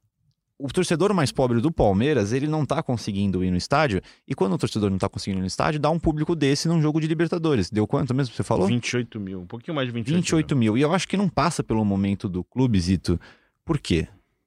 O 0.56 0.68
torcedor 0.68 1.12
mais 1.12 1.32
pobre 1.32 1.60
do 1.60 1.70
Palmeiras, 1.72 2.32
ele 2.32 2.46
não 2.46 2.64
tá 2.64 2.80
conseguindo 2.80 3.44
ir 3.44 3.50
no 3.50 3.56
estádio. 3.56 4.00
E 4.26 4.36
quando 4.36 4.52
o 4.52 4.58
torcedor 4.58 4.88
não 4.88 4.98
tá 4.98 5.08
conseguindo 5.08 5.40
ir 5.40 5.42
no 5.42 5.48
estádio, 5.48 5.80
dá 5.80 5.90
um 5.90 5.98
público 5.98 6.36
desse 6.36 6.68
num 6.68 6.80
jogo 6.80 7.00
de 7.00 7.08
Libertadores. 7.08 7.68
Deu 7.70 7.88
quanto 7.88 8.14
mesmo 8.14 8.30
que 8.30 8.36
você 8.36 8.44
falou? 8.44 8.68
28 8.68 9.18
mil, 9.18 9.40
um 9.40 9.46
pouquinho 9.46 9.74
mais 9.74 9.88
de 9.88 9.92
28, 9.92 10.14
28 10.14 10.56
mil. 10.56 10.78
E 10.78 10.80
eu 10.80 10.94
acho 10.94 11.08
que 11.08 11.16
não 11.16 11.28
passa 11.28 11.64
pelo 11.64 11.84
momento 11.84 12.28
do 12.28 12.44
clube, 12.44 12.80
Zito. 12.80 13.20
Por 13.64 13.78
quê? 13.80 14.06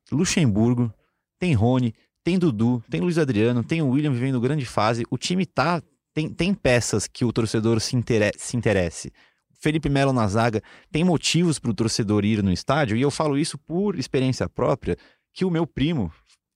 Luxemburgo, 0.10 0.91
tem 1.38 1.54
Rony, 1.54 1.93
tem 2.27 2.37
Dudu, 2.37 2.83
tem 2.89 2.99
Luiz 2.99 3.17
Adriano, 3.17 3.63
tem 3.63 3.81
o 3.81 3.87
William 3.87 4.11
vivendo 4.11 4.41
grande 4.41 4.65
fase. 4.65 5.05
O 5.09 5.17
time 5.17 5.45
tá. 5.45 5.81
Tem, 6.13 6.27
tem 6.27 6.53
peças 6.53 7.07
que 7.07 7.23
o 7.23 7.31
torcedor 7.31 7.79
se, 7.79 7.95
intere- 7.95 8.33
se 8.37 8.57
interesse. 8.57 9.13
Felipe 9.61 9.87
Melo 9.87 10.11
na 10.11 10.27
zaga 10.27 10.61
tem 10.91 11.05
motivos 11.05 11.57
para 11.57 11.71
o 11.71 11.73
torcedor 11.73 12.25
ir 12.25 12.43
no 12.43 12.51
estádio, 12.51 12.97
e 12.97 13.01
eu 13.01 13.09
falo 13.09 13.37
isso 13.37 13.57
por 13.57 13.97
experiência 13.97 14.49
própria, 14.49 14.97
que 15.31 15.45
o 15.45 15.49
meu 15.49 15.65
primo, 15.65 16.11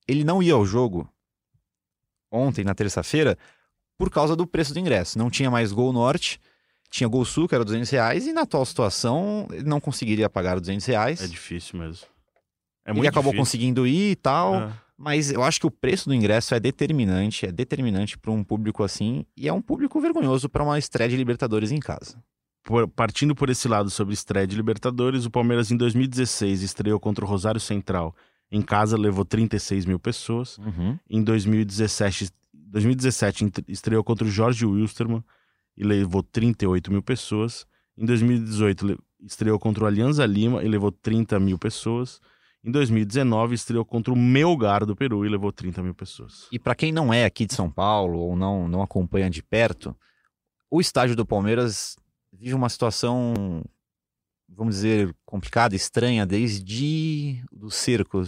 ele 0.06 0.24
não 0.24 0.42
ia 0.42 0.52
ao 0.52 0.66
jogo 0.66 1.08
ontem, 2.30 2.64
na 2.64 2.74
terça-feira, 2.74 3.38
por 3.96 4.10
causa 4.10 4.36
do 4.36 4.46
preço 4.46 4.72
do 4.74 4.78
ingresso. 4.78 5.18
Não 5.18 5.30
tinha 5.30 5.50
mais 5.50 5.72
Gol 5.72 5.90
Norte, 5.92 6.38
tinha 6.90 7.08
Gol 7.08 7.24
Sul, 7.24 7.48
que 7.48 7.54
era 7.54 7.64
200 7.64 7.88
reais, 7.88 8.26
e 8.26 8.32
na 8.34 8.42
atual 8.42 8.66
situação 8.66 9.46
ele 9.50 9.64
não 9.64 9.80
conseguiria 9.80 10.28
pagar 10.28 10.56
os 10.56 10.62
200 10.62 10.84
reais. 10.86 11.22
É 11.22 11.26
difícil 11.26 11.78
mesmo. 11.78 12.06
É 12.84 12.90
ele 12.90 13.06
acabou 13.08 13.32
difícil. 13.32 13.38
conseguindo 13.38 13.86
ir 13.86 14.10
e 14.10 14.16
tal, 14.16 14.54
É. 14.56 14.72
mas 14.98 15.30
eu 15.32 15.42
acho 15.42 15.58
que 15.60 15.66
o 15.66 15.70
preço 15.70 16.08
do 16.08 16.14
ingresso 16.14 16.54
é 16.54 16.60
determinante, 16.60 17.46
é 17.46 17.52
determinante 17.52 18.16
para 18.18 18.30
um 18.30 18.44
público 18.44 18.82
assim, 18.82 19.24
e 19.36 19.48
é 19.48 19.52
um 19.52 19.62
público 19.62 20.00
vergonhoso 20.00 20.48
para 20.48 20.62
uma 20.62 20.78
estreia 20.78 21.08
de 21.10 21.16
Libertadores 21.16 21.70
em 21.72 21.80
casa. 21.80 22.22
Por- 22.64 22.86
partindo 22.88 23.34
por 23.34 23.50
esse 23.50 23.66
lado 23.66 23.90
sobre 23.90 24.14
estreia 24.14 24.46
de 24.46 24.54
Libertadores, 24.54 25.24
o 25.24 25.30
Palmeiras 25.30 25.70
em 25.72 25.76
2016 25.76 26.62
estreou 26.62 27.00
contra 27.00 27.24
o 27.24 27.28
Rosário 27.28 27.60
Central. 27.60 28.14
Em 28.50 28.62
casa 28.62 28.96
levou 28.96 29.24
36 29.24 29.84
mil 29.86 29.98
pessoas. 29.98 30.58
Uhum. 30.58 30.96
Em 31.10 31.24
2017, 31.24 32.30
2017 32.52 33.44
ent- 33.44 33.64
estreou 33.68 34.04
contra 34.04 34.26
o 34.26 34.30
Jorge 34.30 34.64
Wilstermann 34.66 35.24
e 35.76 35.82
levou 35.84 36.22
38 36.22 36.92
mil 36.92 37.02
pessoas. 37.02 37.66
Em 37.96 38.04
2018 38.04 38.86
le- 38.86 38.98
estreou 39.20 39.58
contra 39.58 39.84
o 39.84 39.86
Alianza 39.86 40.24
Lima 40.26 40.62
e 40.62 40.68
levou 40.68 40.92
30 40.92 41.40
mil 41.40 41.58
pessoas. 41.58 42.20
Em 42.64 42.70
2019 42.70 43.54
estreou 43.54 43.84
contra 43.84 44.12
o 44.12 44.16
Melgar 44.16 44.86
do 44.86 44.94
Peru 44.94 45.26
e 45.26 45.28
levou 45.28 45.50
30 45.52 45.82
mil 45.82 45.94
pessoas. 45.94 46.46
E 46.52 46.58
para 46.58 46.74
quem 46.74 46.92
não 46.92 47.12
é 47.12 47.24
aqui 47.24 47.44
de 47.44 47.54
São 47.54 47.68
Paulo 47.70 48.18
ou 48.18 48.36
não, 48.36 48.68
não 48.68 48.82
acompanha 48.82 49.28
de 49.28 49.42
perto, 49.42 49.96
o 50.70 50.80
estádio 50.80 51.16
do 51.16 51.26
Palmeiras 51.26 51.96
vive 52.32 52.54
uma 52.54 52.68
situação, 52.68 53.64
vamos 54.48 54.76
dizer, 54.76 55.14
complicada, 55.24 55.74
estranha, 55.74 56.24
desde 56.24 57.42
o 57.60 57.70
cerco. 57.70 58.22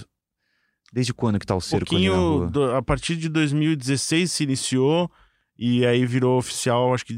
Desde 0.92 1.12
quando 1.14 1.38
que 1.40 1.46
tá 1.46 1.54
o 1.56 1.60
cerco 1.60 1.86
pouquinho 1.86 2.48
do- 2.50 2.72
a 2.74 2.82
partir 2.82 3.16
de 3.16 3.28
2016 3.28 4.30
se 4.30 4.44
iniciou 4.44 5.10
e 5.58 5.84
aí 5.86 6.04
virou 6.06 6.38
oficial, 6.38 6.92
acho 6.94 7.04
que 7.04 7.16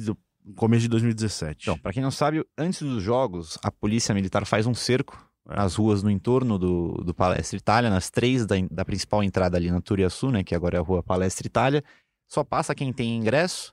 começo 0.54 0.82
de 0.82 0.88
2017. 0.88 1.58
Então, 1.62 1.78
para 1.78 1.92
quem 1.92 2.02
não 2.02 2.10
sabe, 2.10 2.42
antes 2.56 2.80
dos 2.82 3.02
jogos, 3.02 3.58
a 3.62 3.70
polícia 3.70 4.14
militar 4.14 4.46
faz 4.46 4.66
um 4.66 4.74
cerco 4.74 5.18
É. 5.48 5.56
nas 5.56 5.74
ruas 5.76 6.02
no 6.02 6.10
entorno 6.10 6.58
do, 6.58 6.92
do 7.04 7.14
Palestra 7.14 7.56
Itália, 7.56 7.88
nas 7.90 8.10
três 8.10 8.44
da, 8.44 8.56
da 8.70 8.84
principal 8.84 9.22
entrada 9.22 9.56
ali 9.56 9.70
na 9.70 9.80
Turiaçu, 9.80 10.30
né, 10.30 10.42
que 10.42 10.54
agora 10.54 10.76
é 10.76 10.80
a 10.80 10.82
rua 10.82 11.02
Palestra 11.02 11.46
Itália. 11.46 11.84
Só 12.26 12.42
passa 12.42 12.74
quem 12.74 12.92
tem 12.92 13.16
ingresso, 13.16 13.72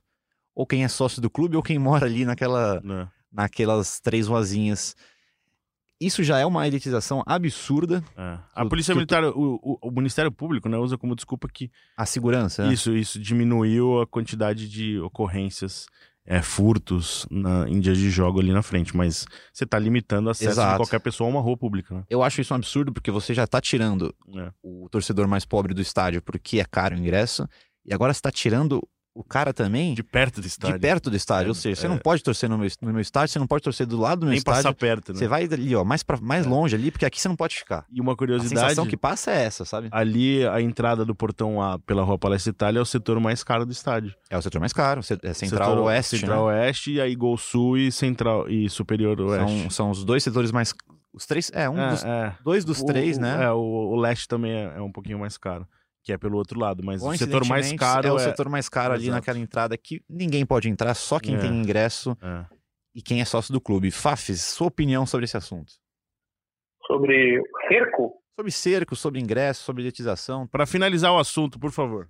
ou 0.54 0.68
quem 0.68 0.84
é 0.84 0.88
sócio 0.88 1.20
do 1.22 1.30
clube, 1.30 1.56
ou 1.58 1.64
quem 1.64 1.80
mora 1.80 2.06
ali 2.06 2.26
naquela, 2.26 2.80
Né? 2.82 3.08
naquelas 3.32 4.00
três 4.00 4.28
ruazinhas. 4.28 4.96
Isso 6.00 6.22
já 6.22 6.38
é 6.38 6.46
uma 6.46 6.68
elitização 6.68 7.24
absurda. 7.26 8.04
É. 8.18 8.38
A 8.54 8.64
Tu- 8.64 8.70
polícia 8.70 8.94
tu- 8.94 8.98
militar, 8.98 9.24
o, 9.24 9.60
o- 9.64 9.80
o 9.82 9.92
Ministério 9.92 10.32
Público, 10.32 10.68
né, 10.68 10.78
usa 10.78 10.98
como 10.98 11.16
desculpa 11.16 11.48
que 11.52 11.72
A 11.96 12.06
segurança, 12.06 12.66
né? 12.68 12.74
isso, 12.74 12.92
isso 12.96 13.18
diminuiu 13.20 14.02
a 14.02 14.06
quantidade 14.08 14.68
de 14.70 15.00
ocorrências, 15.00 15.88
é, 16.26 16.42
furtos 16.42 17.26
na, 17.30 17.68
em 17.68 17.80
dias 17.80 17.98
de 17.98 18.10
jogo 18.10 18.40
ali 18.40 18.52
na 18.54 18.62
frente, 18.62 18.96
mas 18.96 19.26
você 19.52 19.66
tá 19.66 19.78
limitando 19.78 20.28
o 20.28 20.30
acesso 20.32 20.46
de 20.46 20.52
Exato. 20.54 20.78
qualquer 20.78 21.00
pessoa 21.00 21.28
a 21.28 21.32
uma 21.32 21.42
rua 21.42 21.58
pública, 21.58 21.94
né? 21.96 22.04
Eu 22.10 22.24
acho 22.24 22.40
isso 22.40 22.54
um 22.54 22.58
absurdo, 22.58 22.94
porque 22.94 23.12
você 23.12 23.34
já 23.34 23.46
tá 23.46 23.60
tirando 23.60 24.14
É. 24.38 24.52
o 24.64 24.88
torcedor 24.90 25.28
mais 25.28 25.44
pobre 25.46 25.74
do 25.74 25.82
estádio 25.82 26.22
porque 26.22 26.60
é 26.60 26.66
caro 26.66 26.96
o 26.96 27.00
ingresso, 27.00 27.48
e 27.86 27.94
agora 27.94 28.14
você 28.14 28.22
tá 28.22 28.32
tirando 28.32 28.82
o 29.16 29.24
cara 29.24 29.54
também 29.54 29.94
De 29.94 30.02
perto 30.02 30.42
do 30.42 30.48
estádio. 30.48 30.76
de 30.76 30.82
perto 30.82 31.10
do 31.10 31.16
estádio. 31.16 31.46
É, 31.46 31.50
Ou 31.50 31.54
seja, 31.54 31.80
você 31.82 31.86
é. 31.86 31.90
não 31.90 31.98
pode 32.00 32.24
torcer 32.24 32.50
no 32.50 32.58
meu, 32.58 32.68
no 32.82 32.92
meu 32.94 33.00
estádio, 33.02 33.32
você 33.34 33.40
não 33.40 33.46
pode 33.46 33.64
torcer 33.64 33.86
do 33.86 34.00
lado 34.00 34.20
do 34.22 34.26
meu 34.26 34.32
Nem 34.32 34.38
estádio. 34.40 34.64
passar 34.64 34.74
perto, 34.74 35.14
né? 35.14 35.20
Você 35.20 35.28
vai 35.28 35.44
ali, 35.44 35.76
ó, 35.76 35.84
mais, 35.84 36.02
pra, 36.02 36.18
mais 36.20 36.46
É. 36.46 36.50
longe 36.50 36.76
ali, 36.76 36.90
porque 36.90 37.06
aqui 37.06 37.22
você 37.22 37.28
não 37.28 37.36
pode 37.36 37.56
ficar. 37.56 37.86
E 37.92 38.02
uma 38.02 38.14
A 38.14 38.16
curiosidade, 38.16 38.60
sensação 38.70 38.88
que 38.88 38.98
passa 38.98 39.32
é 39.32 39.44
essa, 39.44 39.66
sabe? 39.66 39.88
ali 39.92 40.46
a 40.48 40.60
entrada 40.62 41.06
do 41.06 41.14
portão 41.14 41.62
A 41.62 41.78
pela 41.78 42.04
Rua 42.04 42.18
Palestra 42.18 42.50
Itália 42.50 42.80
é 42.80 42.82
o 42.82 42.86
setor 42.86 43.20
mais 43.20 43.44
caro 43.44 43.66
do 43.66 43.72
estádio. 43.72 44.14
É 44.30 44.38
o 44.38 44.42
setor 44.42 44.60
mais 44.60 44.74
caro, 44.74 45.02
é 45.02 45.34
Central 45.34 45.70
Setor- 45.70 45.84
Oeste, 45.86 46.18
Central 46.20 46.48
né? 46.48 46.54
Oeste, 46.54 46.92
e 46.94 47.02
aí 47.02 47.16
Gol 47.16 47.38
Sul 47.38 47.78
e 47.78 47.92
Central 47.92 48.50
e 48.50 48.68
Superior 48.70 49.20
Oeste. 49.22 49.62
São, 49.62 49.70
são 49.70 49.90
os 49.92 50.04
dois 50.04 50.24
setores 50.24 50.52
mais... 50.52 50.74
Os 51.14 51.28
três... 51.28 51.52
É, 51.54 51.70
um 51.70 51.78
É, 51.80 51.90
dos... 51.92 52.04
é. 52.04 52.36
Dois 52.44 52.66
dos 52.66 52.82
O- 52.82 52.86
três, 52.88 53.20
né? 53.20 53.44
É, 53.44 53.52
o, 53.52 53.60
o 53.60 53.96
leste 53.96 54.28
também 54.28 54.52
é, 54.52 54.74
é 54.78 54.82
um 54.82 54.92
pouquinho 54.92 55.20
mais 55.20 55.38
caro, 55.38 55.68
que 56.04 56.12
é 56.12 56.18
pelo 56.18 56.38
outro 56.38 56.60
lado, 56.60 56.84
mas 56.84 57.02
o 57.02 57.12
setor 57.16 57.48
mais 57.48 57.68
Coincidentemente, 57.68 57.80
caro 57.80 58.08
é 58.08 58.12
o 58.12 58.18
é... 58.18 58.20
setor 58.20 58.50
mais 58.50 58.68
caro 58.70 58.94
ali 58.94 59.04
Exato. 59.04 59.16
naquela 59.16 59.40
entrada 59.40 59.78
que 59.78 60.04
ninguém 60.10 60.46
pode 60.46 60.70
entrar, 60.70 60.94
só 60.94 61.20
quem 61.20 61.36
É. 61.36 61.40
tem 61.40 61.50
ingresso 61.52 62.18
é. 62.22 62.46
e 62.94 63.02
quem 63.02 63.22
é 63.22 63.26
sócio 63.26 63.54
do 63.54 63.62
clube. 63.62 63.90
Fafis, 63.90 64.42
sua 64.42 64.68
opinião 64.68 65.06
sobre 65.06 65.24
esse 65.26 65.38
assunto? 65.38 65.72
Sobre 66.86 67.40
o 67.40 67.44
cerco, 67.70 68.20
Sobre 68.36 68.52
cerco, 68.52 68.96
sobre 68.96 69.20
ingresso, 69.22 69.64
sobre 69.64 69.84
elitização. 69.84 70.48
Para 70.48 70.66
finalizar 70.66 71.14
o 71.14 71.20
assunto, 71.20 71.60
por 71.60 71.72
favor. 71.72 72.10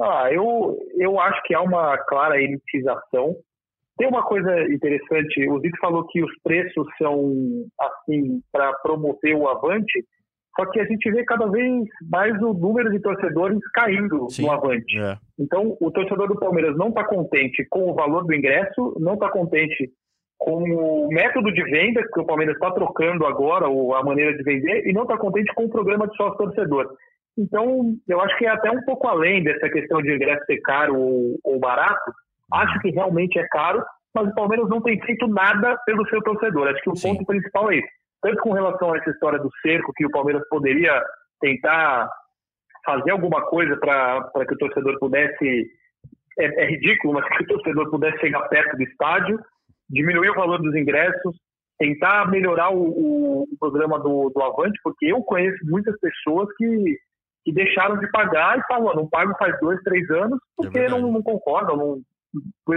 Ah, 0.00 0.28
eu, 0.32 0.76
eu 0.98 1.20
acho 1.20 1.40
que 1.44 1.54
há 1.54 1.60
uma 1.60 1.96
clara 1.98 2.40
elitização. 2.40 3.36
Tem 3.98 4.08
uma 4.08 4.24
coisa 4.24 4.50
interessante, 4.72 5.48
o 5.50 5.60
Zito 5.60 5.78
falou 5.78 6.06
que 6.08 6.24
os 6.24 6.30
preços 6.42 6.86
são 6.96 7.30
assim 7.78 8.42
para 8.50 8.72
promover 8.78 9.36
o 9.36 9.46
Avante, 9.48 10.04
só 10.56 10.66
que 10.66 10.80
a 10.80 10.84
gente 10.84 11.10
vê 11.10 11.24
cada 11.24 11.46
vez 11.46 11.84
mais 12.10 12.34
o 12.42 12.52
número 12.52 12.90
de 12.90 13.00
torcedores 13.00 13.58
caindo 13.72 14.28
Sim. 14.28 14.42
no 14.42 14.52
Avante. 14.52 14.98
É. 14.98 15.16
Então, 15.38 15.76
o 15.80 15.90
torcedor 15.90 16.28
do 16.28 16.38
Palmeiras 16.38 16.76
não 16.76 16.88
está 16.88 17.04
contente 17.04 17.66
com 17.70 17.90
o 17.90 17.94
valor 17.94 18.24
do 18.24 18.34
ingresso, 18.34 18.94
não 19.00 19.14
está 19.14 19.30
contente 19.30 19.90
com 20.38 20.62
o 20.62 21.08
método 21.08 21.52
de 21.52 21.62
venda 21.62 22.02
que 22.02 22.20
o 22.20 22.26
Palmeiras 22.26 22.56
está 22.56 22.70
trocando 22.72 23.24
agora, 23.24 23.68
ou 23.68 23.94
a 23.94 24.02
maneira 24.02 24.36
de 24.36 24.42
vender, 24.42 24.86
e 24.86 24.92
não 24.92 25.02
está 25.02 25.16
contente 25.16 25.54
com 25.54 25.64
o 25.64 25.70
programa 25.70 26.08
de 26.08 26.16
sócio-torcedor. 26.16 26.88
Então, 27.38 27.94
eu 28.08 28.20
acho 28.20 28.36
que 28.36 28.44
é 28.44 28.50
até 28.50 28.70
um 28.70 28.82
pouco 28.82 29.06
além 29.08 29.42
dessa 29.42 29.70
questão 29.70 30.02
de 30.02 30.14
ingresso 30.14 30.44
ser 30.44 30.60
caro 30.60 30.98
ou, 30.98 31.38
ou 31.44 31.58
barato. 31.58 32.12
Acho 32.52 32.78
que 32.80 32.90
realmente 32.90 33.38
é 33.38 33.46
caro, 33.48 33.82
mas 34.14 34.28
o 34.28 34.34
Palmeiras 34.34 34.68
não 34.68 34.82
tem 34.82 35.00
feito 35.00 35.26
nada 35.28 35.78
pelo 35.86 36.06
seu 36.08 36.20
torcedor. 36.22 36.68
Acho 36.68 36.82
que 36.82 36.90
o 36.90 36.96
Sim. 36.96 37.14
ponto 37.14 37.26
principal 37.26 37.70
é 37.70 37.76
esse. 37.76 38.01
Tanto 38.22 38.40
com 38.42 38.52
relação 38.52 38.92
a 38.92 38.98
essa 38.98 39.10
história 39.10 39.38
do 39.38 39.50
cerco, 39.60 39.92
que 39.94 40.06
o 40.06 40.10
Palmeiras 40.10 40.42
poderia 40.48 41.02
tentar 41.40 42.08
fazer 42.84 43.10
alguma 43.10 43.42
coisa 43.46 43.76
para 43.76 44.46
que 44.46 44.54
o 44.54 44.58
torcedor 44.58 44.98
pudesse. 44.98 45.66
É, 46.38 46.64
é 46.64 46.66
ridículo, 46.66 47.14
mas 47.14 47.26
que 47.36 47.44
o 47.44 47.46
torcedor 47.46 47.90
pudesse 47.90 48.18
chegar 48.20 48.48
perto 48.48 48.76
do 48.76 48.82
estádio, 48.84 49.38
diminuir 49.90 50.30
o 50.30 50.34
valor 50.34 50.58
dos 50.62 50.74
ingressos, 50.74 51.36
tentar 51.78 52.30
melhorar 52.30 52.70
o, 52.70 52.78
o- 52.82 53.42
o 53.42 53.58
programa 53.60 53.98
do, 53.98 54.30
do 54.34 54.42
Avante, 54.42 54.78
porque 54.82 55.06
eu 55.06 55.22
conheço 55.22 55.58
muitas 55.64 55.98
pessoas 56.00 56.48
que, 56.56 56.96
que 57.44 57.52
deixaram 57.52 57.98
de 57.98 58.10
pagar 58.10 58.58
e 58.58 58.62
falam, 58.66 58.90
"Ah, 58.90 58.94
não 58.96 59.08
pago 59.08 59.34
faz 59.38 59.58
dois, 59.60 59.78
três 59.82 60.08
anos, 60.10 60.38
porque 60.56 60.78
verdade. 60.78 61.02
não, 61.02 61.12
não 61.12 61.22
concordam, 61.22 61.76
não, 61.76 62.00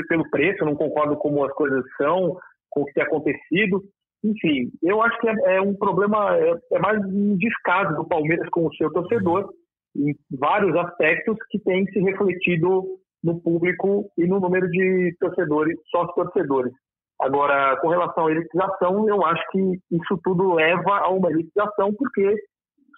pelo 0.09 0.29
preço, 0.29 0.65
não 0.65 0.75
concordam 0.75 1.15
como 1.15 1.45
as 1.45 1.53
coisas 1.53 1.83
são, 1.97 2.37
com 2.69 2.81
o 2.81 2.85
que 2.85 2.93
tem 2.93 3.03
acontecido. 3.03 3.81
Enfim, 4.25 4.71
eu 4.81 5.03
acho 5.03 5.19
que 5.19 5.29
é, 5.29 5.57
é 5.57 5.61
um 5.61 5.75
problema, 5.75 6.35
é, 6.35 6.53
é 6.73 6.79
mais 6.79 6.99
um 7.05 7.37
descaso 7.37 7.95
do 7.95 8.07
Palmeiras 8.07 8.49
com 8.49 8.65
o 8.65 8.75
seu 8.75 8.91
torcedor, 8.91 9.53
em 9.95 10.15
vários 10.31 10.75
aspectos 10.75 11.37
que 11.51 11.59
tem 11.59 11.85
se 11.85 11.99
refletido 11.99 12.83
no 13.23 13.39
público 13.39 14.09
e 14.17 14.25
no 14.25 14.39
número 14.39 14.67
de 14.67 15.15
torcedores, 15.19 15.77
sócio-torcedores. 15.91 16.73
Agora, 17.21 17.77
com 17.81 17.89
relação 17.89 18.25
à 18.25 18.31
elitização, 18.31 19.07
eu 19.07 19.23
acho 19.23 19.43
que 19.51 19.59
isso 19.91 20.19
tudo 20.23 20.55
leva 20.55 20.97
a 20.97 21.09
uma 21.09 21.29
elitização, 21.29 21.93
porque 21.93 22.35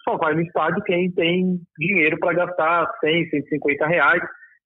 só 0.04 0.16
vai 0.16 0.34
no 0.34 0.40
estádio 0.40 0.82
quem 0.84 1.12
tem 1.12 1.60
dinheiro 1.78 2.18
para 2.18 2.32
gastar 2.32 2.90
100, 3.00 3.28
150 3.28 3.86
reais. 3.86 4.22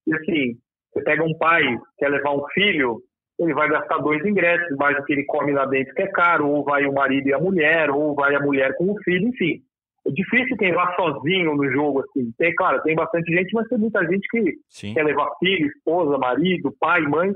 E 0.07 0.15
assim, 0.15 0.55
você 0.93 1.03
pega 1.03 1.25
um 1.25 1.37
pai, 1.37 1.63
quer 1.99 2.09
levar 2.09 2.33
um 2.33 2.47
filho, 2.55 3.01
ele 3.39 3.55
vai 3.55 3.69
gastar 3.69 3.99
dois 3.99 4.25
ingressos, 4.25 4.77
mais 4.77 4.99
o 4.99 5.05
que 5.05 5.13
ele 5.13 5.25
come 5.25 5.53
lá 5.53 5.65
dentro 5.67 5.95
que 5.95 6.03
é 6.03 6.07
caro, 6.07 6.49
ou 6.49 6.65
vai 6.65 6.87
o 6.87 6.93
marido 6.93 7.29
e 7.29 7.35
a 7.35 7.39
mulher, 7.39 7.91
ou 7.91 8.15
vai 8.15 8.35
a 8.35 8.41
mulher 8.41 8.75
com 8.77 8.93
o 8.93 9.03
filho, 9.03 9.29
enfim. 9.29 9.63
É 10.07 10.11
difícil 10.11 10.57
quem 10.57 10.73
vá 10.73 10.95
sozinho 10.97 11.55
no 11.55 11.71
jogo, 11.71 12.01
assim. 12.01 12.33
Tem, 12.37 12.55
claro, 12.55 12.83
tem 12.83 12.95
bastante 12.95 13.33
gente, 13.33 13.53
mas 13.55 13.69
tem 13.69 13.79
muita 13.79 14.05
gente 14.07 14.27
que 14.29 14.55
Sim. 14.69 14.95
quer 14.95 15.05
levar 15.05 15.31
filho, 15.39 15.67
esposa, 15.69 16.19
marido, 16.19 16.75
pai, 16.79 17.03
mãe, 17.03 17.33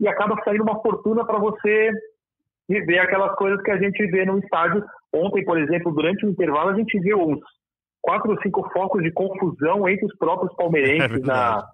e 0.00 0.08
acaba 0.08 0.40
saindo 0.44 0.62
uma 0.62 0.80
fortuna 0.82 1.24
para 1.24 1.38
você 1.38 1.90
viver 2.68 2.98
aquelas 2.98 3.34
coisas 3.36 3.60
que 3.62 3.70
a 3.70 3.78
gente 3.78 4.04
vê 4.06 4.24
no 4.24 4.38
estádio. 4.38 4.84
Ontem, 5.12 5.44
por 5.44 5.58
exemplo, 5.58 5.92
durante 5.92 6.26
o 6.26 6.30
intervalo, 6.30 6.70
a 6.70 6.76
gente 6.76 6.98
viu 7.00 7.18
uns 7.18 7.40
quatro 8.00 8.30
ou 8.30 8.40
cinco 8.42 8.68
focos 8.72 9.02
de 9.02 9.12
confusão 9.12 9.88
entre 9.88 10.06
os 10.06 10.16
próprios 10.16 10.52
É 10.52 10.56
palmeirenses 10.56 11.22
na, 11.22 11.64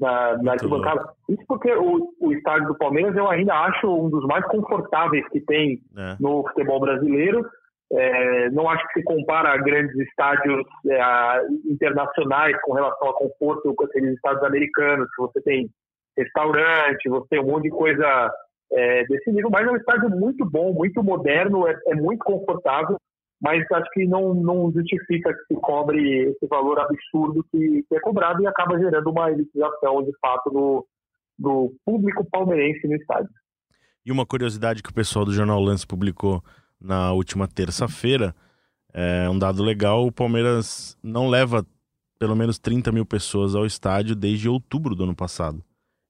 na, 0.00 0.36
na 0.42 0.52
arquibancada. 0.52 1.08
Isso 1.28 1.42
porque 1.48 1.72
o, 1.72 2.14
o 2.20 2.32
estádio 2.32 2.68
do 2.68 2.78
Palmeiras 2.78 3.16
eu 3.16 3.28
ainda 3.28 3.54
acho 3.54 3.86
um 3.88 4.08
dos 4.10 4.24
mais 4.26 4.44
confortáveis 4.46 5.26
que 5.28 5.40
tem 5.40 5.80
É. 5.96 6.16
no 6.20 6.42
futebol 6.48 6.80
brasileiro. 6.80 7.44
É, 7.90 8.50
não 8.50 8.68
acho 8.68 8.86
que 8.88 9.00
se 9.00 9.02
compara 9.04 9.48
a 9.50 9.56
grandes 9.56 9.96
estádios 9.96 10.62
é, 10.90 11.00
a- 11.00 11.40
internacionais 11.70 12.54
com 12.62 12.74
relação 12.74 13.08
a 13.08 13.14
conforto 13.14 13.74
com 13.74 13.84
aqueles 13.84 14.14
estádios 14.14 14.42
americanos, 14.44 15.08
que 15.16 15.22
você 15.22 15.40
tem 15.40 15.70
restaurante, 16.16 17.08
você 17.08 17.26
tem 17.30 17.40
um 17.40 17.46
monte 17.46 17.64
de 17.64 17.70
coisa 17.70 18.30
é, 18.72 19.04
desse 19.06 19.32
nível, 19.32 19.48
mas 19.50 19.66
é 19.66 19.70
um 19.70 19.76
estádio 19.76 20.10
muito 20.10 20.44
bom, 20.44 20.72
muito 20.74 21.02
moderno, 21.02 21.66
é, 21.66 21.74
é 21.86 21.94
muito 21.94 22.22
confortável, 22.24 22.98
mas 23.40 23.64
acho 23.72 23.90
que 23.92 24.06
não, 24.06 24.34
não 24.34 24.72
justifica 24.72 25.32
que 25.32 25.54
se 25.54 25.60
cobre 25.60 26.30
esse 26.30 26.46
valor 26.46 26.78
absurdo 26.80 27.44
que, 27.50 27.84
que 27.88 27.96
é 27.96 28.00
cobrado 28.00 28.42
e 28.42 28.46
acaba 28.46 28.78
gerando 28.78 29.10
uma 29.10 29.30
elitização, 29.30 30.02
de 30.02 30.12
fato, 30.20 30.50
do, 30.50 30.86
do 31.38 31.74
público 31.84 32.26
palmeirense 32.30 32.86
no 32.88 32.96
estádio. 32.96 33.30
E 34.04 34.10
uma 34.10 34.26
curiosidade 34.26 34.82
que 34.82 34.90
o 34.90 34.94
pessoal 34.94 35.24
do 35.24 35.32
Jornal 35.32 35.60
Lance 35.60 35.86
publicou 35.86 36.42
na 36.80 37.12
última 37.12 37.46
terça-feira, 37.46 38.34
é 38.92 39.28
um 39.28 39.38
dado 39.38 39.62
legal, 39.62 40.06
o 40.06 40.12
Palmeiras 40.12 40.96
não 41.02 41.28
leva 41.28 41.64
pelo 42.18 42.34
menos 42.34 42.58
30 42.58 42.90
mil 42.90 43.06
pessoas 43.06 43.54
ao 43.54 43.64
estádio 43.64 44.16
desde 44.16 44.48
outubro 44.48 44.94
do 44.94 45.04
ano 45.04 45.14
passado. 45.14 45.62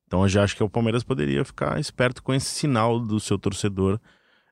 Então 0.06 0.22
eu 0.22 0.28
já 0.28 0.42
acho 0.42 0.56
que 0.56 0.62
o 0.62 0.70
Palmeiras 0.70 1.04
poderia 1.04 1.44
ficar 1.44 1.78
esperto 1.78 2.22
com 2.22 2.32
esse 2.32 2.46
sinal 2.46 2.98
do 2.98 3.20
seu 3.20 3.38
torcedor, 3.38 4.00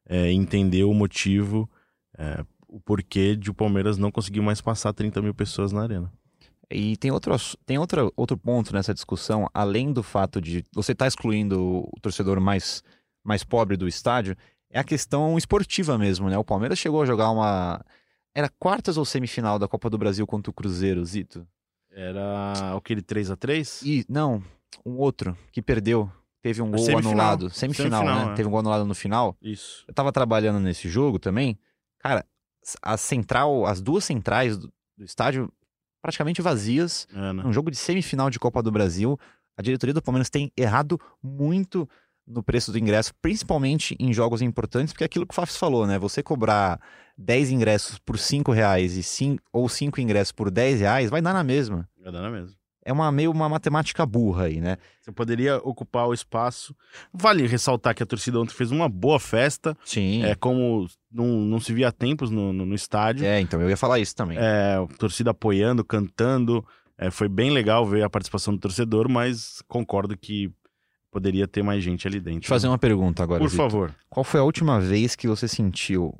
é, 0.06 0.30
entender 0.30 0.84
o 0.84 0.92
motivo, 0.92 1.70
é, 2.18 2.44
o 2.68 2.80
porquê 2.80 3.36
de 3.36 3.50
o 3.50 3.54
Palmeiras 3.54 3.96
não 3.98 4.10
conseguir 4.10 4.40
mais 4.40 4.60
passar 4.60 4.92
30 4.92 5.22
mil 5.22 5.34
pessoas 5.34 5.72
na 5.72 5.82
arena. 5.82 6.12
E 6.70 6.96
tem 6.96 7.10
outro, 7.12 7.34
tem 7.64 7.78
outra, 7.78 8.10
outro 8.16 8.36
ponto 8.36 8.72
nessa 8.72 8.92
discussão, 8.92 9.48
além 9.54 9.92
do 9.92 10.02
fato 10.02 10.40
de 10.40 10.64
você 10.74 10.92
estar 10.92 11.06
excluindo 11.06 11.84
o 11.84 12.00
torcedor 12.02 12.40
mais, 12.40 12.82
mais 13.24 13.44
pobre 13.44 13.76
do 13.76 13.86
estádio, 13.86 14.36
é 14.68 14.78
a 14.80 14.84
questão 14.84 15.38
esportiva 15.38 15.96
mesmo, 15.96 16.28
né? 16.28 16.36
O 16.36 16.44
Palmeiras 16.44 16.78
chegou 16.78 17.02
a 17.02 17.06
jogar 17.06 17.30
uma. 17.30 17.84
Era 18.34 18.50
quartas 18.58 18.96
ou 18.96 19.04
semifinal 19.04 19.58
da 19.58 19.68
Copa 19.68 19.88
do 19.88 19.96
Brasil 19.96 20.26
contra 20.26 20.50
o 20.50 20.54
Cruzeiro, 20.54 21.04
Zito? 21.04 21.46
Era 21.90 22.76
aquele 22.76 23.00
3 23.00 23.30
a 23.30 23.36
3 23.36 23.82
E, 23.82 24.04
não, 24.08 24.42
um 24.84 24.96
outro 24.98 25.36
que 25.52 25.62
perdeu. 25.62 26.10
Teve 26.42 26.62
um 26.62 26.70
gol 26.70 26.78
Semifinal. 26.78 27.10
anulado. 27.12 27.50
Semifinal, 27.50 28.00
Semifinal, 28.02 28.26
né? 28.26 28.32
é. 28.32 28.36
Teve 28.36 28.48
um 28.48 28.50
gol 28.50 28.60
anulado 28.60 28.84
no 28.84 28.94
final. 28.94 29.36
Isso. 29.40 29.84
Eu 29.88 29.94
tava 29.94 30.12
trabalhando 30.12 30.60
nesse 30.60 30.88
jogo 30.88 31.18
também. 31.18 31.58
Cara, 31.98 32.24
a 32.82 32.96
central, 32.96 33.66
as 33.66 33.80
duas 33.80 34.04
centrais 34.04 34.56
do, 34.56 34.72
do 34.96 35.04
estádio 35.04 35.52
praticamente 36.02 36.40
vazias. 36.42 37.06
É, 37.14 37.32
né? 37.32 37.42
Um 37.44 37.52
jogo 37.52 37.70
de 37.70 37.76
semifinal 37.76 38.30
de 38.30 38.38
Copa 38.38 38.62
do 38.62 38.70
Brasil. 38.70 39.18
A 39.56 39.62
diretoria 39.62 39.94
do 39.94 40.02
Palmeiras 40.02 40.28
tem 40.30 40.52
errado 40.56 41.00
muito 41.22 41.88
no 42.26 42.42
preço 42.42 42.72
do 42.72 42.78
ingresso, 42.78 43.14
principalmente 43.22 43.96
em 44.00 44.12
jogos 44.12 44.42
importantes, 44.42 44.92
porque 44.92 45.04
é 45.04 45.06
aquilo 45.06 45.26
que 45.26 45.32
o 45.32 45.34
Fafs 45.34 45.56
falou, 45.56 45.86
né? 45.86 45.96
Você 45.98 46.22
cobrar 46.22 46.80
10 47.16 47.50
ingressos 47.52 47.98
por 47.98 48.18
5 48.18 48.50
reais 48.52 48.96
e 48.96 49.02
cin- 49.02 49.38
ou 49.52 49.68
5 49.68 50.00
ingressos 50.00 50.32
por 50.32 50.50
10 50.50 50.80
reais, 50.80 51.08
vai 51.08 51.22
dar 51.22 51.32
na 51.32 51.44
mesma. 51.44 51.88
Vai 52.02 52.12
dar 52.12 52.22
na 52.22 52.30
mesma. 52.30 52.54
É 52.87 52.93
uma 52.93 53.11
meio 53.11 53.32
uma 53.32 53.49
matemática 53.49 54.07
burra 54.07 54.45
aí, 54.45 54.61
né? 54.61 54.76
Você 55.01 55.11
poderia 55.11 55.57
ocupar 55.57 56.07
o 56.07 56.14
espaço. 56.14 56.72
Vale 57.12 57.45
ressaltar 57.45 57.93
que 57.97 58.03
a 58.03 58.07
torcida 58.07 58.39
ontem 58.39 58.55
fez 58.55 58.70
uma 58.70 58.89
boa 58.89 59.18
festa. 59.18 59.76
Sim. 59.84 60.22
É 60.22 60.37
como 60.37 60.87
não, 61.11 61.26
não 61.26 61.59
se 61.59 61.72
via 61.72 61.89
há 61.89 61.93
tempos 61.93 62.30
no, 62.30 62.53
no, 62.53 62.64
no 62.64 62.74
estádio. 62.76 63.26
É, 63.26 63.41
então 63.41 63.61
eu 63.61 63.68
ia 63.68 63.76
falar 63.76 63.99
isso 63.99 64.14
também. 64.14 64.39
É, 64.39 64.76
a 64.76 64.87
torcida 64.97 65.32
apoiando, 65.32 65.84
cantando. 65.84 66.64
É, 66.97 67.11
foi 67.11 67.28
bem 67.28 67.51
legal 67.51 67.84
ver 67.84 68.05
a 68.05 68.09
participação 68.09 68.55
do 68.55 68.61
torcedor, 68.61 69.09
mas 69.09 69.61
concordo 69.66 70.16
que 70.16 70.49
poderia 71.11 71.49
ter 71.49 71.64
mais 71.64 71.82
gente 71.82 72.07
ali 72.07 72.20
dentro. 72.20 72.41
Deixa 72.41 72.53
eu 72.53 72.55
fazer 72.55 72.68
uma 72.68 72.78
pergunta 72.78 73.20
agora. 73.20 73.41
Por 73.41 73.51
Zito. 73.51 73.62
favor. 73.64 73.93
Qual 74.09 74.22
foi 74.22 74.39
a 74.39 74.45
última 74.45 74.80
vez 74.80 75.16
que 75.16 75.26
você 75.26 75.49
sentiu 75.49 76.14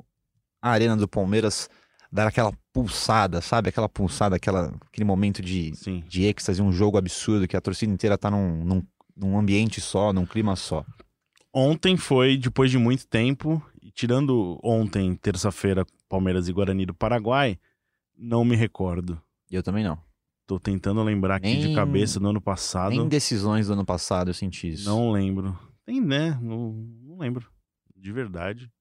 a 0.61 0.71
arena 0.71 0.97
do 0.97 1.07
Palmeiras 1.07 1.69
dar 2.11 2.27
aquela 2.27 2.51
pulsada, 2.73 3.41
sabe? 3.41 3.69
Aquela 3.69 3.89
pulsada, 3.89 4.35
aquela, 4.35 4.73
aquele 4.87 5.05
momento 5.05 5.41
de, 5.41 5.75
Sim. 5.75 6.03
de 6.07 6.23
êxtase, 6.23 6.61
um 6.61 6.71
jogo 6.71 6.97
absurdo, 6.97 7.47
que 7.47 7.57
a 7.57 7.61
torcida 7.61 7.91
inteira 7.91 8.17
tá 8.17 8.29
num, 8.31 8.63
num, 8.63 8.83
num 9.15 9.37
ambiente 9.37 9.81
só, 9.81 10.13
num 10.13 10.25
clima 10.25 10.55
só. 10.55 10.85
Ontem 11.53 11.97
foi 11.97 12.37
depois 12.37 12.69
de 12.69 12.77
muito 12.77 13.07
tempo, 13.07 13.61
tirando 13.93 14.59
ontem, 14.63 15.15
terça-feira, 15.15 15.85
Palmeiras 16.07 16.47
e 16.47 16.53
Guarani 16.53 16.85
do 16.85 16.93
Paraguai, 16.93 17.57
não 18.15 18.45
me 18.45 18.55
recordo. 18.55 19.19
Eu 19.49 19.63
também 19.63 19.83
não. 19.83 19.97
Tô 20.45 20.59
tentando 20.59 21.03
lembrar 21.03 21.35
aqui 21.37 21.47
Nem- 21.47 21.59
de 21.69 21.75
cabeça 21.75 22.19
do 22.19 22.29
ano 22.29 22.39
passado. 22.39 22.91
Nem 22.91 23.07
decisões 23.07 23.67
do 23.67 23.73
ano 23.73 23.85
passado 23.85 24.29
eu 24.29 24.33
senti 24.33 24.69
isso. 24.71 24.87
Não 24.89 25.11
lembro. 25.11 25.57
Tem, 25.85 25.99
né? 25.99 26.37
Não, 26.41 26.71
não 27.03 27.17
lembro. 27.17 27.47
De 27.95 28.11
verdade. 28.11 28.71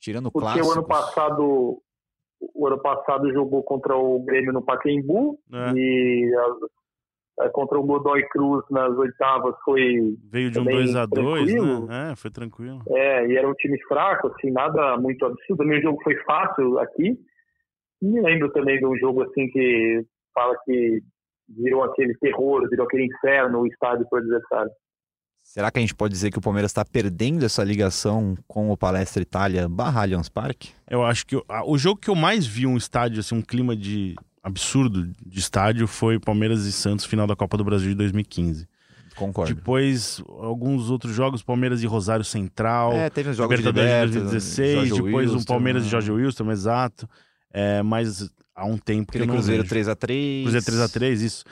Tirando 0.00 0.26
o 0.26 0.32
Porque 0.32 0.60
o 0.60 0.72
ano 0.72 0.82
passado 0.84 1.82
o 2.54 2.66
ano 2.66 2.80
passado 2.80 3.32
jogou 3.32 3.62
contra 3.62 3.96
o 3.96 4.22
Grêmio 4.24 4.52
no 4.52 4.62
Pacaembu 4.64 5.38
É. 5.52 5.72
e 5.76 6.30
a- 6.34 7.44
a- 7.46 7.50
contra 7.50 7.78
o 7.78 7.82
Godoy 7.82 8.22
Cruz 8.28 8.64
nas 8.70 8.96
oitavas 8.98 9.54
foi 9.64 10.16
Veio 10.30 10.50
de 10.50 10.58
um 10.58 10.64
Também 10.64 10.76
2 10.78 10.96
a 10.96 11.06
2 11.06 11.46
tranquilo. 11.52 11.86
né? 11.86 12.10
É, 12.12 12.16
foi 12.16 12.30
tranquilo. 12.30 12.78
é, 12.88 13.26
e 13.28 13.36
era 13.36 13.48
um 13.48 13.54
time 13.54 13.80
fraco, 13.84 14.28
assim, 14.28 14.50
nada 14.50 14.96
muito 14.98 15.24
absurdo. 15.24 15.62
O 15.64 15.80
jogo 15.80 16.02
foi 16.02 16.16
fácil 16.24 16.78
aqui. 16.78 17.16
E 18.02 18.20
lembro 18.20 18.50
também 18.52 18.78
de 18.78 18.86
um 18.86 18.96
jogo 18.96 19.22
assim 19.22 19.48
que 19.48 20.04
fala 20.34 20.56
que 20.64 21.00
virou 21.48 21.84
aquele 21.84 22.16
terror, 22.18 22.68
virou 22.68 22.86
aquele 22.86 23.04
inferno 23.06 23.60
o 23.60 23.66
estádio 23.66 24.06
para 24.10 24.18
o 24.18 24.22
adversário. 24.22 24.70
Será 25.42 25.70
que 25.70 25.78
a 25.78 25.82
gente 25.82 25.94
pode 25.94 26.12
dizer 26.12 26.30
que 26.30 26.38
o 26.38 26.40
Palmeiras 26.40 26.70
está 26.70 26.84
perdendo 26.84 27.44
essa 27.44 27.62
ligação 27.62 28.36
com 28.48 28.70
o 28.70 28.76
Palestra 28.76 29.22
Itália 29.22 29.68
barra 29.68 30.02
Allianz 30.02 30.28
Parque? 30.28 30.70
Eu 30.88 31.04
acho 31.04 31.26
que 31.26 31.36
o, 31.36 31.44
o 31.66 31.76
jogo 31.76 32.00
que 32.00 32.08
eu 32.08 32.14
mais 32.14 32.46
vi 32.46 32.66
um 32.66 32.76
estádio, 32.76 33.20
assim, 33.20 33.34
um 33.34 33.42
clima 33.42 33.76
de 33.76 34.14
absurdo 34.42 35.10
de 35.26 35.38
estádio 35.38 35.86
foi 35.86 36.18
Palmeiras 36.18 36.64
e 36.64 36.72
Santos, 36.72 37.04
final 37.04 37.26
da 37.26 37.36
Copa 37.36 37.56
do 37.56 37.64
Brasil 37.64 37.90
de 37.90 37.94
2015. 37.96 38.66
Concordo. 39.14 39.54
Depois, 39.54 40.22
alguns 40.26 40.88
outros 40.88 41.14
jogos, 41.14 41.42
Palmeiras 41.42 41.82
e 41.82 41.86
Rosário 41.86 42.24
Central. 42.24 42.92
É, 42.94 43.10
teve 43.10 43.30
os 43.30 43.36
jogos 43.36 43.56
de 43.56 43.62
Libertadores 43.62 44.10
de 44.10 44.18
Liberta, 44.18 44.30
2016, 44.30 44.88
Jorge 44.88 45.02
depois 45.02 45.12
um 45.12 45.34
Wilstermann, 45.34 45.44
Palmeiras 45.44 45.84
e 45.84 45.88
Jorge 45.88 46.12
Wilson, 46.12 46.50
exato. 46.50 47.08
É, 47.52 47.82
mas 47.82 48.30
há 48.54 48.64
um 48.64 48.78
tempo 48.78 49.10
Aquele 49.10 49.24
que 49.24 49.30
eu 49.30 49.34
não 49.34 49.34
Cruzeiro 49.34 49.64
vejo. 49.64 49.90
3x3. 49.90 50.42
Cruzeiro 50.44 50.66
3x3, 50.66 51.20
isso. 51.20 51.44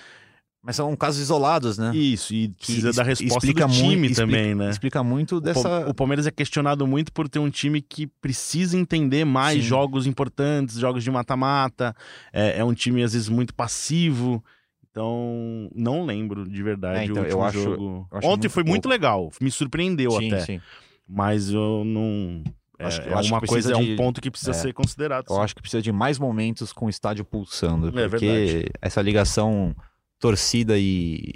Mas 0.63 0.77
são 0.77 0.95
casos 0.95 1.23
isolados, 1.23 1.79
né? 1.79 1.91
Isso, 1.97 2.35
e 2.35 2.49
Que 2.49 2.55
precisa 2.67 2.93
da 2.93 3.03
resposta 3.03 3.47
explica 3.47 3.67
do 3.67 3.73
time 3.73 3.97
muito- 3.97 4.11
explica- 4.13 4.27
também, 4.39 4.55
né? 4.55 4.69
Explica 4.71 5.03
muito 5.03 5.41
dessa. 5.41 5.89
O 5.89 5.95
Palmeiras 5.95 6.27
é 6.27 6.31
questionado 6.31 6.87
muito 6.87 7.11
por 7.13 7.29
ter 7.31 7.39
um 7.39 7.49
time 7.49 7.81
que 7.81 8.07
precisa 8.07 8.77
entender 8.77 9.25
mais 9.25 9.55
Sim. 9.63 9.69
jogos 9.69 10.07
importantes, 10.07 10.77
jogos 10.79 11.03
de 11.03 11.11
mata-mata. 11.11 11.97
É, 12.31 12.59
é 12.59 12.65
um 12.65 12.75
time, 12.75 13.03
às 13.03 13.15
vezes, 13.15 13.29
muito 13.31 13.55
passivo. 13.55 14.45
Então, 14.91 15.71
não 15.75 16.05
lembro 16.05 16.47
de 16.47 16.63
verdade 16.63 16.99
É, 17.01 17.05
então, 17.05 17.17
o 17.23 17.25
último 17.25 17.41
eu 17.41 17.45
acho- 17.45 17.63
jogo. 17.63 18.09
eu 18.13 18.19
acho 18.19 18.27
Ontem 18.27 18.41
muito 18.41 18.51
foi 18.51 18.65
muito 18.65 18.83
pouco. 18.83 18.89
legal, 18.93 19.31
me 19.41 19.51
surpreendeu 19.51 20.11
sim, 20.11 20.27
até. 20.33 20.41
sim. 20.41 20.61
Mas 21.09 21.51
eu 21.51 21.85
não. 21.87 22.43
É, 22.79 22.85
Acho 22.87 23.01
que- 23.03 23.09
é 23.09 23.13
que 23.13 23.29
uma 23.29 23.41
precisa 23.41 23.47
coisa, 23.47 23.73
é 23.73 23.85
de- 23.85 23.93
um 23.93 23.97
ponto 23.97 24.21
que 24.21 24.31
precisa 24.31 24.51
é. 24.53 24.55
ser 24.55 24.73
considerado. 24.75 25.27
Eu 25.31 25.37
sim. 25.37 25.43
acho 25.43 25.55
que 25.55 25.61
precisa 25.63 25.83
de 25.83 25.93
mais 25.93 26.19
momentos 26.19 26.73
com 26.73 26.87
o 26.87 26.91
estádio 26.91 27.25
pulsando. 27.25 27.89
É 27.99 28.09
porque 28.09 28.27
verdade. 28.27 28.71
essa 28.81 29.01
ligação 29.03 29.75
torcida 30.21 30.79
e, 30.79 31.35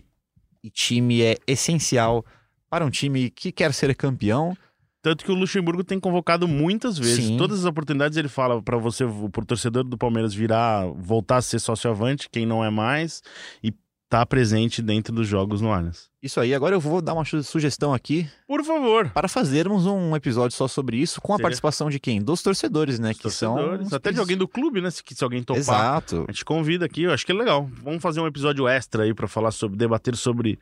e 0.63 0.71
time 0.71 1.23
é 1.23 1.37
essencial 1.47 2.25
para 2.71 2.85
um 2.85 2.91
time 2.91 3.31
que 3.31 3.51
quer 3.51 3.73
ser 3.73 3.95
campeão. 3.97 4.57
Tanto 5.03 5.25
que 5.25 5.31
o 5.31 5.35
Luxemburgo 5.35 5.85
tem 5.85 6.01
convocado 6.01 6.49
muitas 6.49 6.99
vezes. 6.99 7.27
Sim. 7.27 7.37
Todas 7.37 7.61
as 7.61 7.65
oportunidades 7.67 8.17
ele 8.17 8.29
fala 8.29 8.63
pra 8.63 8.79
você, 8.79 9.05
pro 9.31 9.45
torcedor 9.45 9.85
do 9.85 9.99
Palmeiras 9.99 10.33
virar, 10.33 10.87
voltar 10.97 11.37
a 11.37 11.43
ser 11.43 11.59
sócio 11.59 11.91
avante, 11.91 12.29
quem 12.31 12.47
não 12.47 12.65
é 12.65 12.71
mais, 12.71 13.23
e 13.63 13.71
tá 14.19 14.27
presente 14.27 14.81
dentro 14.83 15.15
dos 15.15 15.27
jogos 15.27 15.61
no 15.61 15.73
Allianz. 15.73 16.09
Isso 16.23 16.41
aí, 16.41 16.55
agora 16.55 16.75
eu 16.75 16.81
vou 16.81 17.03
dar 17.03 17.15
uma 17.15 17.25
su- 17.25 17.43
sugestão 17.43 17.93
aqui 17.93 18.29
Por 18.47 18.65
favor. 18.65 19.11
para 19.11 19.29
fazermos 19.29 19.87
um 19.87 20.15
episódio 20.17 20.57
só 20.57 20.67
sobre 20.69 20.97
isso, 20.97 21.21
com 21.21 21.35
a 21.35 21.39
participação 21.39 21.91
de 21.91 21.99
quem? 21.99 22.23
Dos 22.23 22.41
torcedores, 22.43 22.99
né? 22.99 23.13
que 23.13 23.21
Torcedores, 23.21 23.89
são. 23.89 23.97
até 23.97 24.13
de 24.13 24.21
alguém 24.21 24.37
do 24.37 24.47
clube, 24.49 24.81
né? 24.81 24.91
Se, 24.91 25.03
se 25.07 25.25
alguém 25.25 25.43
topar. 25.43 25.61
Exato. 25.61 26.25
A 26.29 26.33
gente 26.33 26.45
convida 26.45 26.85
aqui, 26.87 27.03
eu 27.03 27.13
acho 27.13 27.27
que 27.27 27.33
é 27.33 27.35
legal. 27.35 27.69
Vamos 27.83 28.01
fazer 28.03 28.21
um 28.21 28.27
episódio 28.27 28.67
extra 28.69 29.03
aí 29.05 29.13
pra 29.13 29.27
falar 29.29 29.51
sobre, 29.51 29.77
debater 29.77 30.17
sobre 30.17 30.59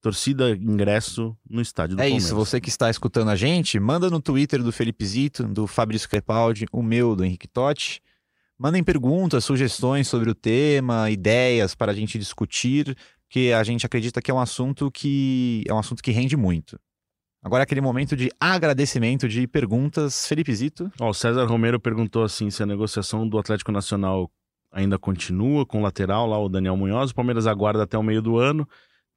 torcida, 0.00 0.50
ingresso 0.50 1.36
no 1.48 1.60
estádio 1.60 1.96
do 1.96 2.00
É 2.00 2.04
Palmeiras. 2.04 2.24
isso, 2.24 2.34
você 2.34 2.60
que 2.60 2.68
está 2.68 2.90
escutando 2.90 3.28
a 3.30 3.36
gente, 3.36 3.78
manda 3.78 4.10
no 4.10 4.20
Twitter 4.20 4.62
do 4.62 4.72
Felipe 4.72 5.04
Zito, 5.04 5.44
do 5.44 5.66
Fabrício 5.66 6.08
Crepaldi, 6.08 6.66
o 6.72 6.82
meu, 6.82 7.14
do 7.14 7.24
Henrique 7.24 7.46
Totti. 7.46 8.00
Mandem 8.62 8.84
perguntas, 8.84 9.44
sugestões 9.44 10.06
sobre 10.06 10.30
o 10.30 10.36
tema, 10.36 11.10
ideias 11.10 11.74
para 11.74 11.90
a 11.90 11.94
gente 11.96 12.16
discutir, 12.16 12.96
que 13.28 13.52
a 13.52 13.64
gente 13.64 13.84
acredita 13.84 14.22
que 14.22 14.30
é 14.30 14.34
um 14.34 14.38
assunto 14.38 14.88
que 14.88 15.64
é 15.66 15.74
um 15.74 15.80
assunto 15.80 16.00
que 16.00 16.12
rende 16.12 16.36
muito. 16.36 16.78
Agora 17.42 17.64
aquele 17.64 17.80
momento 17.80 18.14
de 18.14 18.30
agradecimento 18.38 19.28
de 19.28 19.48
perguntas. 19.48 20.28
Felipe 20.28 20.54
Zito. 20.54 20.92
Ó, 21.00 21.10
o 21.10 21.12
César 21.12 21.44
Romero 21.44 21.80
perguntou 21.80 22.22
assim 22.22 22.50
se 22.50 22.62
a 22.62 22.66
negociação 22.66 23.28
do 23.28 23.36
Atlético 23.36 23.72
Nacional 23.72 24.30
ainda 24.70 24.96
continua 24.96 25.66
com 25.66 25.80
o 25.80 25.82
lateral 25.82 26.28
lá, 26.28 26.38
o 26.38 26.48
Daniel 26.48 26.76
Munhoz. 26.76 27.10
O 27.10 27.14
Palmeiras 27.16 27.48
aguarda 27.48 27.82
até 27.82 27.98
o 27.98 28.02
meio 28.04 28.22
do 28.22 28.38
ano. 28.38 28.64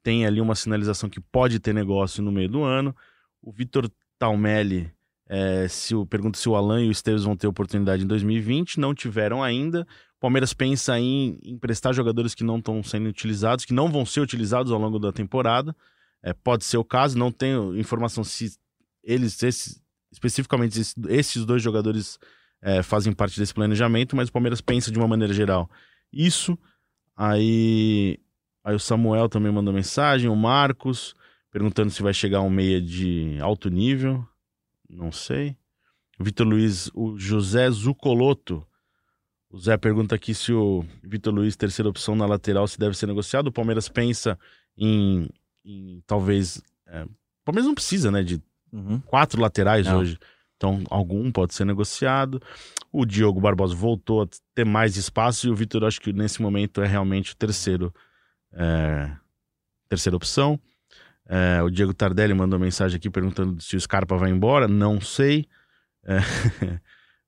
Tem 0.02 0.26
ali 0.26 0.40
uma 0.40 0.56
sinalização 0.56 1.08
que 1.08 1.20
pode 1.20 1.60
ter 1.60 1.72
negócio 1.72 2.20
no 2.20 2.32
meio 2.32 2.48
do 2.48 2.64
ano. 2.64 2.92
O 3.40 3.52
Vitor 3.52 3.88
Talmelli 4.18 4.90
é, 5.28 5.66
se 5.68 5.94
o, 5.94 6.06
pergunta 6.06 6.38
se 6.38 6.48
o 6.48 6.54
Alan 6.54 6.84
e 6.84 6.88
o 6.88 6.92
Esteves 6.92 7.24
vão 7.24 7.36
ter 7.36 7.46
oportunidade 7.46 8.04
em 8.04 8.06
2020. 8.06 8.78
Não 8.78 8.94
tiveram 8.94 9.42
ainda. 9.42 9.86
O 10.16 10.20
Palmeiras 10.20 10.52
pensa 10.52 10.98
em 10.98 11.38
emprestar 11.44 11.92
jogadores 11.92 12.34
que 12.34 12.44
não 12.44 12.58
estão 12.58 12.82
sendo 12.82 13.08
utilizados, 13.08 13.64
que 13.64 13.74
não 13.74 13.88
vão 13.88 14.06
ser 14.06 14.20
utilizados 14.20 14.72
ao 14.72 14.78
longo 14.78 14.98
da 14.98 15.12
temporada. 15.12 15.74
É, 16.22 16.32
pode 16.32 16.64
ser 16.64 16.78
o 16.78 16.84
caso, 16.84 17.18
não 17.18 17.30
tenho 17.30 17.76
informação 17.78 18.24
se 18.24 18.56
eles, 19.02 19.40
esses, 19.42 19.80
especificamente 20.10 20.80
esses, 20.80 20.94
esses 21.08 21.44
dois 21.44 21.62
jogadores 21.62 22.18
é, 22.62 22.82
fazem 22.82 23.12
parte 23.12 23.38
desse 23.38 23.54
planejamento, 23.54 24.16
mas 24.16 24.28
o 24.28 24.32
Palmeiras 24.32 24.60
pensa 24.60 24.90
de 24.90 24.98
uma 24.98 25.06
maneira 25.06 25.32
geral 25.32 25.70
isso. 26.12 26.58
Aí, 27.16 28.18
aí 28.64 28.74
o 28.74 28.80
Samuel 28.80 29.28
também 29.28 29.52
mandou 29.52 29.72
mensagem, 29.72 30.28
o 30.28 30.36
Marcos 30.36 31.14
perguntando 31.50 31.90
se 31.90 32.02
vai 32.02 32.12
chegar 32.12 32.42
um 32.42 32.50
meia 32.50 32.80
de 32.80 33.38
alto 33.40 33.70
nível, 33.70 34.26
não 34.88 35.10
sei. 35.12 35.56
Vitor 36.18 36.46
Luiz, 36.46 36.90
o 36.94 37.18
José 37.18 37.70
Zucoloto. 37.70 38.66
O 39.50 39.58
Zé 39.58 39.76
pergunta 39.76 40.14
aqui 40.14 40.34
se 40.34 40.52
o 40.52 40.84
Vitor 41.02 41.32
Luiz, 41.32 41.56
terceira 41.56 41.88
opção 41.88 42.16
na 42.16 42.26
lateral, 42.26 42.66
se 42.66 42.78
deve 42.78 42.96
ser 42.96 43.06
negociado. 43.06 43.48
O 43.48 43.52
Palmeiras 43.52 43.88
pensa 43.88 44.38
em, 44.76 45.28
em 45.64 46.02
talvez. 46.06 46.62
é, 46.86 47.04
o 47.04 47.10
Palmeiras 47.44 47.66
não 47.66 47.74
precisa, 47.74 48.10
né, 48.10 48.22
de 48.22 48.42
quatro 49.06 49.40
laterais 49.40 49.86
Não. 49.86 49.98
hoje. 49.98 50.18
Então, 50.56 50.82
algum 50.90 51.30
pode 51.30 51.54
ser 51.54 51.64
negociado. 51.64 52.42
O 52.90 53.04
Diogo 53.04 53.40
Barbosa 53.40 53.74
voltou 53.74 54.22
a 54.22 54.28
ter 54.54 54.64
mais 54.64 54.96
espaço 54.96 55.46
e 55.46 55.50
o 55.50 55.54
Vitor, 55.54 55.84
acho 55.84 56.00
que 56.00 56.12
nesse 56.12 56.40
momento 56.40 56.80
é 56.80 56.86
realmente 56.86 57.32
o 57.32 57.36
terceiro, 57.36 57.94
é, 58.52 59.14
terceira 59.88 60.16
opção. 60.16 60.58
É, 61.28 61.60
o 61.62 61.70
Diego 61.70 61.92
Tardelli 61.92 62.34
mandou 62.34 62.58
mensagem 62.58 62.96
aqui 62.96 63.10
perguntando 63.10 63.60
se 63.60 63.76
o 63.76 63.80
Scarpa 63.80 64.16
vai 64.16 64.30
embora. 64.30 64.68
Não 64.68 65.00
sei. 65.00 65.46
É, 66.04 66.18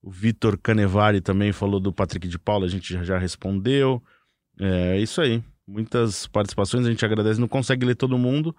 o 0.03 0.11
Vitor 0.11 0.59
Canevari 0.59 1.21
também 1.21 1.53
falou 1.53 1.81
do 1.81 1.93
Patrick 1.93 2.29
de 2.29 2.39
Paula, 2.39 2.67
a 2.67 2.69
gente 2.69 3.05
já, 3.05 3.19
respondeu. 3.19 4.03
É 4.61 4.99
isso 4.99 5.21
aí. 5.21 5.43
Muitas 5.67 6.27
participações, 6.27 6.87
a 6.87 6.91
gente 6.91 7.05
agradece. 7.05 7.41
Não 7.41 7.49
consegue 7.49 7.85
ler 7.85 7.97
todo 7.97 8.19
mundo. 8.19 8.55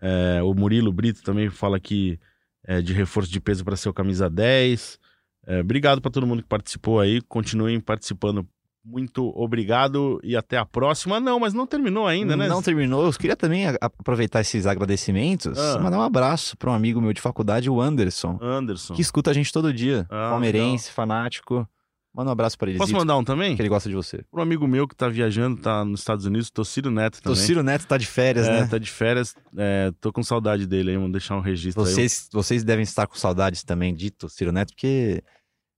É, 0.00 0.42
o 0.42 0.54
Murilo 0.54 0.92
Brito 0.92 1.22
também 1.22 1.50
fala 1.50 1.78
que 1.78 2.18
é, 2.66 2.80
de 2.80 2.92
reforço 2.92 3.30
de 3.30 3.40
peso 3.40 3.64
para 3.64 3.76
ser 3.76 3.88
o 3.88 3.94
camisa 3.94 4.30
10. 4.30 4.98
É, 5.46 5.60
obrigado 5.60 6.00
para 6.00 6.10
todo 6.10 6.26
mundo 6.26 6.42
que 6.42 6.48
participou 6.48 7.00
aí. 7.00 7.20
Continuem 7.22 7.80
participando. 7.80 8.48
Muito 8.84 9.32
obrigado 9.34 10.20
e 10.22 10.36
até 10.36 10.58
a 10.58 10.66
próxima. 10.66 11.18
Não, 11.18 11.40
mas 11.40 11.54
não 11.54 11.66
terminou 11.66 12.06
ainda, 12.06 12.36
né? 12.36 12.46
Não 12.48 12.60
terminou. 12.62 13.06
Eu 13.06 13.12
queria 13.12 13.34
também 13.36 13.64
aproveitar 13.80 14.40
esses 14.42 14.66
agradecimentos 14.66 15.58
Ah. 15.58 15.76
e 15.78 15.82
mandar 15.82 15.98
um 15.98 16.02
abraço 16.02 16.56
para 16.56 16.70
um 16.70 16.74
amigo 16.74 17.00
meu 17.00 17.12
de 17.12 17.20
faculdade, 17.20 17.70
o 17.70 17.80
Anderson, 17.80 18.38
Anderson. 18.42 18.92
que 18.94 19.00
escuta 19.00 19.30
a 19.30 19.34
gente 19.34 19.50
todo 19.52 19.72
dia. 19.72 20.06
Ah, 20.10 20.30
Palmeirense, 20.30 20.90
fanático. 20.92 21.66
Manda 22.14 22.30
um 22.30 22.32
abraço 22.32 22.56
para 22.56 22.70
ele. 22.70 22.78
Posso 22.78 22.92
mandar 22.92 23.16
um 23.16 23.24
também? 23.24 23.56
Que 23.56 23.62
ele 23.62 23.68
gosta 23.68 23.88
de 23.88 23.94
você. 23.96 24.22
Um 24.32 24.40
amigo 24.40 24.68
meu 24.68 24.86
que 24.86 24.94
tá 24.94 25.08
viajando, 25.08 25.56
tá 25.60 25.84
nos 25.84 25.98
Estados 26.00 26.24
Unidos, 26.26 26.48
Tociro 26.48 26.88
Neto 26.88 27.20
também. 27.20 27.32
O 27.36 27.42
Ciro 27.42 27.60
Neto 27.60 27.86
tá 27.88 27.96
de 27.98 28.06
férias, 28.06 28.46
é, 28.46 28.60
né? 28.60 28.66
tá 28.68 28.78
de 28.78 28.88
férias. 28.88 29.34
É, 29.56 29.90
tô 30.00 30.12
com 30.12 30.22
saudade 30.22 30.64
dele 30.64 30.90
aí, 30.90 30.96
vamos 30.96 31.10
deixar 31.10 31.36
um 31.36 31.40
registro 31.40 31.82
aí. 31.82 31.90
Vocês, 31.90 32.28
vocês 32.32 32.62
devem 32.62 32.84
estar 32.84 33.08
com 33.08 33.16
saudades 33.16 33.64
também 33.64 33.92
de 33.92 34.12
Ciro 34.28 34.52
Neto, 34.52 34.68
porque 34.74 35.24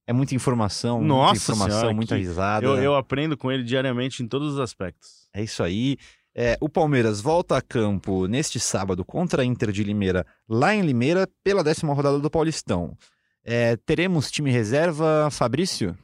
é 0.07 0.13
muita 0.13 0.33
informação, 0.33 0.99
muita 0.99 1.13
Nossa 1.13 1.35
informação, 1.51 1.79
Senhora, 1.79 1.95
muita 1.95 2.15
que- 2.15 2.21
risada. 2.21 2.65
Eu, 2.65 2.75
eu 2.77 2.95
aprendo 2.95 3.35
com 3.37 3.51
ele 3.51 3.63
diariamente 3.63 4.23
em 4.23 4.27
todos 4.27 4.53
os 4.53 4.59
aspectos. 4.59 5.27
É 5.35 5.43
isso 5.43 5.61
aí. 5.61 5.97
É, 6.35 6.55
o 6.61 6.69
Palmeiras 6.69 7.19
volta 7.19 7.57
a 7.57 7.61
campo 7.61 8.27
neste 8.27 8.59
sábado 8.59 9.03
contra 9.03 9.41
a 9.41 9.45
Inter 9.45 9.71
de 9.71 9.83
Limeira, 9.83 10.25
lá 10.47 10.73
em 10.73 10.81
Limeira, 10.81 11.27
pela 11.43 11.63
décima 11.63 11.93
rodada 11.93 12.19
do 12.19 12.29
Paulistão. 12.29 12.95
É, 13.43 13.75
teremos 13.77 14.29
time 14.31 14.51
reserva, 14.51 15.29
Fabrício? 15.31 15.97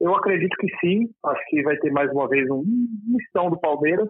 Eu 0.00 0.14
acredito 0.14 0.56
que 0.58 0.66
sim. 0.80 1.08
Acho 1.24 1.40
que 1.48 1.62
vai 1.62 1.76
ter 1.78 1.90
mais 1.90 2.10
uma 2.10 2.28
vez 2.28 2.48
um 2.50 2.62
mistão 3.06 3.48
do 3.48 3.58
Palmeiras. 3.58 4.08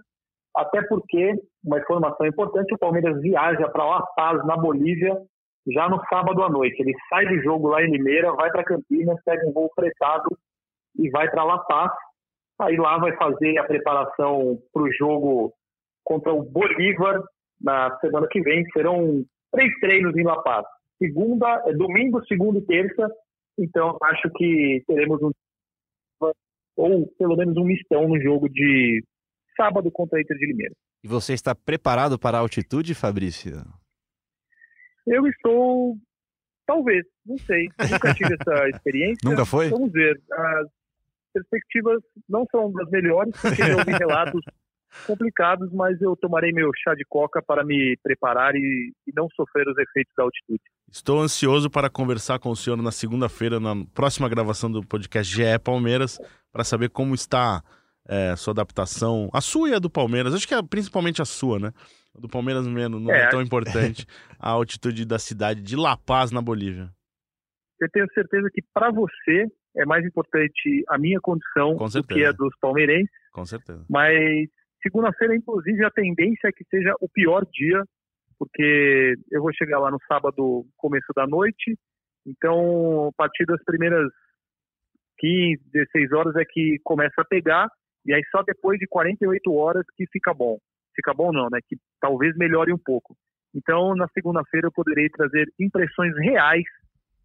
Até 0.57 0.83
porque, 0.89 1.35
uma 1.63 1.79
informação 1.79 2.27
importante, 2.27 2.75
o 2.75 2.79
Palmeiras 2.79 3.21
viaja 3.21 3.69
para 3.69 3.85
La 3.85 4.03
Paz, 4.17 4.45
na 4.47 4.57
Bolívia, 4.57 5.15
já 5.73 5.89
no 5.89 6.01
sábado 6.09 6.43
à 6.43 6.49
noite. 6.49 6.81
Ele 6.81 6.95
sai 7.09 7.27
do 7.27 7.43
jogo 7.43 7.69
lá 7.69 7.83
em 7.83 7.91
Limeira, 7.91 8.33
vai 8.33 8.51
para 8.51 8.65
Campinas, 8.65 9.21
pega 9.25 9.47
um 9.49 9.53
voo 9.53 9.71
fretado 9.75 10.37
e 10.99 11.11
vai 11.11 11.31
para 11.31 11.45
La 11.45 11.59
Paz. 11.59 11.93
Aí 12.61 12.77
lá 12.77 12.99
vai 12.99 13.15
fazer 13.17 13.59
a 13.59 13.65
preparação 13.65 14.59
para 14.73 14.83
o 14.83 14.93
jogo 14.93 15.53
contra 16.05 16.33
o 16.33 16.43
Bolívar 16.43 17.23
na 17.61 17.97
semana 17.99 18.27
que 18.31 18.41
vem. 18.41 18.65
Serão 18.73 19.25
três 19.53 19.73
treinos 19.81 20.17
em 20.17 20.23
La 20.23 20.41
Paz. 20.43 20.65
Segunda, 20.99 21.63
é 21.67 21.73
domingo, 21.73 22.25
segunda 22.27 22.59
e 22.59 22.67
terça. 22.67 23.11
Então 23.59 23.97
acho 24.03 24.31
que 24.37 24.83
teremos 24.87 25.23
um 25.23 25.31
ou 26.77 27.07
pelo 27.19 27.37
menos 27.37 27.57
um 27.57 27.65
mistão 27.65 28.07
no 28.07 28.21
jogo 28.21 28.49
de 28.51 29.03
sábado 29.57 29.91
contra 29.91 30.19
a 30.19 30.21
Inter 30.21 30.37
de 30.37 30.47
Limeira. 30.47 30.75
E 31.03 31.09
você 31.09 31.33
está 31.33 31.55
preparado 31.55 32.19
para 32.19 32.37
a 32.37 32.41
altitude, 32.41 32.95
Fabrício? 32.95 33.63
Eu 35.07 35.27
estou, 35.27 35.97
talvez, 36.67 37.05
não 37.25 37.39
sei, 37.39 37.69
nunca 37.91 38.15
tive 38.15 38.35
essa 38.35 38.69
experiência. 38.71 39.29
Nunca 39.29 39.45
foi? 39.45 39.69
Vamos 39.69 39.93
ver. 39.93 40.21
As 40.33 40.69
perspectivas 41.33 42.03
não 42.29 42.45
são 42.51 42.73
das 42.73 42.89
melhores, 42.91 43.33
porque 43.41 43.63
eu 43.63 43.99
relatos 43.99 44.41
complicados, 45.07 45.71
mas 45.73 46.01
eu 46.01 46.17
tomarei 46.17 46.53
meu 46.53 46.71
chá 46.83 46.95
de 46.95 47.05
coca 47.05 47.43
para 47.43 47.65
me 47.65 47.97
preparar 48.03 48.55
e, 48.55 48.93
e 49.07 49.13
não 49.15 49.29
sofrer 49.35 49.69
os 49.69 49.77
efeitos 49.77 50.13
da 50.17 50.25
altitude. 50.25 50.63
Estou 50.91 51.21
ansioso 51.21 51.69
para 51.69 51.91
conversar 51.91 52.39
com 52.39 52.51
o 52.51 52.57
senhor 52.57 52.81
na 52.81 52.93
segunda-feira, 52.93 53.61
na 53.61 53.75
próxima 53.93 54.29
gravação 54.29 54.71
do 54.71 54.87
podcast 54.87 55.35
GE 55.35 55.59
Palmeiras, 55.63 56.19
para 56.53 56.65
saber 56.65 56.89
como 56.91 57.15
está 57.15 57.63
é, 58.09 58.37
sua 58.37 58.53
adaptação, 58.53 59.29
a 59.33 59.41
sua 59.41 59.71
e 59.71 59.75
a 59.75 59.79
do 59.79 59.91
Palmeiras. 59.91 60.35
Acho 60.35 60.47
que 60.47 60.55
é 60.55 60.63
principalmente 60.63 61.21
a 61.21 61.25
sua, 61.25 61.59
né? 61.59 61.73
A 62.17 62.21
do 62.21 62.29
Palmeiras 62.29 62.67
menos, 62.67 63.03
não 63.03 63.13
é, 63.13 63.25
é 63.25 63.29
tão 63.29 63.43
importante. 63.43 64.07
a 64.39 64.51
altitude 64.51 65.05
da 65.05 65.19
cidade 65.19 65.61
de 65.63 65.77
La 65.77 65.97
Paz, 65.97 66.31
na 66.31 66.41
Bolívia. 66.41 66.91
Eu 67.81 67.89
tenho 67.91 68.07
certeza 68.15 68.49
que 68.53 68.63
para 68.73 68.91
você 68.91 69.47
é 69.77 69.85
mais 69.85 70.05
importante 70.05 70.85
a 70.89 70.99
minha 70.99 71.21
condição 71.21 71.77
do 71.77 72.05
que 72.05 72.25
a 72.25 72.33
dos 72.33 72.57
palmeirenses. 72.61 73.11
Com 73.33 73.45
certeza. 73.45 73.85
Mas 73.89 74.49
segunda-feira, 74.83 75.37
inclusive, 75.37 75.85
a 75.85 75.91
tendência 75.91 76.49
é 76.49 76.53
que 76.53 76.65
seja 76.71 76.95
o 77.01 77.09
pior 77.09 77.45
dia, 77.53 77.83
porque 78.39 79.15
eu 79.31 79.43
vou 79.43 79.53
chegar 79.53 79.79
lá 79.79 79.91
no 79.91 79.99
sábado, 80.09 80.65
começo 80.77 81.13
da 81.15 81.27
noite. 81.27 81.77
Então, 82.27 83.09
a 83.09 83.13
partir 83.13 83.45
das 83.45 83.63
primeiras 83.65 84.11
15, 85.19 85.63
16 85.73 86.13
horas 86.13 86.37
é 86.37 86.45
que 86.45 86.79
começa 86.83 87.21
a 87.21 87.25
pegar, 87.25 87.69
e 88.07 88.15
aí 88.15 88.23
só 88.31 88.43
depois 88.43 88.79
de 88.79 88.87
48 88.87 89.53
horas 89.53 89.85
que 89.97 90.07
fica 90.13 90.33
bom. 90.33 90.59
Fica 90.95 91.13
bom 91.13 91.33
não, 91.33 91.49
né? 91.51 91.59
Que 91.69 91.77
talvez 92.01 92.37
melhore 92.37 92.73
um 92.73 92.79
pouco. 92.79 93.17
Então, 93.55 93.95
na 93.95 94.07
segunda-feira 94.09 94.69
eu 94.69 94.73
poderei 94.73 95.09
trazer 95.09 95.47
impressões 95.59 96.15
reais 96.19 96.65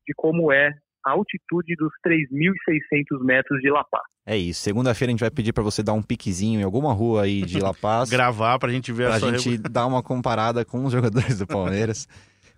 de 0.06 0.14
como 0.16 0.52
é 0.52 0.72
a 1.06 1.12
altitude 1.12 1.76
dos 1.76 1.92
3.600 2.06 3.24
metros 3.24 3.60
de 3.62 3.70
La 3.70 3.84
Paz. 3.84 4.04
É 4.26 4.38
isso. 4.38 4.62
Segunda-feira 4.62 5.10
a 5.10 5.14
gente 5.14 5.22
vai 5.22 5.32
pedir 5.32 5.52
para 5.52 5.64
você 5.64 5.82
dar 5.82 5.94
um 5.94 6.02
piquezinho 6.02 6.60
em 6.60 6.64
alguma 6.64 6.94
rua 6.94 7.24
aí 7.24 7.42
de 7.42 7.60
La 7.60 7.74
Paz. 7.74 8.10
Gravar 8.12 8.60
para 8.60 8.70
a 8.70 8.72
gente 8.72 8.92
ver 8.92 9.08
pra 9.08 9.16
a 9.16 9.20
sua 9.20 9.38
gente 9.38 9.58
dar 9.58 9.88
uma 9.88 10.04
comparada 10.04 10.64
com 10.64 10.86
os 10.86 10.92
jogadores 10.92 11.40
do 11.40 11.48
Palmeiras. 11.48 12.08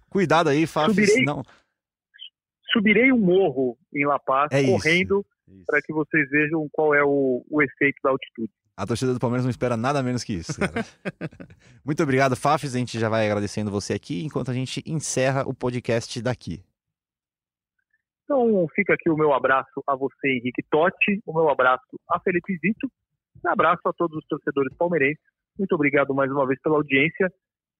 Cuidado 0.09 0.49
aí, 0.49 0.67
Fábio. 0.67 0.93
Subirei, 0.93 1.26
não... 1.26 1.43
subirei 2.71 3.11
um 3.11 3.19
morro 3.19 3.78
em 3.93 4.05
La 4.05 4.19
Paz, 4.19 4.49
é 4.51 4.63
correndo, 4.63 5.26
para 5.66 5.82
que 5.82 5.94
vocês 5.94 6.30
vejam 6.30 6.68
qual 6.72 6.94
é 6.94 7.04
o, 7.04 7.46
o 7.50 7.62
efeito 7.62 7.98
da 8.04 8.12
altitude. 8.12 8.52
A 8.76 8.88
torcida 8.88 9.14
do 9.14 9.20
Palmeiras 9.20 9.46
não 9.46 9.52
espera 9.52 9.78
nada 9.78 10.02
menos 10.02 10.24
que 10.24 10.34
isso. 10.34 10.54
Muito 11.86 12.02
obrigado, 12.02 12.36
Fafis. 12.36 12.76
A 12.76 12.80
gente 12.80 13.00
já 13.00 13.08
vai 13.08 13.26
agradecendo 13.26 13.70
você 13.70 13.94
aqui 13.94 14.24
enquanto 14.26 14.50
a 14.50 14.54
gente 14.54 14.82
encerra 14.86 15.48
o 15.48 15.54
podcast 15.54 16.22
daqui. 16.22 16.64
Então 18.24 18.68
fica 18.74 18.94
aqui 18.94 19.10
o 19.10 19.18
meu 19.18 19.34
abraço 19.34 19.84
a 19.86 19.96
você, 19.96 20.28
Henrique 20.30 20.64
Totti, 20.72 21.22
o 21.26 21.34
meu 21.34 21.50
abraço 21.50 21.84
a 22.10 22.20
Felipe 22.22 22.58
Zito, 22.58 22.89
um 23.46 23.50
abraço 23.50 23.82
a 23.86 23.94
todos 23.94 24.18
os 24.18 24.26
torcedores 24.26 24.76
palmeirenses. 24.76 25.22
Muito 25.60 25.76
obrigado 25.76 26.14
mais 26.16 26.32
uma 26.32 26.48
vez 26.48 26.60
pela 26.62 26.78
audiência. 26.78 27.30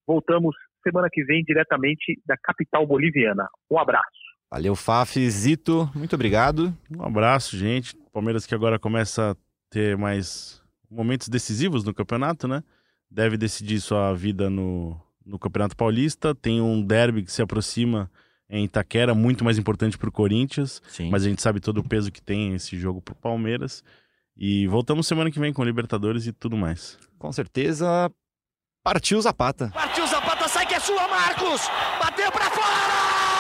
Voltamos 0.06 0.56
semana 0.84 1.08
que 1.12 1.24
vem 1.24 1.44
diretamente 1.44 2.22
da 2.26 2.36
capital 2.38 2.86
boliviana. 2.86 3.48
Um 3.72 3.80
abraço. 3.80 4.33
Valeu, 4.54 4.76
Faf, 4.76 5.32
Zito, 5.32 5.90
muito 5.96 6.14
obrigado. 6.14 6.78
Um 6.96 7.02
abraço, 7.02 7.58
gente. 7.58 7.96
Palmeiras 8.14 8.46
que 8.46 8.54
agora 8.54 8.78
começa 8.78 9.32
a 9.32 9.36
ter 9.68 9.98
mais 9.98 10.62
momentos 10.92 11.28
decisivos 11.28 11.84
no 11.84 11.92
campeonato, 11.92 12.48
né? 12.48 12.64
Deve 13.10 13.36
decidir 13.36 13.82
sua 13.82 14.14
vida 14.14 14.52
no, 14.52 14.96
no 15.26 15.40
Campeonato 15.40 15.76
Paulista. 15.76 16.36
Tem 16.36 16.62
um 16.62 16.86
derby 16.86 17.24
que 17.24 17.32
se 17.32 17.42
aproxima 17.42 18.12
em 18.48 18.66
Itaquera, 18.66 19.16
muito 19.16 19.44
mais 19.44 19.58
importante 19.58 19.98
para 19.98 20.10
o 20.10 20.12
Corinthians. 20.12 20.84
Sim. 20.88 21.10
Mas 21.10 21.26
a 21.26 21.30
gente 21.30 21.42
sabe 21.42 21.60
todo 21.60 21.80
o 21.80 21.90
peso 21.90 22.12
que 22.12 22.22
tem 22.22 22.54
esse 22.54 22.78
jogo 22.78 23.02
para 23.02 23.14
o 23.14 23.18
Palmeiras. 23.18 23.84
E 24.38 24.68
voltamos 24.68 25.08
semana 25.08 25.32
que 25.32 25.40
vem 25.40 25.52
com 25.52 25.64
Libertadores 25.64 26.28
e 26.28 26.32
tudo 26.32 26.56
mais. 26.56 27.00
Com 27.18 27.32
certeza. 27.32 28.08
Partiu 28.84 29.20
Zapata. 29.20 29.72
Partiu 29.74 30.06
Zapata, 30.06 30.48
sai 30.48 30.68
que 30.68 30.76
é 30.76 30.80
sua, 30.80 31.08
Marcos! 31.08 31.62
Bateu 32.00 32.32
para 32.32 32.52
fora! 32.52 33.33